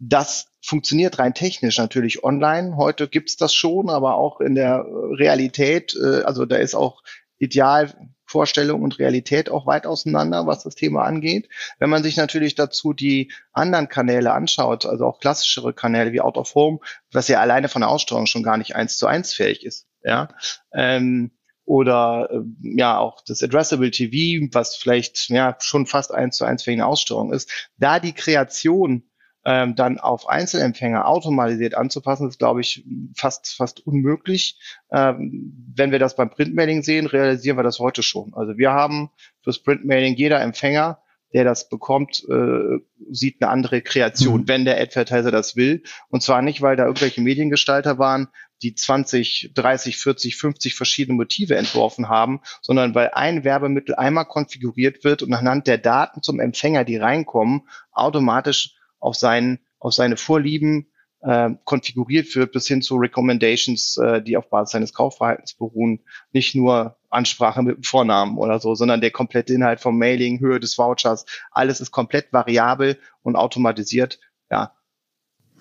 das 0.00 0.48
funktioniert 0.64 1.18
rein 1.18 1.34
technisch 1.34 1.78
natürlich 1.78 2.24
online. 2.24 2.76
Heute 2.76 3.06
gibt's 3.06 3.36
das 3.36 3.54
schon, 3.54 3.90
aber 3.90 4.16
auch 4.16 4.40
in 4.40 4.54
der 4.54 4.84
Realität, 4.88 5.94
äh, 5.94 6.22
also 6.22 6.46
da 6.46 6.56
ist 6.56 6.74
auch 6.74 7.02
Idealvorstellung 7.38 8.82
und 8.82 8.98
Realität 8.98 9.50
auch 9.50 9.66
weit 9.66 9.86
auseinander, 9.86 10.46
was 10.46 10.62
das 10.62 10.74
Thema 10.74 11.04
angeht. 11.04 11.48
Wenn 11.78 11.90
man 11.90 12.02
sich 12.02 12.16
natürlich 12.16 12.54
dazu 12.54 12.94
die 12.94 13.30
anderen 13.52 13.88
Kanäle 13.88 14.32
anschaut, 14.32 14.86
also 14.86 15.06
auch 15.06 15.20
klassischere 15.20 15.74
Kanäle 15.74 16.12
wie 16.12 16.20
Out 16.20 16.38
of 16.38 16.54
Home, 16.54 16.80
was 17.12 17.28
ja 17.28 17.40
alleine 17.40 17.68
von 17.68 17.80
der 17.82 17.90
Aussteuerung 17.90 18.26
schon 18.26 18.42
gar 18.42 18.56
nicht 18.56 18.74
eins 18.76 18.96
zu 18.96 19.06
eins 19.06 19.34
fähig 19.34 19.64
ist, 19.64 19.86
ja, 20.02 20.28
ähm, 20.72 21.30
oder 21.64 22.28
äh, 22.32 22.78
ja 22.78 22.98
auch 22.98 23.22
das 23.26 23.42
Addressable 23.42 23.90
TV, 23.90 24.48
was 24.52 24.76
vielleicht 24.76 25.28
ja 25.28 25.56
schon 25.60 25.86
fast 25.86 26.12
eins 26.12 26.36
zu 26.36 26.44
eins 26.44 26.62
fähige 26.62 26.82
eine 26.82 26.90
Aussteuerung 26.90 27.32
ist, 27.32 27.70
da 27.76 28.00
die 28.00 28.12
Kreation 28.12 29.09
ähm, 29.44 29.74
dann 29.74 29.98
auf 29.98 30.28
Einzelempfänger 30.28 31.06
automatisiert 31.06 31.74
anzupassen, 31.74 32.28
ist, 32.28 32.38
glaube 32.38 32.60
ich, 32.60 32.84
fast, 33.16 33.54
fast 33.54 33.86
unmöglich. 33.86 34.58
Ähm, 34.92 35.72
wenn 35.74 35.92
wir 35.92 35.98
das 35.98 36.16
beim 36.16 36.30
Printmailing 36.30 36.82
sehen, 36.82 37.06
realisieren 37.06 37.56
wir 37.56 37.62
das 37.62 37.78
heute 37.78 38.02
schon. 38.02 38.34
Also 38.34 38.58
wir 38.58 38.72
haben 38.72 39.10
fürs 39.42 39.62
Printmailing 39.62 40.14
jeder 40.14 40.40
Empfänger, 40.40 41.02
der 41.32 41.44
das 41.44 41.68
bekommt, 41.68 42.24
äh, 42.28 42.78
sieht 43.10 43.40
eine 43.40 43.50
andere 43.50 43.82
Kreation, 43.82 44.42
mhm. 44.42 44.48
wenn 44.48 44.64
der 44.64 44.80
Advertiser 44.80 45.30
das 45.30 45.56
will. 45.56 45.84
Und 46.08 46.22
zwar 46.22 46.42
nicht, 46.42 46.60
weil 46.60 46.76
da 46.76 46.84
irgendwelche 46.84 47.20
Mediengestalter 47.20 47.98
waren, 47.98 48.28
die 48.62 48.74
20, 48.74 49.52
30, 49.54 49.96
40, 49.96 50.36
50 50.36 50.74
verschiedene 50.74 51.16
Motive 51.16 51.56
entworfen 51.56 52.08
haben, 52.08 52.40
sondern 52.60 52.94
weil 52.94 53.10
ein 53.14 53.44
Werbemittel 53.44 53.94
einmal 53.94 54.26
konfiguriert 54.26 55.02
wird 55.02 55.22
und 55.22 55.32
anhand 55.32 55.66
der 55.66 55.78
Daten 55.78 56.22
zum 56.22 56.40
Empfänger, 56.40 56.84
die 56.84 56.96
reinkommen, 56.96 57.62
automatisch 57.92 58.74
auf, 59.00 59.16
sein, 59.16 59.58
auf 59.78 59.92
seine 59.92 60.16
Vorlieben 60.16 60.86
äh, 61.22 61.50
konfiguriert 61.64 62.34
wird, 62.34 62.52
bis 62.52 62.66
hin 62.66 62.82
zu 62.82 62.96
Recommendations, 62.96 63.96
äh, 63.98 64.22
die 64.22 64.36
auf 64.36 64.48
Basis 64.48 64.72
seines 64.72 64.94
Kaufverhaltens 64.94 65.54
beruhen. 65.54 66.00
Nicht 66.32 66.54
nur 66.54 66.96
Ansprache 67.10 67.62
mit 67.62 67.76
dem 67.76 67.82
Vornamen 67.82 68.38
oder 68.38 68.60
so, 68.60 68.74
sondern 68.74 69.00
der 69.00 69.10
komplette 69.10 69.52
Inhalt 69.52 69.80
vom 69.80 69.98
Mailing, 69.98 70.40
Höhe 70.40 70.60
des 70.60 70.78
Vouchers, 70.78 71.26
alles 71.50 71.80
ist 71.80 71.90
komplett 71.90 72.32
variabel 72.32 72.98
und 73.22 73.36
automatisiert, 73.36 74.20
ja, 74.50 74.72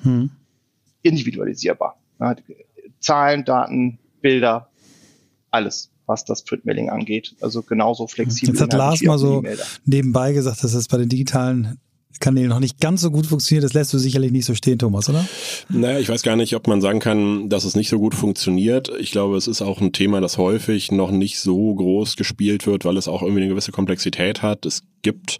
hm. 0.04 0.32
individualisierbar. 1.02 1.99
Ja, 2.19 2.36
Zahlen, 2.99 3.45
Daten, 3.45 3.99
Bilder, 4.21 4.69
alles 5.52 5.91
was 6.10 6.25
das 6.25 6.43
Printmailing 6.43 6.89
angeht. 6.89 7.36
Also 7.39 7.62
genauso 7.62 8.08
flexibel. 8.08 8.56
Jetzt 8.56 8.62
hat 8.62 8.73
Lars 8.73 9.02
mal 9.04 9.19
so 9.19 9.43
nebenbei 9.86 10.34
gesagt, 10.34 10.63
dass 10.63 10.73
es 10.73 10.88
bei 10.88 10.97
den 10.97 11.08
digitalen 11.08 11.80
Kanälen 12.19 12.50
noch 12.50 12.60
nicht 12.60 12.80
ganz 12.80 13.02
so 13.02 13.12
gut 13.12 13.28
funktioniert. 13.28 13.63
Das 13.63 13.74
lässt 13.74 13.93
du 13.93 13.98
sicherlich 13.98 14.32
nicht 14.32 14.45
so 14.45 14.56
stehen, 14.56 14.80
Thomas, 14.80 15.10
oder? 15.10 15.26
Naja, 15.69 16.00
ich 16.00 16.10
weiß 16.10 16.24
gar 16.24 16.36
nicht, 16.36 16.56
ob 16.56 16.67
man 16.67 16.82
sagen 16.82 17.00
kann, 17.00 17.50
dass 17.50 17.63
es 17.63 17.76
nicht 17.76 17.89
so 17.89 18.00
gut 18.00 18.15
funktioniert. 18.15 18.91
Ich 19.00 19.12
glaube, 19.12 19.38
es 19.38 19.48
ist 19.48 19.62
auch 19.62 19.80
ein 19.80 19.93
Thema, 19.93 20.19
das 20.19 20.38
häufig 20.38 20.91
noch 20.91 21.12
nicht 21.12 21.39
so 21.39 21.74
groß 21.76 22.15
gespielt 22.15 22.67
wird, 22.67 22.84
weil 22.84 22.98
es 22.98 23.08
auch 23.08 23.22
irgendwie 23.22 23.41
eine 23.41 23.50
gewisse 23.50 23.72
Komplexität 23.72 24.41
hat. 24.41 24.65
Es 24.65 24.84
gibt, 25.02 25.39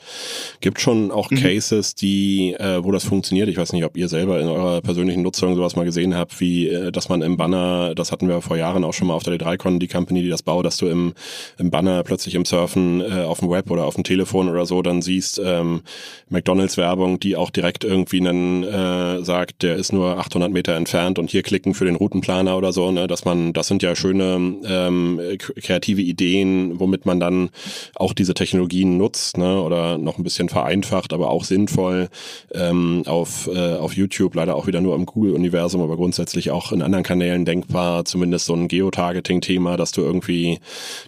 gibt 0.62 0.80
schon 0.80 1.12
auch 1.12 1.32
mhm. 1.32 1.38
Cases, 1.38 1.96
die, 1.96 2.54
äh, 2.54 2.84
wo 2.84 2.92
das 2.92 3.04
funktioniert. 3.04 3.50
Ich 3.50 3.58
weiß 3.58 3.74
nicht, 3.74 3.84
ob 3.84 3.98
ihr 3.98 4.08
selber 4.08 4.40
in 4.40 4.48
eurer 4.48 4.82
persönlichen 4.82 5.22
Nutzung 5.22 5.56
sowas 5.56 5.76
mal 5.76 5.86
gesehen 5.86 6.16
habt, 6.16 6.40
wie, 6.40 6.68
äh, 6.68 6.92
dass 6.92 7.10
man 7.10 7.22
im 7.22 7.36
Banner, 7.36 7.94
das 7.96 8.12
hatten 8.12 8.28
wir 8.28 8.42
vor 8.42 8.58
Jahren 8.58 8.84
auch 8.84 8.94
schon 8.94 9.08
mal 9.08 9.16
auf 9.16 9.24
der 9.24 9.38
D3Con, 9.38 9.80
die 9.80 9.88
Company, 9.88 10.22
die 10.22 10.30
das 10.30 10.44
baut, 10.44 10.66
dass 10.66 10.78
du 10.78 10.88
im, 10.88 11.14
im 11.58 11.72
Banner 11.72 12.04
plötzlich 12.04 12.36
im 12.36 12.46
Surfen 12.46 13.02
äh, 13.02 13.24
auf 13.24 13.40
dem 13.40 13.50
Web 13.50 13.70
oder 13.72 13.86
auf 13.86 13.96
dem 13.96 14.04
Telefon 14.04 14.50
oder 14.50 14.66
so 14.66 14.82
dann 14.82 15.02
siehst, 15.02 15.42
ähm, 15.44 15.82
McDonalds 16.30 16.59
Werbung, 16.78 17.20
die 17.20 17.36
auch 17.36 17.50
direkt 17.50 17.84
irgendwie 17.84 18.20
einen 18.20 18.64
äh, 18.64 19.24
sagt, 19.24 19.64
der 19.64 19.76
ist 19.76 19.94
nur 19.94 20.18
800 20.18 20.52
Meter 20.52 20.76
entfernt 20.76 21.20
und 21.20 21.30
hier 21.30 21.44
klicken 21.44 21.74
für 21.74 21.86
den 21.86 21.96
Routenplaner 21.96 22.58
oder 22.58 22.74
so, 22.74 22.92
ne, 22.92 23.08
dass 23.08 23.26
man, 23.26 23.54
das 23.54 23.68
sind 23.68 23.84
ja 23.84 23.96
schöne 23.96 24.56
ähm, 24.66 25.20
kreative 25.38 26.02
Ideen, 26.02 26.80
womit 26.80 27.06
man 27.06 27.20
dann 27.20 27.50
auch 27.96 28.14
diese 28.14 28.34
Technologien 28.34 28.98
nutzt, 28.98 29.38
ne, 29.38 29.62
oder 29.62 29.98
noch 29.98 30.18
ein 30.18 30.24
bisschen 30.24 30.50
vereinfacht, 30.50 31.14
aber 31.14 31.30
auch 31.30 31.44
sinnvoll 31.44 32.10
ähm, 32.54 33.04
auf, 33.06 33.48
äh, 33.48 33.76
auf 33.76 33.94
YouTube, 33.94 34.36
leider 34.36 34.56
auch 34.56 34.68
wieder 34.68 34.82
nur 34.82 34.96
im 34.96 35.06
Google-Universum, 35.06 35.82
aber 35.82 35.96
grundsätzlich 35.96 36.52
auch 36.52 36.72
in 36.72 36.82
anderen 36.82 37.04
Kanälen 37.04 37.46
denkbar, 37.46 38.06
zumindest 38.06 38.46
so 38.46 38.54
ein 38.54 38.68
Geotargeting-Thema, 38.68 39.78
dass 39.78 39.92
du 39.92 40.02
irgendwie 40.02 40.60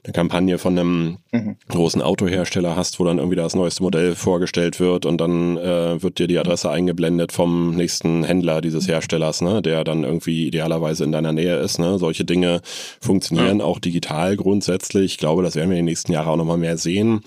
eine 0.04 0.14
Kampagne 0.14 0.58
von 0.58 0.78
einem 0.78 1.18
mhm. 1.32 1.56
großen 1.70 2.02
Autohersteller 2.02 2.76
hast, 2.76 3.00
wo 3.00 3.04
dann 3.04 3.18
irgendwie 3.18 3.36
das 3.36 3.56
neueste 3.56 3.84
Modell 3.84 4.16
vorgestellt 4.16 4.80
wird 4.80 5.06
und 5.06 5.20
dann 5.20 5.41
äh, 5.58 6.02
wird 6.02 6.20
dir 6.20 6.28
die 6.28 6.38
Adresse 6.38 6.70
eingeblendet 6.70 7.32
vom 7.32 7.76
nächsten 7.76 8.24
Händler 8.24 8.62
dieses 8.62 8.88
Herstellers, 8.88 9.42
ne, 9.42 9.62
der 9.62 9.84
dann 9.84 10.04
irgendwie 10.04 10.48
idealerweise 10.48 11.04
in 11.04 11.12
deiner 11.12 11.34
Nähe 11.34 11.58
ist. 11.58 11.80
Ne? 11.80 11.98
Solche 11.98 12.26
Dinge 12.26 12.62
funktionieren 13.00 13.60
ja. 13.60 13.66
auch 13.66 13.80
digital 13.80 14.36
grundsätzlich. 14.38 15.14
Ich 15.14 15.18
glaube, 15.18 15.44
das 15.44 15.56
werden 15.56 15.70
wir 15.70 15.78
in 15.78 15.86
den 15.86 15.92
nächsten 15.92 16.12
Jahren 16.12 16.28
auch 16.28 16.38
nochmal 16.38 16.58
mehr 16.58 16.78
sehen. 16.78 17.22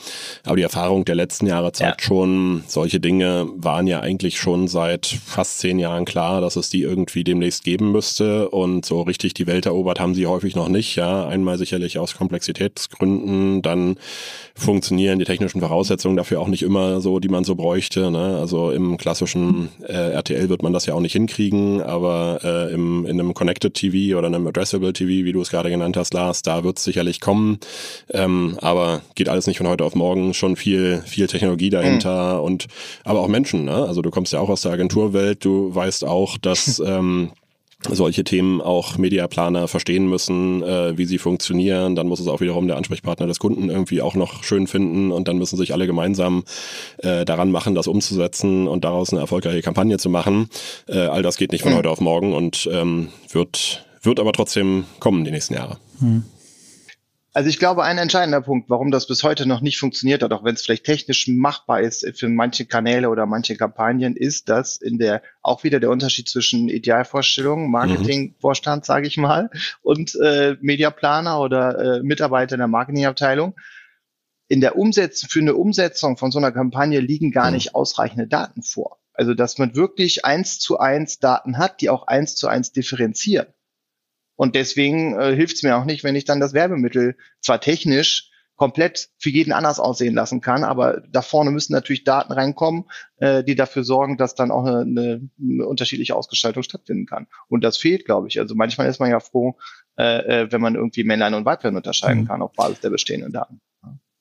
Aber 0.45 0.57
die 0.57 0.63
Erfahrung 0.63 1.05
der 1.05 1.15
letzten 1.15 1.47
Jahre 1.47 1.73
zeigt 1.73 2.03
ja. 2.03 2.07
schon, 2.07 2.65
solche 2.67 3.01
Dinge 3.01 3.47
waren 3.57 3.87
ja 3.87 4.01
eigentlich 4.01 4.39
schon 4.39 4.69
seit 4.69 5.07
fast 5.07 5.59
zehn 5.59 5.79
Jahren 5.79 6.05
klar, 6.05 6.41
dass 6.41 6.57
es 6.57 6.71
die 6.71 6.83
irgendwie 6.83 7.25
demnächst 7.25 7.65
geben 7.65 7.93
müsste. 7.93 8.49
Und 8.51 8.85
so 8.87 9.03
richtig 9.03 9.35
die 9.35 9.47
Welt 9.47 9.67
erobert 9.67 10.01
haben 10.01 10.15
sie 10.15 10.27
häufig 10.27 10.57
noch 10.57 10.69
nicht. 10.69 10.97
Ja, 10.97 11.27
einmal 11.27 11.59
sicherlich 11.59 11.99
aus 11.99 12.17
Komplexitätsgründen, 12.17 13.63
dann 13.63 13.97
funktionieren 14.55 15.19
die 15.19 15.25
technischen 15.25 15.61
Voraussetzungen 15.61 16.17
dafür 16.17 16.41
auch 16.41 16.49
nicht 16.49 16.63
immer 16.63 17.01
so, 17.01 17.19
die 17.19 17.29
man 17.29 17.45
so 17.45 17.55
bräuchte. 17.55 18.04
Ne? 18.11 18.39
Also 18.39 18.71
im 18.71 18.97
klassischen 18.97 19.69
äh, 19.87 20.13
RTL 20.13 20.49
wird 20.49 20.63
man 20.63 20.73
das 20.73 20.87
ja 20.87 20.95
auch 20.95 21.01
nicht 21.01 21.13
hinkriegen, 21.13 21.83
aber 21.83 22.41
äh, 22.43 22.73
im, 22.73 23.07
in 23.07 23.21
einem 23.21 23.35
Connected 23.35 23.75
TV 23.75 24.17
oder 24.19 24.29
einem 24.29 24.47
Addressable 24.47 24.93
TV, 24.93 25.25
wie 25.25 25.33
du 25.33 25.41
es 25.41 25.51
gerade 25.51 25.71
genannt 25.71 25.97
hast, 25.97 26.15
Lars, 26.15 26.43
da 26.43 26.65
wird 26.65 26.79
es 26.79 26.85
sicherlich 26.85 27.21
kommen. 27.21 27.59
Ähm, 28.11 28.59
aber 28.61 29.03
geht 29.15 29.29
alles 29.29 29.47
nicht 29.47 29.59
von 29.59 29.69
heute 29.69 29.85
auf 29.85 29.95
morgen. 29.95 30.35
Schon 30.35 30.57
viel, 30.57 31.03
viel 31.07 31.27
Technologie 31.27 31.71
dahinter 31.71 32.39
mhm. 32.39 32.45
und 32.45 32.67
aber 33.05 33.21
auch 33.21 33.29
Menschen. 33.29 33.65
Ne? 33.65 33.75
Also 33.75 34.03
du 34.03 34.11
kommst 34.11 34.33
ja 34.33 34.41
auch 34.41 34.49
aus 34.49 34.63
der 34.63 34.73
Agenturwelt, 34.73 35.45
du 35.45 35.75
weißt 35.75 36.05
auch, 36.05 36.39
dass 36.39 36.79
ähm, 36.85 37.31
solche 37.91 38.25
Themen 38.25 38.61
auch 38.61 38.99
Mediaplaner 38.99 39.69
verstehen 39.69 40.09
müssen, 40.09 40.63
äh, 40.63 40.97
wie 40.97 41.05
sie 41.05 41.19
funktionieren. 41.19 41.95
Dann 41.95 42.07
muss 42.07 42.21
es 42.21 42.29
auch 42.29 42.41
wiederum 42.41 42.67
der 42.67 42.77
Ansprechpartner 42.77 43.27
des 43.27 43.39
Kunden 43.39 43.71
irgendwie 43.71 44.01
auch 44.01 44.15
noch 44.15 44.45
schön 44.45 44.67
finden 44.67 45.11
und 45.11 45.29
dann 45.29 45.39
müssen 45.39 45.57
sich 45.57 45.73
alle 45.73 45.87
gemeinsam 45.87 46.45
äh, 46.99 47.25
daran 47.25 47.51
machen, 47.51 47.75
das 47.75 47.87
umzusetzen 47.87 48.67
und 48.67 48.85
daraus 48.85 49.13
eine 49.13 49.21
erfolgreiche 49.21 49.63
Kampagne 49.63 49.99
zu 49.99 50.09
machen. 50.09 50.49
Äh, 50.89 50.99
all 50.99 51.23
das 51.23 51.37
geht 51.37 51.53
nicht 51.53 51.63
von 51.63 51.73
mhm. 51.73 51.77
heute 51.77 51.91
auf 51.91 52.01
morgen 52.01 52.33
und 52.33 52.69
ähm, 52.73 53.09
wird, 53.31 53.85
wird 54.03 54.21
aber 54.21 54.33
trotzdem 54.33 54.85
kommen 55.01 55.25
die 55.25 55.31
nächsten 55.31 55.55
Jahre. 55.55 55.79
Mhm. 56.01 56.25
Also 57.37 57.49
ich 57.49 57.59
glaube, 57.59 57.83
ein 57.83 57.99
entscheidender 57.99 58.41
Punkt, 58.41 58.71
warum 58.71 58.93
das 58.93 59.09
bis 59.09 59.25
heute 59.25 59.45
noch 59.45 59.61
nicht 59.61 59.77
funktioniert 59.77 60.23
hat, 60.23 60.33
auch 60.33 60.45
wenn 60.45 60.55
es 60.55 60.63
vielleicht 60.63 60.85
technisch 60.85 61.27
machbar 61.27 61.81
ist 61.81 62.07
für 62.17 62.29
manche 62.29 62.65
Kanäle 62.65 63.11
oder 63.11 63.27
manche 63.27 63.57
Kampagnen, 63.57 64.15
ist, 64.15 64.49
dass 64.49 64.77
in 64.77 64.99
der 64.99 65.21
auch 65.43 65.65
wieder 65.65 65.81
der 65.81 65.91
Unterschied 65.91 66.29
zwischen 66.29 66.69
Idealvorstellung, 66.69 67.73
Marketingvorstand, 67.73 68.85
mhm. 68.85 68.87
sage 68.87 69.09
ich 69.09 69.17
mal, 69.17 69.51
und 69.83 70.15
äh, 70.23 70.57
Mediaplaner 70.61 71.41
oder 71.41 71.97
äh, 71.97 72.03
Mitarbeiter 72.05 72.55
in 72.55 72.61
der 72.61 72.69
Marketingabteilung. 72.69 73.57
In 74.47 74.61
der 74.61 74.79
Umsetzung, 74.79 75.29
für 75.29 75.41
eine 75.41 75.57
Umsetzung 75.57 76.17
von 76.17 76.31
so 76.31 76.39
einer 76.39 76.53
Kampagne 76.53 77.01
liegen 77.01 77.33
gar 77.33 77.49
mhm. 77.49 77.55
nicht 77.55 77.75
ausreichende 77.75 78.29
Daten 78.29 78.63
vor. 78.63 78.99
Also, 79.13 79.35
dass 79.35 79.59
man 79.59 79.75
wirklich 79.75 80.25
eins 80.25 80.61
zu 80.61 80.79
eins 80.79 81.19
Daten 81.19 81.59
hat, 81.59 81.81
die 81.81 81.91
auch 81.91 82.07
eins 82.07 82.37
zu 82.37 82.47
eins 82.47 82.71
differenzieren. 82.71 83.47
Und 84.37 84.55
deswegen 84.55 85.19
äh, 85.19 85.35
hilft 85.35 85.57
es 85.57 85.63
mir 85.63 85.77
auch 85.77 85.85
nicht, 85.85 86.05
wenn 86.05 86.17
ich 86.17 86.25
dann 86.25 86.41
das 86.41 86.55
Werbemittel 86.55 87.17
zwar 87.41 87.61
technisch 87.61 88.31
komplett 88.57 89.09
für 89.19 89.31
jeden 89.31 89.53
anders 89.53 89.81
aussehen 89.81 90.15
lassen 90.15 90.41
kann, 90.41 90.63
aber 90.63 91.03
da 91.11 91.23
vorne 91.23 91.51
müssen 91.51 91.73
natürlich 91.73 92.05
Daten 92.05 92.33
reinkommen, 92.33 92.85
äh, 93.17 93.43
die 93.43 93.57
dafür 93.57 93.83
sorgen, 93.83 94.17
dass 94.17 94.35
dann 94.35 94.53
auch 94.53 94.65
eine, 94.65 94.81
eine, 94.81 95.29
eine 95.41 95.67
unterschiedliche 95.67 96.15
Ausgestaltung 96.15 96.63
stattfinden 96.63 97.07
kann. 97.07 97.27
Und 97.49 97.65
das 97.65 97.77
fehlt, 97.77 98.05
glaube 98.05 98.29
ich. 98.29 98.39
Also 98.39 98.55
manchmal 98.55 98.89
ist 98.89 99.01
man 99.01 99.11
ja 99.11 99.19
froh, 99.19 99.57
äh, 99.99 100.43
äh 100.43 100.53
wenn 100.53 100.61
man 100.61 100.77
irgendwie 100.77 101.05
Männlein 101.05 101.35
und 101.35 101.45
Weiblein 101.45 101.77
unterscheiden 101.77 102.23
mhm. 102.23 102.29
kann 102.29 102.43
auf 102.43 102.53
Basis 102.53 102.81
der 102.81 102.91
bestehenden 102.91 103.33
Daten. 103.33 103.61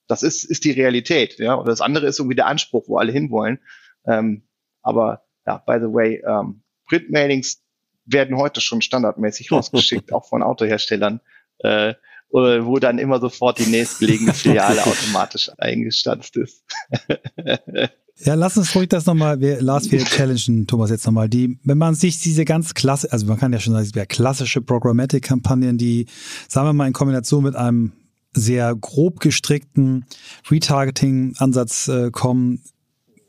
Das 0.08 0.23
ist, 0.23 0.43
ist 0.43 0.65
die 0.65 0.71
Realität, 0.71 1.38
ja. 1.39 1.54
Und 1.54 1.67
das 1.67 1.82
andere 1.82 2.08
ist 2.08 2.19
irgendwie 2.19 2.36
der 2.36 2.47
Anspruch, 2.47 2.86
wo 2.88 2.97
alle 2.97 3.12
hinwollen. 3.12 3.60
Ähm, 4.06 4.47
aber 4.82 5.23
ja, 5.45 5.58
by 5.58 5.78
the 5.80 5.93
way, 5.93 6.21
ähm, 6.28 6.63
Printmailings 6.88 7.62
werden 8.06 8.38
heute 8.38 8.62
schon 8.62 8.82
standardmäßig 8.82 9.52
rausgeschickt, 9.52 10.13
auch 10.13 10.28
von 10.28 10.44
Autoherstellern, 10.44 11.22
äh, 11.60 11.94
wo 12.30 12.80
dann 12.80 12.98
immer 12.98 13.20
sofort 13.20 13.60
die 13.60 13.68
nächstgelegene 13.68 14.34
Filiale 14.34 14.84
automatisch 14.86 15.52
eingestanzt 15.58 16.36
ist. 16.38 16.63
Ja, 18.20 18.36
lass 18.36 18.58
uns 18.58 18.76
ruhig 18.76 18.89
das 18.89 19.08
nochmal, 19.08 19.39
wir, 19.42 19.60
Lars, 19.62 19.92
wir 19.92 20.06
challengen 20.06 20.68
Thomas 20.68 20.92
jetzt 20.92 21.06
nochmal. 21.06 21.28
Die, 21.28 21.60
wenn 21.63 21.80
man 21.80 21.96
sich 21.96 22.22
diese 22.22 22.46
ganz 22.46 22.76
klasse, 22.76 23.12
also 23.12 23.26
man 23.26 23.39
kann 23.39 23.52
ja 23.52 23.60
schon 23.60 23.74
sagen, 23.74 23.86
es 23.86 23.96
wäre 23.96 24.06
klassische 24.06 24.62
Programmatic-Kampagnen, 24.62 25.80
die, 25.80 26.06
sagen 26.48 26.68
wir 26.68 26.74
mal, 26.74 26.86
in 26.86 26.94
Kombination 26.94 27.44
mit 27.44 27.56
einem 27.56 27.92
sehr 28.34 28.76
grob 28.76 29.20
gestrickten 29.20 30.06
Retargeting-Ansatz 30.50 31.88
äh, 31.88 32.12
kommen, 32.12 32.62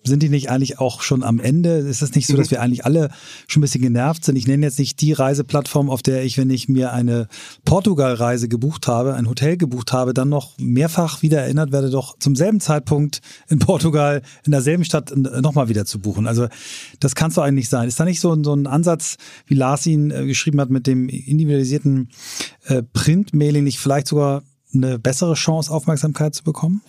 sind 0.05 0.23
die 0.23 0.29
nicht 0.29 0.51
eigentlich 0.51 0.79
auch 0.79 1.01
schon 1.01 1.23
am 1.23 1.41
Ende? 1.41 1.79
Ist 1.79 2.03
es 2.03 2.15
nicht 2.15 2.27
so, 2.27 2.37
dass 2.37 2.49
mhm. 2.49 2.53
wir 2.53 2.63
eigentlich 2.63 2.85
alle 2.85 3.11
schon 3.49 3.61
ein 3.61 3.63
bisschen 3.63 3.83
genervt 3.83 4.25
sind? 4.25 4.37
Ich 4.37 4.47
nenne 4.47 4.67
jetzt 4.67 4.79
nicht 4.79 5.01
die 5.01 5.13
Reiseplattform, 5.13 5.89
auf 5.89 6.03
der 6.03 6.25
ich, 6.25 6.37
wenn 6.37 6.51
ich 6.51 6.69
mir 6.69 6.93
eine 6.93 7.27
Portugal-Reise 7.65 8.49
gebucht 8.49 8.87
habe, 8.87 9.15
ein 9.15 9.29
Hotel 9.29 9.57
gebucht 9.57 9.93
habe, 9.93 10.13
dann 10.13 10.29
noch 10.29 10.59
mehrfach 10.59 11.23
wieder 11.23 11.41
erinnert 11.41 11.73
werde, 11.73 11.91
doch 11.91 12.19
zum 12.19 12.37
selben 12.37 12.61
Zeitpunkt 12.61 13.21
in 13.49 13.59
Portugal, 13.59 14.23
in 14.45 14.53
derselben 14.53 14.85
Stadt 14.85 15.17
nochmal 15.17 15.69
wieder 15.69 15.87
zu 15.87 15.99
buchen. 15.99 16.27
Also 16.27 16.49
das 17.01 17.15
kann 17.15 17.31
es 17.31 17.37
doch 17.37 17.43
eigentlich 17.43 17.55
nicht 17.55 17.71
sein. 17.71 17.89
Ist 17.89 17.99
da 17.99 18.05
nicht 18.05 18.21
so, 18.21 18.37
so 18.43 18.55
ein 18.55 18.67
Ansatz, 18.67 19.17
wie 19.47 19.55
Lars 19.55 19.87
ihn 19.87 20.11
äh, 20.11 20.27
geschrieben 20.27 20.61
hat, 20.61 20.71
mit 20.71 20.87
dem 20.87 21.09
individualisierten 21.09 22.11
äh, 22.67 22.83
Print-Mailing 22.83 23.65
nicht 23.65 23.79
vielleicht 23.79 24.09
sogar 24.09 24.43
eine 24.75 24.99
bessere 24.99 25.35
Chance, 25.35 25.73
Aufmerksamkeit 25.73 26.35
zu 26.35 26.45
bekommen? 26.45 26.83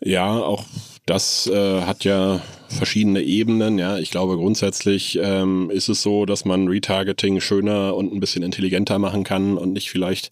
Ja, 0.00 0.38
auch 0.38 0.64
das 1.10 1.46
äh, 1.48 1.82
hat 1.82 2.04
ja 2.04 2.40
verschiedene 2.70 3.22
Ebenen. 3.22 3.78
Ja, 3.78 3.98
ich 3.98 4.10
glaube 4.10 4.36
grundsätzlich 4.36 5.18
ähm, 5.22 5.70
ist 5.70 5.88
es 5.88 6.02
so, 6.02 6.24
dass 6.26 6.44
man 6.44 6.68
Retargeting 6.68 7.40
schöner 7.40 7.94
und 7.94 8.12
ein 8.12 8.20
bisschen 8.20 8.42
intelligenter 8.42 8.98
machen 8.98 9.24
kann 9.24 9.58
und 9.58 9.72
nicht 9.72 9.90
vielleicht, 9.90 10.30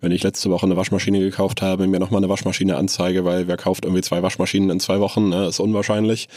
wenn 0.00 0.12
ich 0.12 0.22
letzte 0.22 0.50
Woche 0.50 0.66
eine 0.66 0.76
Waschmaschine 0.76 1.20
gekauft 1.20 1.62
habe, 1.62 1.86
mir 1.86 2.00
nochmal 2.00 2.20
eine 2.20 2.28
Waschmaschine 2.28 2.76
anzeige, 2.76 3.24
weil 3.24 3.48
wer 3.48 3.56
kauft 3.56 3.84
irgendwie 3.84 4.02
zwei 4.02 4.22
Waschmaschinen 4.22 4.70
in 4.70 4.80
zwei 4.80 5.00
Wochen, 5.00 5.28
ne, 5.28 5.46
ist 5.46 5.60
unwahrscheinlich. 5.60 6.28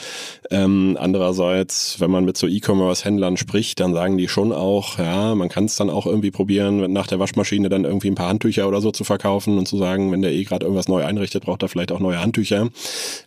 Ähm, 0.50 0.98
andererseits, 1.00 2.00
wenn 2.00 2.12
man 2.12 2.26
mit 2.26 2.38
so 2.38 2.48
E-Commerce-Händlern 2.48 3.38
spricht, 3.38 3.80
dann 3.80 3.94
sagen 3.94 4.18
die 4.18 4.28
schon 4.28 4.52
auch, 4.52 4.98
ja, 4.98 5.36
man 5.36 5.50
kann 5.50 5.66
es 5.66 5.76
dann 5.76 5.90
auch 5.90 6.06
irgendwie 6.06 6.32
probieren, 6.32 6.92
nach 6.92 7.08
der 7.08 7.20
Waschmaschine 7.20 7.70
dann 7.70 7.86
irgendwie 7.86 8.10
ein 8.10 8.16
paar 8.16 8.30
Handtücher 8.30 8.68
oder 8.68 8.82
so 8.82 8.92
zu 8.92 9.04
verkaufen 9.04 9.58
und 9.58 9.68
zu 9.68 9.78
sagen, 9.78 10.12
wenn 10.12 10.22
der 10.22 10.32
eh 10.32 10.44
gerade 10.44 10.66
irgendwas 10.66 10.88
neu 10.88 11.04
einrichtet, 11.04 11.44
braucht 11.46 11.62
er 11.62 11.70
vielleicht 11.70 11.92
auch 11.92 12.00
neue 12.00 12.20
Handtücher. 12.20 12.70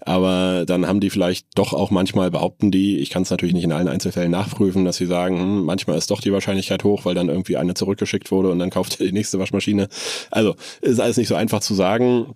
Aber 0.00 0.64
dann 0.66 0.86
haben 0.86 1.00
die 1.00 1.10
vielleicht 1.10 1.46
doch 1.54 1.72
auch 1.72 1.90
manchmal 1.90 2.15
manchmal 2.16 2.30
behaupten 2.30 2.70
die, 2.70 2.98
ich 2.98 3.10
kann 3.10 3.22
es 3.22 3.30
natürlich 3.30 3.54
nicht 3.54 3.64
in 3.64 3.72
allen 3.72 3.88
Einzelfällen 3.88 4.30
nachprüfen, 4.30 4.86
dass 4.86 4.96
sie 4.96 5.06
sagen, 5.06 5.38
hm, 5.38 5.64
manchmal 5.64 5.98
ist 5.98 6.10
doch 6.10 6.22
die 6.22 6.32
Wahrscheinlichkeit 6.32 6.82
hoch, 6.82 7.04
weil 7.04 7.14
dann 7.14 7.28
irgendwie 7.28 7.58
eine 7.58 7.74
zurückgeschickt 7.74 8.30
wurde 8.30 8.50
und 8.50 8.58
dann 8.58 8.70
kauft 8.70 8.98
ihr 8.98 9.06
die 9.06 9.12
nächste 9.12 9.38
Waschmaschine. 9.38 9.88
Also 10.30 10.56
ist 10.80 10.98
alles 10.98 11.18
nicht 11.18 11.28
so 11.28 11.34
einfach 11.34 11.60
zu 11.60 11.74
sagen. 11.74 12.32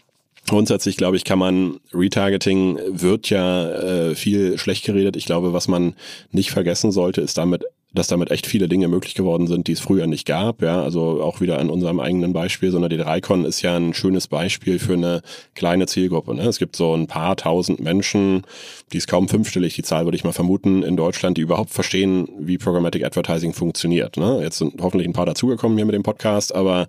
Grundsätzlich 0.46 0.96
glaube 0.98 1.16
ich, 1.16 1.24
kann 1.24 1.38
man 1.38 1.80
Retargeting 1.94 2.78
wird 2.88 3.30
ja 3.30 3.70
äh, 3.70 4.14
viel 4.14 4.58
schlecht 4.58 4.84
geredet. 4.84 5.16
Ich 5.16 5.24
glaube, 5.24 5.52
was 5.54 5.66
man 5.66 5.94
nicht 6.30 6.50
vergessen 6.50 6.92
sollte, 6.92 7.22
ist 7.22 7.38
damit 7.38 7.64
dass 7.92 8.06
damit 8.06 8.30
echt 8.30 8.46
viele 8.46 8.68
Dinge 8.68 8.88
möglich 8.88 9.14
geworden 9.14 9.48
sind, 9.48 9.66
die 9.66 9.72
es 9.72 9.80
früher 9.80 10.06
nicht 10.06 10.26
gab. 10.26 10.62
Ja, 10.62 10.82
also 10.82 11.22
auch 11.22 11.40
wieder 11.40 11.58
an 11.58 11.70
unserem 11.70 11.98
eigenen 11.98 12.32
Beispiel, 12.32 12.70
sondern 12.70 12.90
die 12.90 12.98
3Con 12.98 13.44
ist 13.44 13.62
ja 13.62 13.76
ein 13.76 13.94
schönes 13.94 14.28
Beispiel 14.28 14.78
für 14.78 14.92
eine 14.92 15.22
kleine 15.54 15.86
Zielgruppe. 15.86 16.34
Ne? 16.34 16.42
Es 16.42 16.58
gibt 16.58 16.76
so 16.76 16.94
ein 16.94 17.08
paar 17.08 17.36
tausend 17.36 17.80
Menschen, 17.80 18.42
die 18.92 18.98
ist 18.98 19.08
kaum 19.08 19.28
fünfstellig, 19.28 19.74
die 19.74 19.82
Zahl 19.82 20.04
würde 20.04 20.16
ich 20.16 20.24
mal 20.24 20.32
vermuten, 20.32 20.82
in 20.82 20.96
Deutschland, 20.96 21.36
die 21.36 21.42
überhaupt 21.42 21.70
verstehen, 21.70 22.28
wie 22.38 22.58
Programmatic 22.58 23.04
Advertising 23.04 23.52
funktioniert. 23.52 24.16
Ne? 24.16 24.40
Jetzt 24.40 24.58
sind 24.58 24.80
hoffentlich 24.80 25.08
ein 25.08 25.12
paar 25.12 25.26
dazugekommen 25.26 25.76
hier 25.76 25.86
mit 25.86 25.94
dem 25.94 26.04
Podcast, 26.04 26.54
aber 26.54 26.86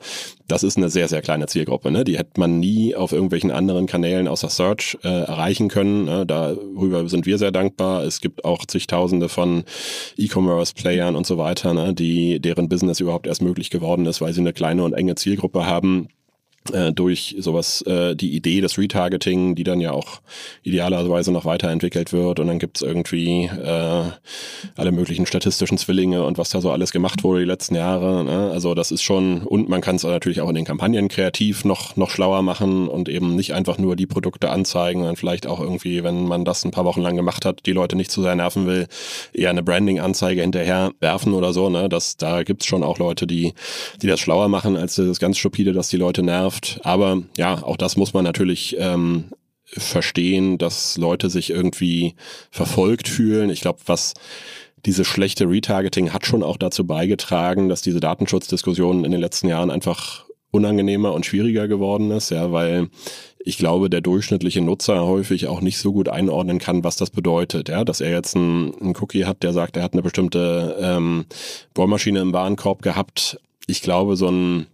das 0.47 0.63
ist 0.63 0.77
eine 0.77 0.89
sehr, 0.89 1.07
sehr 1.07 1.21
kleine 1.21 1.47
Zielgruppe. 1.47 1.91
Ne? 1.91 2.03
Die 2.03 2.17
hätte 2.17 2.39
man 2.39 2.59
nie 2.59 2.93
auf 2.93 3.11
irgendwelchen 3.11 3.51
anderen 3.51 3.87
Kanälen 3.87 4.27
außer 4.27 4.49
Search 4.49 4.97
äh, 5.03 5.07
erreichen 5.07 5.69
können. 5.69 6.05
Ne? 6.05 6.25
Darüber 6.25 7.07
sind 7.09 7.25
wir 7.25 7.37
sehr 7.37 7.51
dankbar. 7.51 8.03
Es 8.03 8.21
gibt 8.21 8.45
auch 8.45 8.65
zigtausende 8.65 9.29
von 9.29 9.63
E-Commerce-Playern 10.17 10.90
und 11.15 11.25
so 11.25 11.38
weiter, 11.38 11.73
ne? 11.73 11.93
die 11.93 12.39
deren 12.39 12.69
Business 12.69 12.99
überhaupt 12.99 13.27
erst 13.27 13.41
möglich 13.41 13.69
geworden 13.69 14.06
ist, 14.06 14.21
weil 14.21 14.34
sie 14.34 14.41
eine 14.41 14.54
kleine 14.54 14.84
und 14.84 14.93
enge 14.93 15.15
Zielgruppe 15.15 15.65
haben, 15.65 16.10
äh, 16.71 16.93
durch 16.93 17.36
sowas 17.39 17.82
äh, 17.88 18.15
die 18.15 18.36
Idee 18.36 18.62
des 18.62 18.78
Retargeting, 18.78 19.56
die 19.56 19.63
dann 19.63 19.82
ja 19.82 19.91
auch 19.93 20.21
idealerweise 20.62 21.32
noch 21.32 21.43
weiterentwickelt 21.43 22.13
wird 22.13 22.39
und 22.39 22.47
dann 22.47 22.60
gibt's 22.60 22.84
irgendwie 22.84 23.45
äh, 23.45 24.04
alle 24.76 24.91
möglichen 24.91 25.26
statistischen 25.26 25.80
Zwillinge 25.80 26.24
und 26.24 26.38
was 26.38 26.52
da 26.52 26.62
so 26.62 26.69
alles 26.69 26.91
gemacht 26.91 27.24
wurde 27.24 27.39
die 27.39 27.47
letzten 27.47 27.74
Jahre. 27.74 28.24
Ne? 28.24 28.51
Also 28.51 28.76
das 28.76 28.91
ist 28.91 29.01
schon, 29.01 29.41
und 29.41 29.70
man 29.70 29.82
kann 29.82 29.95
es 29.95 30.03
natürlich 30.03 30.41
auch 30.41 30.49
in 30.49 30.55
den 30.55 30.66
Kampagnen 30.66 31.07
kreativ 31.07 31.66
noch, 31.66 31.95
noch 31.95 32.12
schlauer 32.12 32.43
machen 32.43 32.88
und 32.88 33.09
eben 33.09 33.36
nicht 33.36 33.55
einfach 33.55 33.80
nur 33.80 33.95
die 33.95 34.07
Produkte 34.07 34.51
anzeigen, 34.51 34.99
sondern 34.99 35.16
vielleicht 35.16 35.47
auch 35.47 35.59
irgendwie, 35.59 36.03
wenn 36.03 36.28
man 36.28 36.45
das 36.45 36.64
ein 36.64 36.72
paar 36.72 36.86
Wochen 36.86 37.01
lang 37.01 37.16
gemacht 37.16 37.43
hat, 37.43 37.66
die 37.66 37.74
Leute 37.74 37.95
nicht 37.95 38.12
zu 38.12 38.22
sehr 38.22 38.36
nerven 38.36 38.68
will, 38.68 38.88
eher 39.34 39.49
eine 39.49 39.64
Branding-Anzeige 39.64 40.41
hinterher 40.41 40.91
werfen 40.99 41.34
oder 41.34 41.53
so. 41.53 41.70
Ne? 41.70 41.89
Das, 41.89 42.18
da 42.18 42.43
gibt's 42.43 42.68
schon 42.68 42.84
auch 42.84 42.99
Leute, 42.99 43.26
die, 43.26 43.55
die 44.03 44.07
das 44.07 44.20
schlauer 44.20 44.47
machen 44.47 44.78
als 44.78 44.95
das 44.95 45.20
ganz 45.20 45.39
stupide, 45.39 45.74
dass 45.74 45.89
die 45.89 45.97
Leute 45.97 46.22
nerven 46.22 46.51
nervt. 46.52 46.80
Aber 46.84 47.22
ja, 47.38 47.64
auch 47.64 47.78
das 47.78 47.97
muss 47.97 48.14
man 48.14 48.24
natürlich 48.24 48.76
ähm, 48.80 49.26
verstehen, 49.66 50.58
dass 50.58 50.97
Leute 50.97 51.30
sich 51.30 51.49
irgendwie 51.49 52.16
verfolgt 52.49 53.08
fühlen. 53.08 53.49
Ich 53.49 53.62
glaube, 53.62 53.80
was 53.86 54.14
diese 54.86 55.06
schlechte 55.06 55.47
Retargeting 55.47 56.12
hat 56.12 56.26
schon 56.26 56.43
auch 56.43 56.58
dazu 56.58 56.86
beigetragen, 56.86 57.70
dass 57.70 57.82
diese 57.82 57.99
Datenschutzdiskussion 57.99 59.06
in 59.06 59.12
den 59.12 59.22
letzten 59.22 59.47
Jahren 59.47 59.70
einfach 59.70 60.26
unangenehmer 60.49 61.14
und 61.14 61.26
schwieriger 61.26 61.68
geworden 61.68 62.12
ist, 62.12 62.32
ja, 62.32 62.52
weil 62.52 62.89
ich 63.39 63.58
glaube, 63.58 63.89
der 63.89 64.02
durchschnittliche 64.02 64.62
Nutzer 64.62 65.06
häufig 65.08 65.47
auch 65.47 65.62
nicht 65.62 65.78
so 65.78 65.93
gut 65.93 66.10
einordnen 66.10 66.60
kann, 66.60 66.84
was 66.84 66.97
das 66.97 67.10
bedeutet, 67.10 67.70
ja, 67.70 67.86
dass 67.86 68.02
er 68.02 68.12
jetzt 68.12 68.36
einen, 68.36 68.74
einen 68.82 68.95
Cookie 68.97 69.26
hat, 69.26 69.43
der 69.43 69.54
sagt, 69.54 69.78
er 69.78 69.84
hat 69.84 69.93
eine 69.93 70.02
bestimmte 70.02 70.78
ähm, 70.82 71.26
Bohrmaschine 71.74 72.20
im 72.20 72.34
Warenkorb 72.34 72.82
gehabt. 72.82 73.39
Ich 73.68 73.82
glaube, 73.82 74.18
so 74.18 74.28
ein 74.28 74.68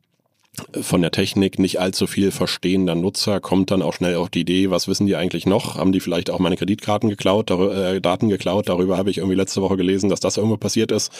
von 0.82 1.02
der 1.02 1.12
Technik 1.12 1.60
nicht 1.60 1.80
allzu 1.80 2.08
viel 2.08 2.32
verstehender 2.32 2.96
Nutzer 2.96 3.40
kommt 3.40 3.72
dann 3.72 3.82
auch 3.82 3.94
schnell 3.94 4.16
auf 4.16 4.30
die 4.30 4.42
Idee, 4.42 4.70
was 4.70 4.88
wissen 4.88 5.06
die 5.06 5.16
eigentlich 5.16 5.46
noch? 5.46 5.76
Haben 5.76 5.92
die 5.92 6.00
vielleicht 6.00 6.30
auch 6.30 6.40
meine 6.40 6.58
Kreditkarten 6.58 7.10
geklaut, 7.10 7.52
äh, 7.52 8.02
Daten 8.02 8.30
geklaut? 8.30 8.70
Darüber 8.70 8.98
habe 8.98 9.10
ich 9.10 9.20
irgendwie 9.20 9.36
letzte 9.36 9.62
Woche 9.62 9.78
gelesen, 9.78 10.10
dass 10.10 10.20
das 10.20 10.38
irgendwo 10.38 10.58
passiert 10.58 10.92
ist. 10.92 11.12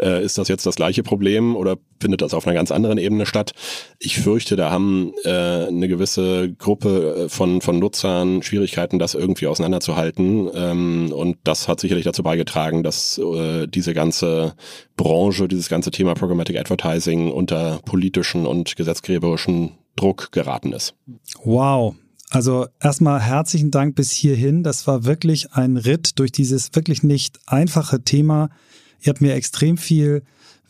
Äh, 0.00 0.22
ist 0.24 0.38
das 0.38 0.48
jetzt 0.48 0.66
das 0.66 0.76
gleiche 0.76 1.02
Problem 1.02 1.56
oder 1.56 1.78
findet 2.00 2.22
das 2.22 2.34
auf 2.34 2.46
einer 2.46 2.54
ganz 2.54 2.70
anderen 2.70 2.98
Ebene 2.98 3.26
statt? 3.26 3.52
Ich 3.98 4.18
fürchte, 4.18 4.56
da 4.56 4.70
haben 4.70 5.12
äh, 5.24 5.30
eine 5.30 5.88
gewisse 5.88 6.52
Gruppe 6.52 7.24
äh, 7.24 7.28
von, 7.28 7.60
von 7.60 7.78
Nutzern 7.78 8.42
Schwierigkeiten, 8.42 8.98
das 8.98 9.14
irgendwie 9.14 9.46
auseinanderzuhalten. 9.46 10.50
Ähm, 10.54 11.12
und 11.12 11.38
das 11.44 11.68
hat 11.68 11.80
sicherlich 11.80 12.04
dazu 12.04 12.22
beigetragen, 12.22 12.82
dass 12.82 13.18
äh, 13.18 13.66
diese 13.66 13.94
ganze 13.94 14.54
Branche, 14.96 15.48
dieses 15.48 15.68
ganze 15.68 15.90
Thema 15.90 16.14
Programmatic 16.14 16.58
Advertising 16.58 17.30
unter 17.30 17.80
politischen 17.84 18.46
und 18.46 18.68
gesetzgeberischen 18.82 19.72
Druck 19.96 20.32
geraten 20.32 20.72
ist. 20.72 20.94
Wow. 21.44 21.94
Also 22.30 22.66
erstmal 22.80 23.20
herzlichen 23.20 23.70
Dank 23.70 23.94
bis 23.94 24.10
hierhin. 24.10 24.62
Das 24.62 24.86
war 24.86 25.04
wirklich 25.04 25.52
ein 25.52 25.76
Ritt 25.76 26.18
durch 26.18 26.32
dieses 26.32 26.74
wirklich 26.74 27.02
nicht 27.02 27.38
einfache 27.46 28.02
Thema. 28.02 28.48
Ihr 29.00 29.10
habt 29.10 29.20
mir 29.20 29.34
extrem 29.34 29.76
viel 29.76 30.22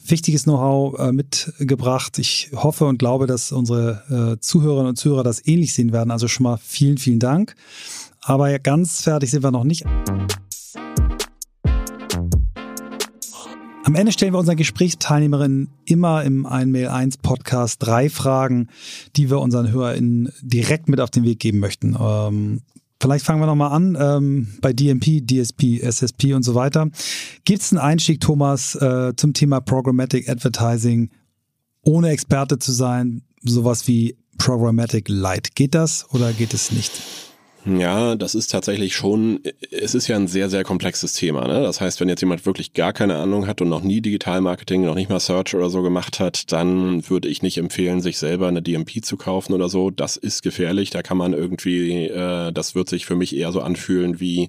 wichtiges 0.05 0.45
Know-how 0.45 0.99
äh, 0.99 1.13
mitgebracht. 1.13 2.19
Ich 2.19 2.51
hoffe 2.55 2.87
und 2.87 2.99
glaube, 2.99 3.27
dass 3.27 3.53
unsere 3.53 4.35
äh, 4.35 4.41
Zuhörerinnen 4.41 4.89
und 4.89 4.97
Zuhörer 4.97 5.23
das 5.23 5.47
ähnlich 5.47 5.73
sehen 5.75 5.93
werden. 5.93 6.11
Also 6.11 6.29
schon 6.29 6.45
mal 6.45 6.59
vielen, 6.59 6.99
vielen 6.99 7.21
Dank. 7.21 7.55
Aber 8.21 8.59
ganz 8.59 9.03
fertig 9.03 9.31
sind 9.31 9.43
wir 9.43 9.51
noch 9.51 9.65
nicht. 9.65 9.85
Am 13.93 13.97
Ende 13.97 14.13
stellen 14.13 14.33
wir 14.33 14.39
unseren 14.39 14.57
Gesprächsteilnehmerinnen 14.57 15.69
immer 15.85 16.25
im 16.25 16.47
1Mail1 16.47 17.17
Podcast 17.21 17.77
drei 17.81 18.09
Fragen, 18.09 18.69
die 19.17 19.29
wir 19.29 19.39
unseren 19.39 19.71
HörerInnen 19.71 20.33
direkt 20.41 20.89
mit 20.89 20.99
auf 20.99 21.11
den 21.11 21.25
Weg 21.25 21.41
geben 21.41 21.59
möchten. 21.59 21.95
Ähm, 22.01 22.63
vielleicht 23.03 23.27
fangen 23.27 23.43
wir 23.43 23.47
nochmal 23.47 23.73
an 23.73 23.99
ähm, 24.01 24.49
bei 24.63 24.73
DMP, 24.73 25.21
DSP, 25.21 25.83
SSP 25.83 26.33
und 26.33 26.43
so 26.43 26.55
weiter. 26.55 26.89
Gibt 27.45 27.61
es 27.61 27.71
einen 27.71 27.81
Einstieg, 27.81 28.23
Thomas, 28.23 28.77
äh, 28.77 29.13
zum 29.15 29.35
Thema 29.35 29.61
Programmatic 29.61 30.27
Advertising, 30.27 31.11
ohne 31.83 32.09
Experte 32.09 32.59
zu 32.59 32.73
sein, 32.73 33.21
sowas 33.43 33.87
wie 33.89 34.17
Programmatic 34.39 35.11
Light? 35.11 35.55
Geht 35.55 35.75
das 35.75 36.07
oder 36.15 36.33
geht 36.33 36.55
es 36.55 36.73
nicht? 36.73 36.93
Ja, 37.65 38.17
das 38.17 38.35
ist 38.35 38.51
tatsächlich 38.51 38.97
schon, 38.97 39.41
es 39.71 39.95
ist 39.95 40.09
ja 40.09 40.17
ein 40.17 40.27
sehr, 40.27 40.51
sehr 40.51 40.65
komplexes 40.65 41.13
Thema. 41.13 41.47
Ne? 41.47 41.63
Das 41.63 41.81
heißt, 41.81 42.01
wenn 42.01 42.09
jetzt 42.09 42.21
jemand 42.21 42.45
wirklich 42.45 42.73
gar 42.73 42.93
keine 42.93 43.17
Ahnung 43.17 43.47
hat 43.47 43.61
und 43.61 43.69
noch 43.69 43.83
nie 43.83 44.01
Digitalmarketing, 44.01 44.85
noch 44.85 44.97
nicht 44.97 45.09
mal 45.09 45.21
Search 45.21 45.55
oder 45.55 45.71
so 45.71 45.83
gemacht 45.83 46.19
hat, 46.19 46.51
dann 46.51 47.09
würde 47.09 47.29
ich 47.29 47.41
nicht 47.43 47.59
empfehlen, 47.59 48.01
sich 48.01 48.19
selber 48.19 48.49
eine 48.49 48.63
DMP 48.63 49.05
zu 49.05 49.17
kaufen 49.17 49.53
oder 49.53 49.69
so. 49.69 49.91
Das 49.91 50.17
ist 50.17 50.43
gefährlich. 50.43 50.91
Da 50.91 51.03
kann 51.03 51.17
man 51.17 51.35
irgendwie, 51.35 52.09
äh, 52.09 52.51
das 52.51 52.75
wird 52.75 52.89
sich 52.89 53.07
für 53.07 53.15
mich 53.15 53.37
eher 53.37 53.53
so 53.53 53.61
anfühlen 53.61 54.19
wie 54.19 54.49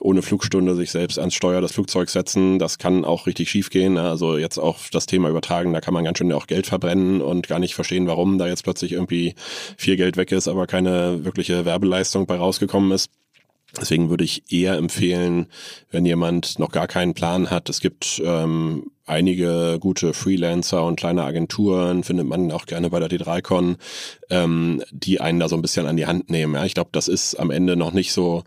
ohne 0.00 0.22
Flugstunde 0.22 0.76
sich 0.76 0.92
selbst 0.92 1.18
ans 1.18 1.34
Steuer 1.34 1.62
des 1.62 1.72
Flugzeugs 1.72 2.12
setzen. 2.12 2.60
Das 2.60 2.78
kann 2.78 3.04
auch 3.04 3.26
richtig 3.26 3.50
schief 3.50 3.70
gehen. 3.70 3.94
Ne? 3.94 4.02
Also 4.02 4.38
jetzt 4.38 4.58
auf 4.58 4.88
das 4.90 5.06
Thema 5.06 5.28
übertragen, 5.30 5.72
da 5.72 5.80
kann 5.80 5.94
man 5.94 6.04
ganz 6.04 6.18
schön 6.18 6.30
auch 6.32 6.46
Geld 6.46 6.68
verbrennen 6.68 7.22
und 7.22 7.48
gar 7.48 7.58
nicht 7.58 7.74
verstehen, 7.74 8.06
warum 8.06 8.38
da 8.38 8.46
jetzt 8.46 8.62
plötzlich 8.62 8.92
irgendwie 8.92 9.34
viel 9.76 9.96
Geld 9.96 10.16
weg 10.16 10.30
ist, 10.30 10.46
aber 10.46 10.68
keine 10.68 11.24
wirkliche 11.24 11.64
Werbeleistung 11.64 12.26
bei 12.26 12.36
raus 12.36 12.51
rausgekommen 12.52 12.92
ist. 12.92 13.10
Deswegen 13.80 14.10
würde 14.10 14.24
ich 14.24 14.52
eher 14.52 14.74
empfehlen, 14.74 15.46
wenn 15.90 16.04
jemand 16.04 16.58
noch 16.58 16.70
gar 16.70 16.86
keinen 16.86 17.14
Plan 17.14 17.50
hat. 17.50 17.70
Es 17.70 17.80
gibt 17.80 18.20
ähm, 18.22 18.90
einige 19.06 19.78
gute 19.80 20.12
Freelancer 20.12 20.84
und 20.84 20.96
kleine 20.96 21.24
Agenturen, 21.24 22.04
findet 22.04 22.26
man 22.26 22.52
auch 22.52 22.66
gerne 22.66 22.90
bei 22.90 23.00
der 23.00 23.08
D3Con, 23.08 23.76
ähm, 24.28 24.82
die 24.90 25.22
einen 25.22 25.40
da 25.40 25.48
so 25.48 25.56
ein 25.56 25.62
bisschen 25.62 25.86
an 25.86 25.96
die 25.96 26.04
Hand 26.04 26.28
nehmen. 26.28 26.54
Ja, 26.54 26.66
ich 26.66 26.74
glaube, 26.74 26.90
das 26.92 27.08
ist 27.08 27.36
am 27.36 27.50
Ende 27.50 27.76
noch 27.76 27.92
nicht 27.92 28.12
so, 28.12 28.44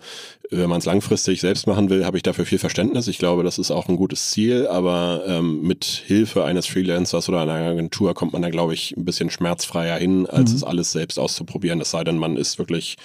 wenn 0.51 0.69
man 0.69 0.79
es 0.79 0.85
langfristig 0.85 1.41
selbst 1.41 1.67
machen 1.67 1.89
will, 1.89 2.05
habe 2.05 2.17
ich 2.17 2.23
dafür 2.23 2.45
viel 2.45 2.59
Verständnis. 2.59 3.07
Ich 3.07 3.17
glaube, 3.17 3.43
das 3.43 3.57
ist 3.57 3.71
auch 3.71 3.87
ein 3.87 3.95
gutes 3.95 4.31
Ziel, 4.31 4.67
aber 4.67 5.23
ähm, 5.27 5.61
mit 5.61 5.85
Hilfe 5.85 6.43
eines 6.43 6.67
Freelancers 6.67 7.29
oder 7.29 7.41
einer 7.41 7.53
Agentur 7.53 8.13
kommt 8.13 8.33
man 8.33 8.41
da, 8.41 8.49
glaube 8.49 8.73
ich, 8.73 8.95
ein 8.97 9.05
bisschen 9.05 9.29
schmerzfreier 9.29 9.97
hin, 9.97 10.27
als 10.27 10.51
mhm. 10.51 10.57
es 10.57 10.63
alles 10.63 10.91
selbst 10.91 11.19
auszuprobieren. 11.19 11.81
Es 11.81 11.91
sei 11.91 12.03
denn, 12.03 12.17
man 12.17 12.37
ist 12.37 12.59
wirklich 12.59 12.97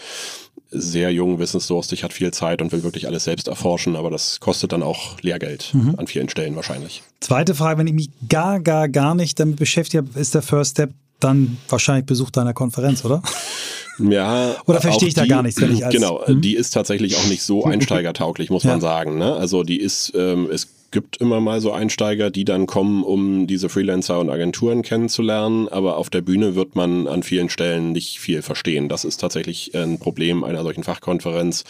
sehr 0.70 1.12
jung, 1.12 1.38
wissensdurstig, 1.38 2.04
hat 2.04 2.12
viel 2.12 2.32
Zeit 2.32 2.62
und 2.62 2.72
will 2.72 2.82
wirklich 2.82 3.06
alles 3.06 3.24
selbst 3.24 3.48
erforschen, 3.48 3.96
aber 3.96 4.10
das 4.10 4.40
kostet 4.40 4.72
dann 4.72 4.82
auch 4.82 5.20
Lehrgeld 5.20 5.70
mhm. 5.72 5.94
an 5.96 6.06
vielen 6.06 6.28
Stellen 6.28 6.54
wahrscheinlich. 6.56 7.02
Zweite 7.20 7.54
Frage, 7.54 7.78
wenn 7.78 7.86
ich 7.86 7.92
mich 7.92 8.10
gar, 8.28 8.60
gar, 8.60 8.88
gar 8.88 9.14
nicht 9.14 9.40
damit 9.40 9.56
beschäftige, 9.56 10.04
ist 10.14 10.34
der 10.34 10.42
First 10.42 10.72
Step 10.72 10.92
dann 11.18 11.58
wahrscheinlich 11.68 12.06
Besuch 12.06 12.30
deiner 12.30 12.54
Konferenz, 12.54 13.04
oder? 13.04 13.22
Ja. 14.08 14.56
Oder 14.66 14.80
verstehe 14.80 15.08
ich 15.08 15.14
die, 15.14 15.20
da 15.20 15.26
gar 15.26 15.42
nichts, 15.42 15.60
wenn 15.60 15.72
ich 15.72 15.84
als, 15.84 15.94
Genau, 15.94 16.26
hm? 16.26 16.40
die 16.40 16.54
ist 16.54 16.70
tatsächlich 16.70 17.16
auch 17.16 17.26
nicht 17.26 17.42
so 17.42 17.64
einsteigertauglich, 17.66 18.50
muss 18.50 18.64
ja. 18.64 18.70
man 18.70 18.80
sagen. 18.80 19.18
Ne? 19.18 19.34
Also 19.34 19.62
die 19.62 19.80
ist, 19.80 20.12
ähm, 20.14 20.48
es 20.50 20.68
gibt 20.90 21.18
immer 21.18 21.40
mal 21.40 21.60
so 21.60 21.72
Einsteiger, 21.72 22.30
die 22.30 22.44
dann 22.44 22.66
kommen, 22.66 23.02
um 23.02 23.46
diese 23.46 23.68
Freelancer 23.68 24.18
und 24.18 24.30
Agenturen 24.30 24.82
kennenzulernen, 24.82 25.68
aber 25.68 25.96
auf 25.96 26.10
der 26.10 26.20
Bühne 26.20 26.54
wird 26.54 26.74
man 26.74 27.06
an 27.06 27.22
vielen 27.22 27.48
Stellen 27.48 27.92
nicht 27.92 28.18
viel 28.18 28.42
verstehen. 28.42 28.88
Das 28.88 29.04
ist 29.04 29.18
tatsächlich 29.18 29.74
ein 29.74 29.98
Problem 29.98 30.44
einer 30.44 30.62
solchen 30.62 30.82
Fachkonferenz, 30.82 31.64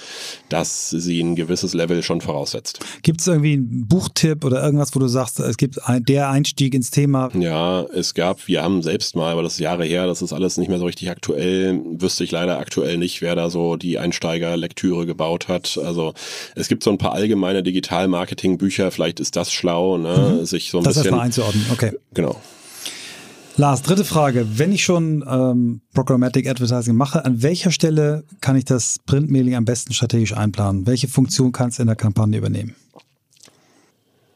dass 0.49 0.91
sie 0.91 1.21
ein 1.21 1.37
gewisses 1.37 1.75
Level 1.75 2.03
schon 2.03 2.21
voraussetzt. 2.21 2.81
Gibt 3.03 3.21
es 3.21 3.27
irgendwie 3.27 3.55
einen 3.55 3.87
Buchtipp 3.87 4.45
oder 4.45 4.62
irgendwas, 4.62 4.95
wo 4.95 5.01
du 5.01 5.09
sagst, 5.09 5.41
es 5.41 5.57
gibt 5.57 5.85
ein, 5.87 6.05
der 6.05 6.31
Einstieg 6.31 6.75
ins 6.75 6.91
Thema? 6.91 7.31
Ja, 7.35 7.83
es 7.83 8.14
gab, 8.14 8.49
wir 8.49 8.62
haben 8.62 8.83
selbst 8.83 9.16
mal, 9.16 9.33
aber 9.33 9.43
das 9.43 9.55
ist 9.55 9.61
Jahre 9.61 9.85
her, 9.85 10.07
das 10.07 10.23
ist 10.23 10.33
alles 10.33 10.57
nicht 10.57 10.68
mehr 10.68 10.79
so 10.79 10.87
richtig 10.87 11.11
aktuell, 11.11 11.81
wüsste 11.85 12.25
ich 12.25 12.31
leider 12.31 12.59
aktuell 12.59 12.97
nicht, 12.97 13.21
wer 13.21 13.35
da 13.35 13.51
so 13.51 13.77
die 13.77 13.99
Einsteigerlektüre 13.99 15.07
gebaut 15.07 15.49
hat. 15.49 15.79
Also 15.83 16.14
es 16.55 16.68
gibt 16.68 16.83
so 16.83 16.91
ein 16.91 16.99
paar 16.99 17.12
allgemeine 17.12 17.62
Digital-Marketing-Bücher, 17.62 18.91
vielleicht 18.91 19.09
vielleicht 19.11 19.20
ist 19.20 19.36
das 19.36 19.52
schlau, 19.52 19.98
ne? 19.98 20.38
Mhm. 20.40 20.44
sich 20.44 20.70
so 20.70 20.78
ein 20.78 20.84
das 20.84 20.94
bisschen. 20.94 21.04
Das 21.04 21.06
erstmal 21.06 21.26
einzuordnen, 21.26 21.66
okay. 21.72 21.92
Genau. 22.14 22.40
Lars, 23.56 23.82
dritte 23.82 24.04
Frage. 24.04 24.46
Wenn 24.58 24.72
ich 24.72 24.84
schon 24.84 25.24
ähm, 25.28 25.80
Programmatic 25.92 26.48
Advertising 26.48 26.94
mache, 26.94 27.24
an 27.24 27.42
welcher 27.42 27.70
Stelle 27.72 28.24
kann 28.40 28.56
ich 28.56 28.64
das 28.64 28.98
Printmailing 29.04 29.54
am 29.56 29.64
besten 29.64 29.92
strategisch 29.92 30.34
einplanen? 30.34 30.86
Welche 30.86 31.08
Funktion 31.08 31.52
kannst 31.52 31.78
du 31.78 31.82
in 31.82 31.88
der 31.88 31.96
Kampagne 31.96 32.38
übernehmen? 32.38 32.74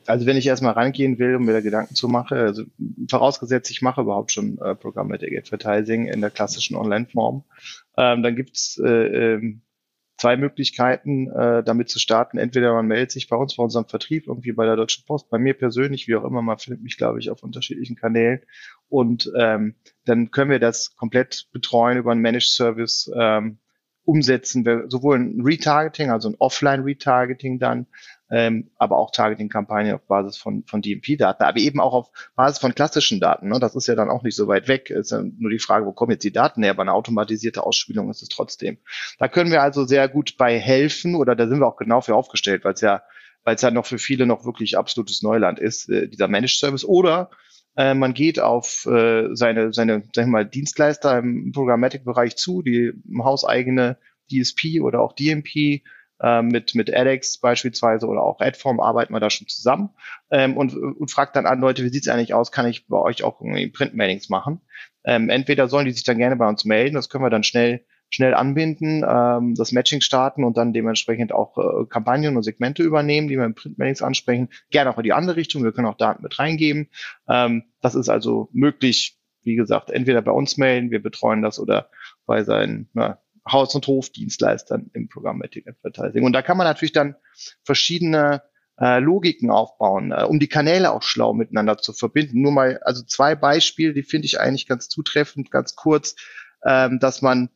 also 0.06 0.26
wenn 0.26 0.36
ich 0.36 0.46
erstmal 0.46 0.74
rangehen 0.74 1.18
will 1.18 1.36
und 1.36 1.46
mir 1.46 1.54
da 1.54 1.62
Gedanken 1.62 1.94
zu 1.94 2.08
mache, 2.08 2.36
also 2.36 2.64
vorausgesetzt, 3.08 3.70
ich 3.70 3.80
mache 3.80 4.02
überhaupt 4.02 4.32
schon 4.32 4.58
äh, 4.58 4.74
Programmatic 4.74 5.34
Advertising 5.34 6.08
in 6.08 6.20
der 6.20 6.28
klassischen 6.28 6.76
Online-Form, 6.76 7.42
ähm, 7.96 8.22
dann 8.22 8.36
gibt's 8.36 8.78
äh, 8.84 9.34
ähm, 9.36 9.62
zwei 10.16 10.36
Möglichkeiten, 10.36 11.30
äh, 11.30 11.62
damit 11.64 11.88
zu 11.88 11.98
starten. 11.98 12.38
Entweder 12.38 12.72
man 12.72 12.86
meldet 12.86 13.10
sich 13.10 13.28
bei 13.28 13.36
uns, 13.36 13.56
bei 13.56 13.62
unserem 13.62 13.86
Vertrieb, 13.86 14.26
irgendwie 14.26 14.52
bei 14.52 14.64
der 14.64 14.76
Deutschen 14.76 15.04
Post, 15.04 15.28
bei 15.30 15.38
mir 15.38 15.54
persönlich, 15.54 16.06
wie 16.08 16.16
auch 16.16 16.24
immer, 16.24 16.42
man 16.42 16.58
findet 16.58 16.82
mich, 16.82 16.96
glaube 16.96 17.18
ich, 17.18 17.30
auf 17.30 17.42
unterschiedlichen 17.42 17.96
Kanälen. 17.96 18.40
Und 18.88 19.30
ähm, 19.38 19.76
dann 20.04 20.30
können 20.30 20.50
wir 20.50 20.60
das 20.60 20.94
komplett 20.96 21.48
betreuen 21.52 21.98
über 21.98 22.12
einen 22.12 22.20
Managed 22.20 22.50
Service, 22.50 23.10
ähm, 23.16 23.58
umsetzen 24.04 24.64
sowohl 24.88 25.18
ein 25.18 25.40
Retargeting, 25.40 26.10
also 26.10 26.28
ein 26.28 26.36
Offline-Retargeting 26.38 27.58
dann, 27.58 27.86
ähm, 28.30 28.70
aber 28.78 28.96
auch 28.96 29.10
Targeting-Kampagnen 29.10 29.94
auf 29.94 30.06
Basis 30.06 30.36
von, 30.36 30.64
von 30.66 30.82
DMP-Daten, 30.82 31.42
aber 31.42 31.58
eben 31.58 31.80
auch 31.80 31.92
auf 31.92 32.10
Basis 32.34 32.58
von 32.58 32.74
klassischen 32.74 33.20
Daten. 33.20 33.48
Ne? 33.48 33.58
Das 33.60 33.74
ist 33.74 33.86
ja 33.86 33.94
dann 33.94 34.10
auch 34.10 34.22
nicht 34.22 34.36
so 34.36 34.48
weit 34.48 34.66
weg. 34.68 34.90
Ist 34.90 35.12
ja 35.12 35.22
nur 35.22 35.50
die 35.50 35.58
Frage, 35.58 35.86
wo 35.86 35.92
kommen 35.92 36.12
jetzt 36.12 36.24
die 36.24 36.32
Daten 36.32 36.62
her? 36.62 36.72
Aber 36.72 36.82
eine 36.82 36.92
automatisierte 36.92 37.64
Ausspielung 37.64 38.10
ist 38.10 38.22
es 38.22 38.28
trotzdem. 38.28 38.78
Da 39.18 39.28
können 39.28 39.50
wir 39.50 39.62
also 39.62 39.84
sehr 39.84 40.08
gut 40.08 40.36
bei 40.38 40.58
helfen 40.58 41.14
oder 41.14 41.36
da 41.36 41.46
sind 41.46 41.60
wir 41.60 41.66
auch 41.66 41.76
genau 41.76 42.00
für 42.00 42.14
aufgestellt, 42.14 42.64
weil 42.64 42.74
es 42.74 42.80
ja 42.80 43.02
weil 43.44 43.56
es 43.56 43.62
ja 43.62 43.70
noch 43.70 43.86
für 43.86 43.98
viele 43.98 44.26
noch 44.26 44.44
wirklich 44.44 44.76
absolutes 44.76 45.22
Neuland 45.22 45.60
ist, 45.60 45.88
äh, 45.88 46.08
dieser 46.08 46.28
Managed 46.28 46.58
Service. 46.58 46.84
Oder 46.84 47.30
äh, 47.76 47.94
man 47.94 48.14
geht 48.14 48.40
auf 48.40 48.86
äh, 48.86 49.34
seine, 49.34 49.72
seine 49.72 50.02
sag 50.12 50.24
ich 50.24 50.30
mal, 50.30 50.46
Dienstleister 50.46 51.18
im 51.18 51.52
Programmatic-Bereich 51.52 52.36
zu, 52.36 52.62
die 52.62 52.92
hauseigene 53.18 53.98
DSP 54.32 54.80
oder 54.80 55.00
auch 55.00 55.12
DMP 55.12 55.82
äh, 56.24 56.42
mit, 56.42 56.74
mit 56.74 56.88
edX 56.88 57.38
beispielsweise 57.38 58.06
oder 58.06 58.22
auch 58.22 58.40
Adform 58.40 58.80
arbeiten 58.80 59.12
wir 59.12 59.20
da 59.20 59.28
schon 59.28 59.46
zusammen 59.46 59.90
ähm, 60.30 60.56
und, 60.56 60.74
und 60.74 61.10
fragt 61.10 61.36
dann 61.36 61.44
an 61.44 61.60
Leute, 61.60 61.84
wie 61.84 61.90
sieht's 61.90 62.08
eigentlich 62.08 62.32
aus, 62.32 62.50
kann 62.50 62.66
ich 62.66 62.86
bei 62.86 62.98
euch 62.98 63.22
auch 63.22 63.40
irgendwie 63.40 63.68
Printmailings 63.68 64.30
machen? 64.30 64.62
Ähm, 65.04 65.28
entweder 65.28 65.68
sollen 65.68 65.84
die 65.84 65.92
sich 65.92 66.04
dann 66.04 66.18
gerne 66.18 66.36
bei 66.36 66.48
uns 66.48 66.64
melden, 66.64 66.94
das 66.94 67.10
können 67.10 67.24
wir 67.24 67.30
dann 67.30 67.44
schnell 67.44 67.84
schnell 68.10 68.34
anbinden, 68.34 69.04
ähm, 69.06 69.54
das 69.56 69.72
Matching 69.72 70.00
starten 70.00 70.44
und 70.44 70.56
dann 70.56 70.72
dementsprechend 70.72 71.32
auch 71.32 71.58
äh, 71.58 71.86
Kampagnen 71.86 72.36
und 72.36 72.44
Segmente 72.44 72.84
übernehmen, 72.84 73.26
die 73.26 73.36
wir 73.36 73.44
im 73.44 73.54
Printmailings 73.54 74.02
ansprechen. 74.02 74.50
Gerne 74.70 74.90
auch 74.90 74.98
in 74.98 75.04
die 75.04 75.12
andere 75.12 75.36
Richtung. 75.36 75.64
Wir 75.64 75.72
können 75.72 75.88
auch 75.88 75.96
Daten 75.96 76.22
mit 76.22 76.38
reingeben. 76.38 76.90
Ähm, 77.28 77.64
das 77.80 77.96
ist 77.96 78.08
also 78.08 78.50
möglich, 78.52 79.18
wie 79.42 79.56
gesagt, 79.56 79.90
entweder 79.90 80.22
bei 80.22 80.30
uns 80.30 80.56
melden, 80.58 80.92
wir 80.92 81.02
betreuen 81.02 81.42
das 81.42 81.58
oder 81.58 81.90
bei 82.24 82.44
seinen 82.44 82.88
na, 82.92 83.18
Haus- 83.46 83.74
und 83.74 83.86
Hofdienstleistern 83.86 84.90
im 84.94 85.08
Programmatic 85.08 85.66
Advertising. 85.68 86.24
Und 86.24 86.32
da 86.32 86.42
kann 86.42 86.56
man 86.56 86.66
natürlich 86.66 86.92
dann 86.92 87.16
verschiedene 87.62 88.42
äh, 88.80 88.98
Logiken 88.98 89.50
aufbauen, 89.50 90.12
äh, 90.12 90.24
um 90.24 90.38
die 90.40 90.48
Kanäle 90.48 90.92
auch 90.92 91.02
schlau 91.02 91.32
miteinander 91.34 91.78
zu 91.78 91.92
verbinden. 91.92 92.40
Nur 92.40 92.52
mal, 92.52 92.80
also 92.82 93.02
zwei 93.04 93.34
Beispiele, 93.34 93.92
die 93.92 94.02
finde 94.02 94.26
ich 94.26 94.40
eigentlich 94.40 94.66
ganz 94.66 94.88
zutreffend, 94.88 95.50
ganz 95.50 95.76
kurz, 95.76 96.16
ähm, 96.64 96.98
dass 96.98 97.22
man 97.22 97.50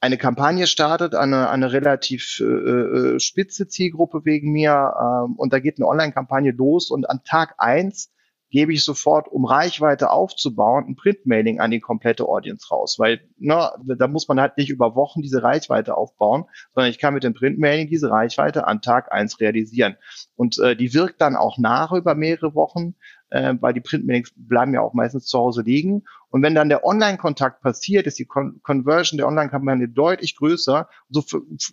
eine 0.00 0.18
Kampagne 0.18 0.66
startet, 0.66 1.14
eine, 1.14 1.50
eine 1.50 1.72
relativ 1.72 2.38
äh, 2.40 2.44
äh, 2.44 3.20
spitze 3.20 3.66
Zielgruppe 3.66 4.24
wegen 4.24 4.52
mir 4.52 4.94
ähm, 5.00 5.34
und 5.36 5.52
da 5.52 5.58
geht 5.58 5.78
eine 5.78 5.88
Online-Kampagne 5.88 6.52
los 6.52 6.90
und 6.90 7.10
an 7.10 7.22
Tag 7.24 7.54
eins 7.58 8.12
gebe 8.50 8.72
ich 8.72 8.84
sofort, 8.84 9.28
um 9.28 9.44
Reichweite 9.44 10.10
aufzubauen, 10.10 10.86
ein 10.88 10.96
Printmailing 10.96 11.60
an 11.60 11.70
die 11.70 11.80
komplette 11.80 12.26
Audience 12.26 12.68
raus, 12.70 12.98
weil 12.98 13.20
ne, 13.36 13.70
da 13.84 14.08
muss 14.08 14.28
man 14.28 14.40
halt 14.40 14.56
nicht 14.56 14.70
über 14.70 14.94
Wochen 14.94 15.22
diese 15.22 15.42
Reichweite 15.42 15.96
aufbauen, 15.96 16.44
sondern 16.74 16.90
ich 16.90 16.98
kann 16.98 17.14
mit 17.14 17.24
dem 17.24 17.34
Printmailing 17.34 17.88
diese 17.88 18.10
Reichweite 18.10 18.66
an 18.66 18.80
Tag 18.80 19.12
eins 19.12 19.40
realisieren. 19.40 19.96
Und 20.36 20.58
äh, 20.58 20.76
die 20.76 20.94
wirkt 20.94 21.20
dann 21.20 21.36
auch 21.36 21.58
nach 21.58 21.92
über 21.92 22.14
mehrere 22.14 22.54
Wochen, 22.54 22.94
äh, 23.30 23.54
weil 23.60 23.74
die 23.74 23.80
Printmailings 23.80 24.32
bleiben 24.36 24.72
ja 24.72 24.80
auch 24.80 24.94
meistens 24.94 25.26
zu 25.26 25.38
Hause 25.38 25.62
liegen. 25.62 26.04
Und 26.30 26.42
wenn 26.42 26.54
dann 26.54 26.68
der 26.68 26.84
Online-Kontakt 26.84 27.62
passiert, 27.62 28.06
ist 28.06 28.18
die 28.18 28.24
Con 28.24 28.60
Conversion 28.62 29.18
der 29.18 29.28
Online-Kampagne 29.28 29.88
deutlich 29.88 30.36
größer. 30.36 30.88
So 31.10 31.22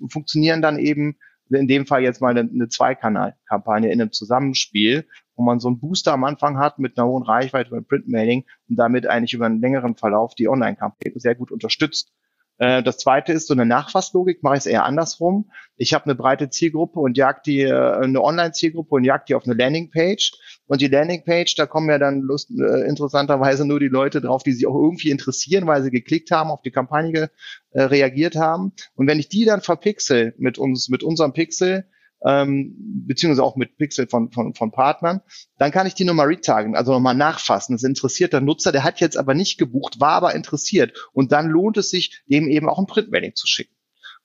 funktionieren 0.10 0.62
dann 0.62 0.80
eben 0.80 1.18
in 1.50 1.68
dem 1.68 1.86
Fall 1.86 2.02
jetzt 2.02 2.22
mal 2.22 2.30
eine, 2.30 2.50
eine 2.50 2.68
Zweikanal-Kampagne 2.68 3.92
in 3.92 4.02
einem 4.02 4.12
Zusammenspiel, 4.12 5.08
wo 5.36 5.44
man 5.44 5.60
so 5.60 5.68
einen 5.68 5.80
Booster 5.80 6.14
am 6.14 6.24
Anfang 6.24 6.58
hat 6.58 6.80
mit 6.80 6.98
einer 6.98 7.08
hohen 7.08 7.24
Reichweite 7.24 7.70
beim 7.70 7.86
Printmailing 7.86 8.46
und 8.70 8.76
damit 8.78 9.08
eigentlich 9.08 9.34
über 9.34 9.46
einen 9.46 9.62
längeren 9.62 9.96
Verlauf 9.96 10.36
die 10.36 10.50
Online-Kampagne 10.50 11.20
sehr 11.20 11.36
gut 11.36 11.52
unterstützt. 11.52 12.12
Äh, 12.58 12.84
das 12.84 12.98
zweite 12.98 13.34
ist 13.34 13.48
so 13.48 13.54
eine 13.54 13.66
Nachfasslogik, 13.66 14.44
mache 14.44 14.56
ich 14.56 14.60
es 14.60 14.66
eher 14.66 14.86
andersrum. 14.86 15.52
Ich 15.78 15.94
habe 15.94 16.06
eine 16.06 16.16
breite 16.16 16.50
Zielgruppe 16.50 17.00
und 17.00 17.18
jag 17.18 17.44
die, 17.44 17.62
äh, 17.62 17.74
eine 17.74 18.22
Online-Zielgruppe 18.22 18.96
und 18.96 19.04
jag 19.04 19.26
die 19.26 19.36
auf 19.36 19.46
eine 19.46 19.56
Landingpage. 19.56 20.34
Und 20.68 20.82
die 20.82 20.88
Landingpage, 20.88 21.56
da 21.56 21.66
kommen 21.66 21.90
ja 21.90 21.98
dann 21.98 22.22
lust, 22.22 22.50
äh, 22.52 22.88
interessanterweise 22.88 23.66
nur 23.66 23.80
die 23.80 23.88
Leute 23.88 24.22
drauf, 24.22 24.44
die 24.44 24.54
sich 24.54 24.66
auch 24.68 24.76
irgendwie 24.76 25.10
interessieren, 25.10 25.68
weil 25.68 25.84
sie 25.84 25.92
geklickt 25.92 26.32
haben, 26.32 26.50
auf 26.50 26.62
die 26.62 26.72
Kampagne 26.72 27.30
äh, 27.72 27.84
reagiert 27.84 28.36
haben. 28.36 28.74
Und 28.96 29.08
wenn 29.08 29.20
ich 29.20 29.30
die 29.30 29.46
dann 29.46 29.62
verpixel 29.62 30.34
mit 30.38 30.58
uns, 30.58 30.90
mit 30.90 31.04
unserem 31.04 31.34
Pixel, 31.34 31.86
ähm, 32.26 32.76
beziehungsweise 33.08 33.44
auch 33.44 33.56
mit 33.56 33.78
Pixel 33.78 34.08
von, 34.08 34.32
von, 34.32 34.54
von 34.54 34.72
Partnern, 34.72 35.22
dann 35.58 35.72
kann 35.72 35.88
ich 35.88 35.94
die 35.94 36.06
nochmal 36.06 36.28
retargeten, 36.28 36.76
also 36.76 36.92
nochmal 36.92 37.16
nachfassen. 37.16 37.76
Das 37.76 37.84
ist 37.84 37.88
interessierter 37.88 38.42
Nutzer, 38.42 38.72
der 38.72 38.84
hat 38.84 39.00
jetzt 39.00 39.18
aber 39.18 39.34
nicht 39.34 39.58
gebucht, 39.58 40.00
war 40.00 40.14
aber 40.14 40.36
interessiert. 40.36 41.10
Und 41.14 41.32
dann 41.32 41.48
lohnt 41.48 41.78
es 41.78 41.90
sich, 41.90 42.24
dem 42.28 42.48
eben 42.48 42.70
auch 42.70 42.80
ein 42.80 42.88
Printmailing 42.88 43.36
zu 43.36 43.48
schicken. 43.48 43.76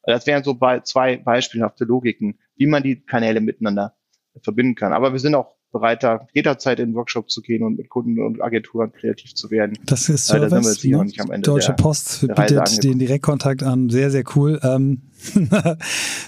Das 0.03 0.27
wären 0.27 0.45
so 0.45 0.59
zwei 0.85 1.19
beispielhafte 1.19 1.85
Logiken, 1.85 2.39
wie 2.57 2.67
man 2.67 2.83
die 2.83 3.05
Kanäle 3.05 3.41
miteinander 3.41 3.95
verbinden 4.43 4.75
kann. 4.75 4.93
Aber 4.93 5.13
wir 5.13 5.21
sind 5.21 5.35
auch 5.35 5.57
bereit, 5.71 6.03
da 6.03 6.27
jederzeit 6.35 6.81
in 6.81 6.91
den 6.91 6.95
Workshop 6.95 7.31
zu 7.31 7.41
gehen 7.41 7.63
und 7.63 7.77
mit 7.77 7.89
Kunden 7.89 8.21
und 8.21 8.43
Agenturen 8.43 8.93
kreativ 8.93 9.35
zu 9.35 9.51
werden. 9.51 9.79
Das 9.85 10.09
ist 10.09 10.27
Service, 10.27 10.85
äh, 10.85 10.89
ne? 10.89 11.41
Deutsche 11.41 11.73
Post 11.73 12.27
bietet 12.29 12.83
den 12.85 12.99
Direktkontakt 12.99 13.63
an. 13.63 13.91
Sehr, 13.91 14.11
sehr 14.11 14.25
cool. 14.35 14.61
Ähm, 14.63 15.03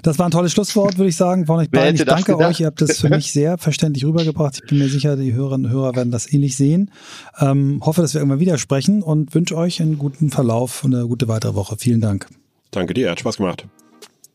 das 0.02 0.18
war 0.18 0.26
ein 0.26 0.30
tolles 0.32 0.52
Schlusswort, 0.52 0.98
würde 0.98 1.08
ich 1.08 1.16
sagen, 1.16 1.46
von 1.46 1.58
euch 1.58 1.70
beiden. 1.70 1.94
Ich 1.94 2.04
danke 2.04 2.36
euch, 2.36 2.60
ihr 2.60 2.66
habt 2.66 2.80
das 2.80 3.00
für 3.00 3.08
mich 3.08 3.32
sehr 3.32 3.58
verständlich 3.58 4.04
rübergebracht. 4.04 4.60
Ich 4.62 4.68
bin 4.68 4.78
mir 4.78 4.88
sicher, 4.88 5.16
die 5.16 5.32
Hörerinnen 5.32 5.66
und 5.66 5.72
Hörer 5.72 5.96
werden 5.96 6.10
das 6.10 6.32
ähnlich 6.32 6.56
sehen. 6.56 6.90
Ähm, 7.38 7.80
hoffe, 7.84 8.02
dass 8.02 8.14
wir 8.14 8.20
irgendwann 8.20 8.40
wieder 8.40 8.58
sprechen 8.58 9.02
und 9.02 9.34
wünsche 9.34 9.56
euch 9.56 9.80
einen 9.80 9.98
guten 9.98 10.30
Verlauf 10.30 10.84
und 10.84 10.94
eine 10.94 11.06
gute 11.06 11.28
weitere 11.28 11.54
Woche. 11.54 11.76
Vielen 11.78 12.00
Dank. 12.00 12.26
Danke 12.70 12.94
dir, 12.94 13.10
hat 13.10 13.20
Spaß 13.20 13.38
gemacht. 13.38 13.66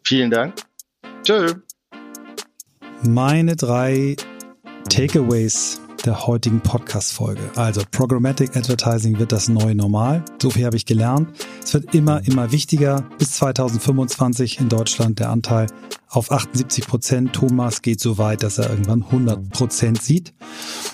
Vielen 0.04 0.32
Dank. 0.32 0.56
Tschö. 1.24 1.54
Meine 3.04 3.56
drei 3.56 4.16
Takeaways 4.90 5.82
der 6.06 6.28
heutigen 6.28 6.62
Podcast-Folge. 6.62 7.42
Also 7.56 7.82
Programmatic 7.92 8.56
Advertising 8.56 9.20
wird 9.20 9.32
das 9.32 9.50
neue 9.50 9.76
Normal. 9.76 10.24
So 10.42 10.50
viel 10.50 10.66
habe 10.66 10.78
ich 10.78 10.86
gelernt. 10.86 11.30
Es 11.64 11.74
wird 11.74 11.94
immer, 11.94 12.26
immer 12.26 12.52
wichtiger. 12.52 13.04
Bis 13.18 13.34
2025 13.34 14.60
in 14.60 14.70
Deutschland 14.70 15.20
der 15.20 15.30
Anteil 15.30 15.68
auf 16.10 16.32
78 16.32 16.88
Prozent. 16.88 17.34
Thomas 17.34 17.82
geht 17.82 18.00
so 18.00 18.18
weit, 18.18 18.44
dass 18.44 18.58
er 18.58 18.70
irgendwann 18.70 19.04
100 19.04 19.50
Prozent 19.50 20.02
sieht. 20.02 20.34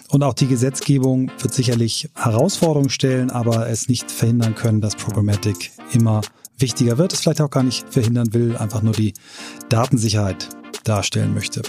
Und 0.09 0.23
auch 0.23 0.33
die 0.33 0.47
Gesetzgebung 0.47 1.31
wird 1.39 1.53
sicherlich 1.53 2.09
Herausforderungen 2.15 2.89
stellen, 2.89 3.29
aber 3.29 3.69
es 3.69 3.87
nicht 3.87 4.11
verhindern 4.11 4.55
können, 4.55 4.81
dass 4.81 4.95
Programmatic 4.95 5.71
immer 5.91 6.21
wichtiger 6.57 6.97
wird. 6.97 7.13
Es 7.13 7.19
vielleicht 7.19 7.41
auch 7.41 7.51
gar 7.51 7.63
nicht 7.63 7.87
verhindern 7.89 8.33
will, 8.33 8.57
einfach 8.57 8.81
nur 8.81 8.93
die 8.93 9.13
Datensicherheit 9.69 10.49
darstellen 10.83 11.33
möchte. 11.33 11.61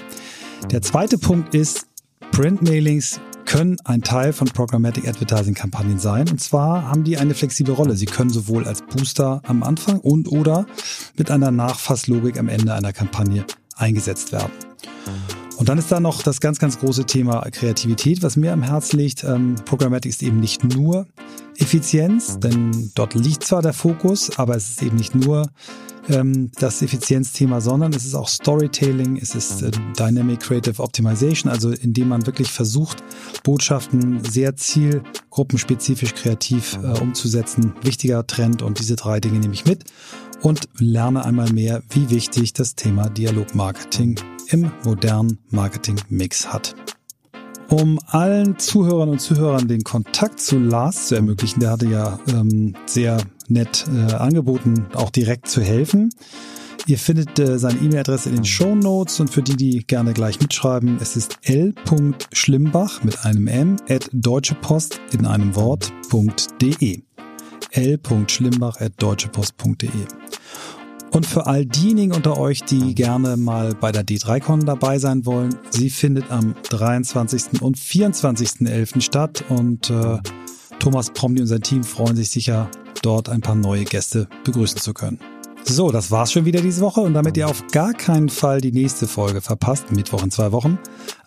Der 0.71 0.81
zweite 0.81 1.19
Punkt 1.19 1.55
ist, 1.55 1.87
Printmailings 2.33 3.21
können 3.47 3.77
ein 3.85 4.03
Teil 4.03 4.33
von 4.33 4.49
Programmatic 4.49 5.07
Advertising 5.07 5.55
Kampagnen 5.55 5.99
sein. 5.99 6.29
Und 6.29 6.41
zwar 6.41 6.89
haben 6.89 7.05
die 7.05 7.19
eine 7.19 7.35
flexible 7.35 7.75
Rolle. 7.75 7.97
Sie 7.97 8.07
können 8.07 8.31
sowohl 8.31 8.67
als 8.67 8.83
Booster 8.83 9.43
am 9.47 9.63
Anfang 9.63 10.01
und 10.01 10.29
oder 10.29 10.67
mit 11.17 11.31
einer 11.31 11.51
Nachfasslogik 11.51 12.39
am 12.39 12.49
Ende 12.49 12.75
einer 12.75 12.93
Kampagne 12.93 13.45
eingesetzt 13.77 14.33
werden. 14.33 14.53
Und 15.57 15.69
dann 15.69 15.79
ist 15.79 15.93
da 15.93 16.01
noch 16.01 16.23
das 16.23 16.41
ganz, 16.41 16.59
ganz 16.59 16.79
große 16.79 17.05
Thema 17.05 17.43
Kreativität, 17.51 18.23
was 18.23 18.37
mir 18.37 18.53
am 18.53 18.63
Herz 18.63 18.93
liegt. 18.93 19.23
Ähm, 19.25 19.55
Programmatic 19.65 20.11
ist 20.11 20.23
eben 20.23 20.41
nicht 20.41 20.65
nur 20.65 21.07
Effizienz, 21.57 22.41
denn 22.41 22.91
dort 22.95 23.15
liegt 23.15 23.45
zwar 23.45 23.63
der 23.63 23.73
Fokus, 23.73 24.37
aber 24.37 24.57
es 24.57 24.71
ist 24.71 24.83
eben 24.83 24.97
nicht 24.97 25.15
nur 25.15 25.49
ähm, 26.09 26.51
das 26.59 26.83
Effizienzthema, 26.83 27.61
sondern 27.61 27.93
es 27.93 28.05
ist 28.05 28.15
auch 28.15 28.29
Storytelling, 28.29 29.17
es 29.17 29.35
ist 29.35 29.63
äh, 29.63 29.71
Dynamic 29.99 30.41
Creative 30.41 30.83
Optimization, 30.83 31.51
also 31.51 31.71
indem 31.71 32.09
man 32.09 32.27
wirklich 32.27 32.51
versucht, 32.51 33.03
Botschaften 33.43 34.23
sehr 34.25 34.57
zielgruppenspezifisch 34.57 36.15
kreativ 36.15 36.79
äh, 36.83 36.99
umzusetzen. 37.01 37.75
Wichtiger 37.83 38.27
Trend 38.27 38.63
und 38.63 38.79
diese 38.79 38.97
drei 38.97 39.21
Dinge 39.21 39.39
nehme 39.39 39.55
ich 39.55 39.65
mit 39.65 39.85
und 40.43 40.69
lerne 40.79 41.25
einmal 41.25 41.51
mehr, 41.53 41.83
wie 41.91 42.11
wichtig 42.11 42.53
das 42.53 42.75
Thema 42.75 43.09
Dialogmarketing 43.09 44.21
im 44.49 44.71
modernen 44.85 45.39
Marketing-Mix 45.51 46.53
hat. 46.53 46.75
Um 47.75 47.99
allen 48.07 48.57
Zuhörern 48.57 49.09
und 49.09 49.21
Zuhörern 49.21 49.67
den 49.67 49.83
Kontakt 49.83 50.39
zu 50.39 50.61
Lars 50.61 51.09
zu 51.09 51.17
ermöglichen, 51.17 51.59
der 51.59 51.73
hatte 51.73 51.87
ja 51.87 52.21
ähm, 52.29 52.75
sehr 52.87 53.17
nett 53.49 53.87
äh, 53.93 54.13
angeboten, 54.15 54.87
auch 54.95 55.11
direkt 55.11 55.49
zu 55.49 55.61
helfen. 55.61 56.11
Ihr 56.87 56.99
findet 56.99 57.37
äh, 57.41 57.59
seine 57.59 57.81
E-Mail-Adresse 57.81 58.29
in 58.29 58.37
den 58.37 58.45
Show 58.45 58.77
Notes 58.77 59.19
und 59.19 59.29
für 59.29 59.43
die, 59.43 59.57
die 59.57 59.85
gerne 59.85 60.13
gleich 60.13 60.41
mitschreiben, 60.41 60.99
es 61.01 61.17
ist 61.17 61.37
l.schlimbach 61.43 63.03
mit 63.03 63.25
einem 63.25 63.49
M 63.49 63.77
at 63.89 64.09
deutschepost 64.13 65.01
in 65.13 65.27
einem 65.27 65.57
Wort.de. 65.57 67.03
l.schlimbach 67.73 68.81
at 68.81 68.93
deutschepost.de. 68.99 69.91
Und 71.15 71.27
für 71.27 71.47
all 71.47 71.65
diejenigen 71.65 72.13
unter 72.13 72.37
euch, 72.39 72.65
die 72.65 72.93
gerne 72.93 73.37
mal 73.37 73.73
bei 73.77 73.93
der 73.93 74.05
D3Con 74.05 74.65
dabei 74.65 74.99
sein 74.99 75.25
wollen, 75.25 75.55
sie 75.71 75.89
findet 75.89 76.29
am 76.33 76.57
23. 76.71 77.63
und 77.63 77.79
24.11. 77.79 79.01
statt 79.01 79.45
und 79.49 79.91
äh, 79.91 80.19
Thomas 80.81 81.11
Promny 81.11 81.41
und 81.41 81.47
sein 81.47 81.63
Team 81.63 81.85
freuen 81.85 82.17
sich 82.17 82.31
sicher, 82.31 82.69
dort 83.03 83.29
ein 83.29 83.43
paar 83.43 83.55
neue 83.55 83.85
Gäste 83.85 84.29
begrüßen 84.43 84.81
zu 84.81 84.93
können. 84.93 85.21
So, 85.63 85.93
das 85.93 86.11
war's 86.11 86.33
schon 86.33 86.47
wieder 86.47 86.61
diese 86.61 86.81
Woche 86.81 87.03
und 87.03 87.15
damit 87.15 87.37
ihr 87.37 87.49
auf 87.49 87.65
gar 87.69 87.95
keinen 87.95 88.29
Fall 88.29 88.61
die 88.61 88.73
nächste 88.73 89.07
Folge 89.07 89.41
verpasst, 89.41 89.93
Mittwoch 89.93 90.25
in 90.25 90.33
zwei 90.33 90.51
Wochen, 90.51 90.81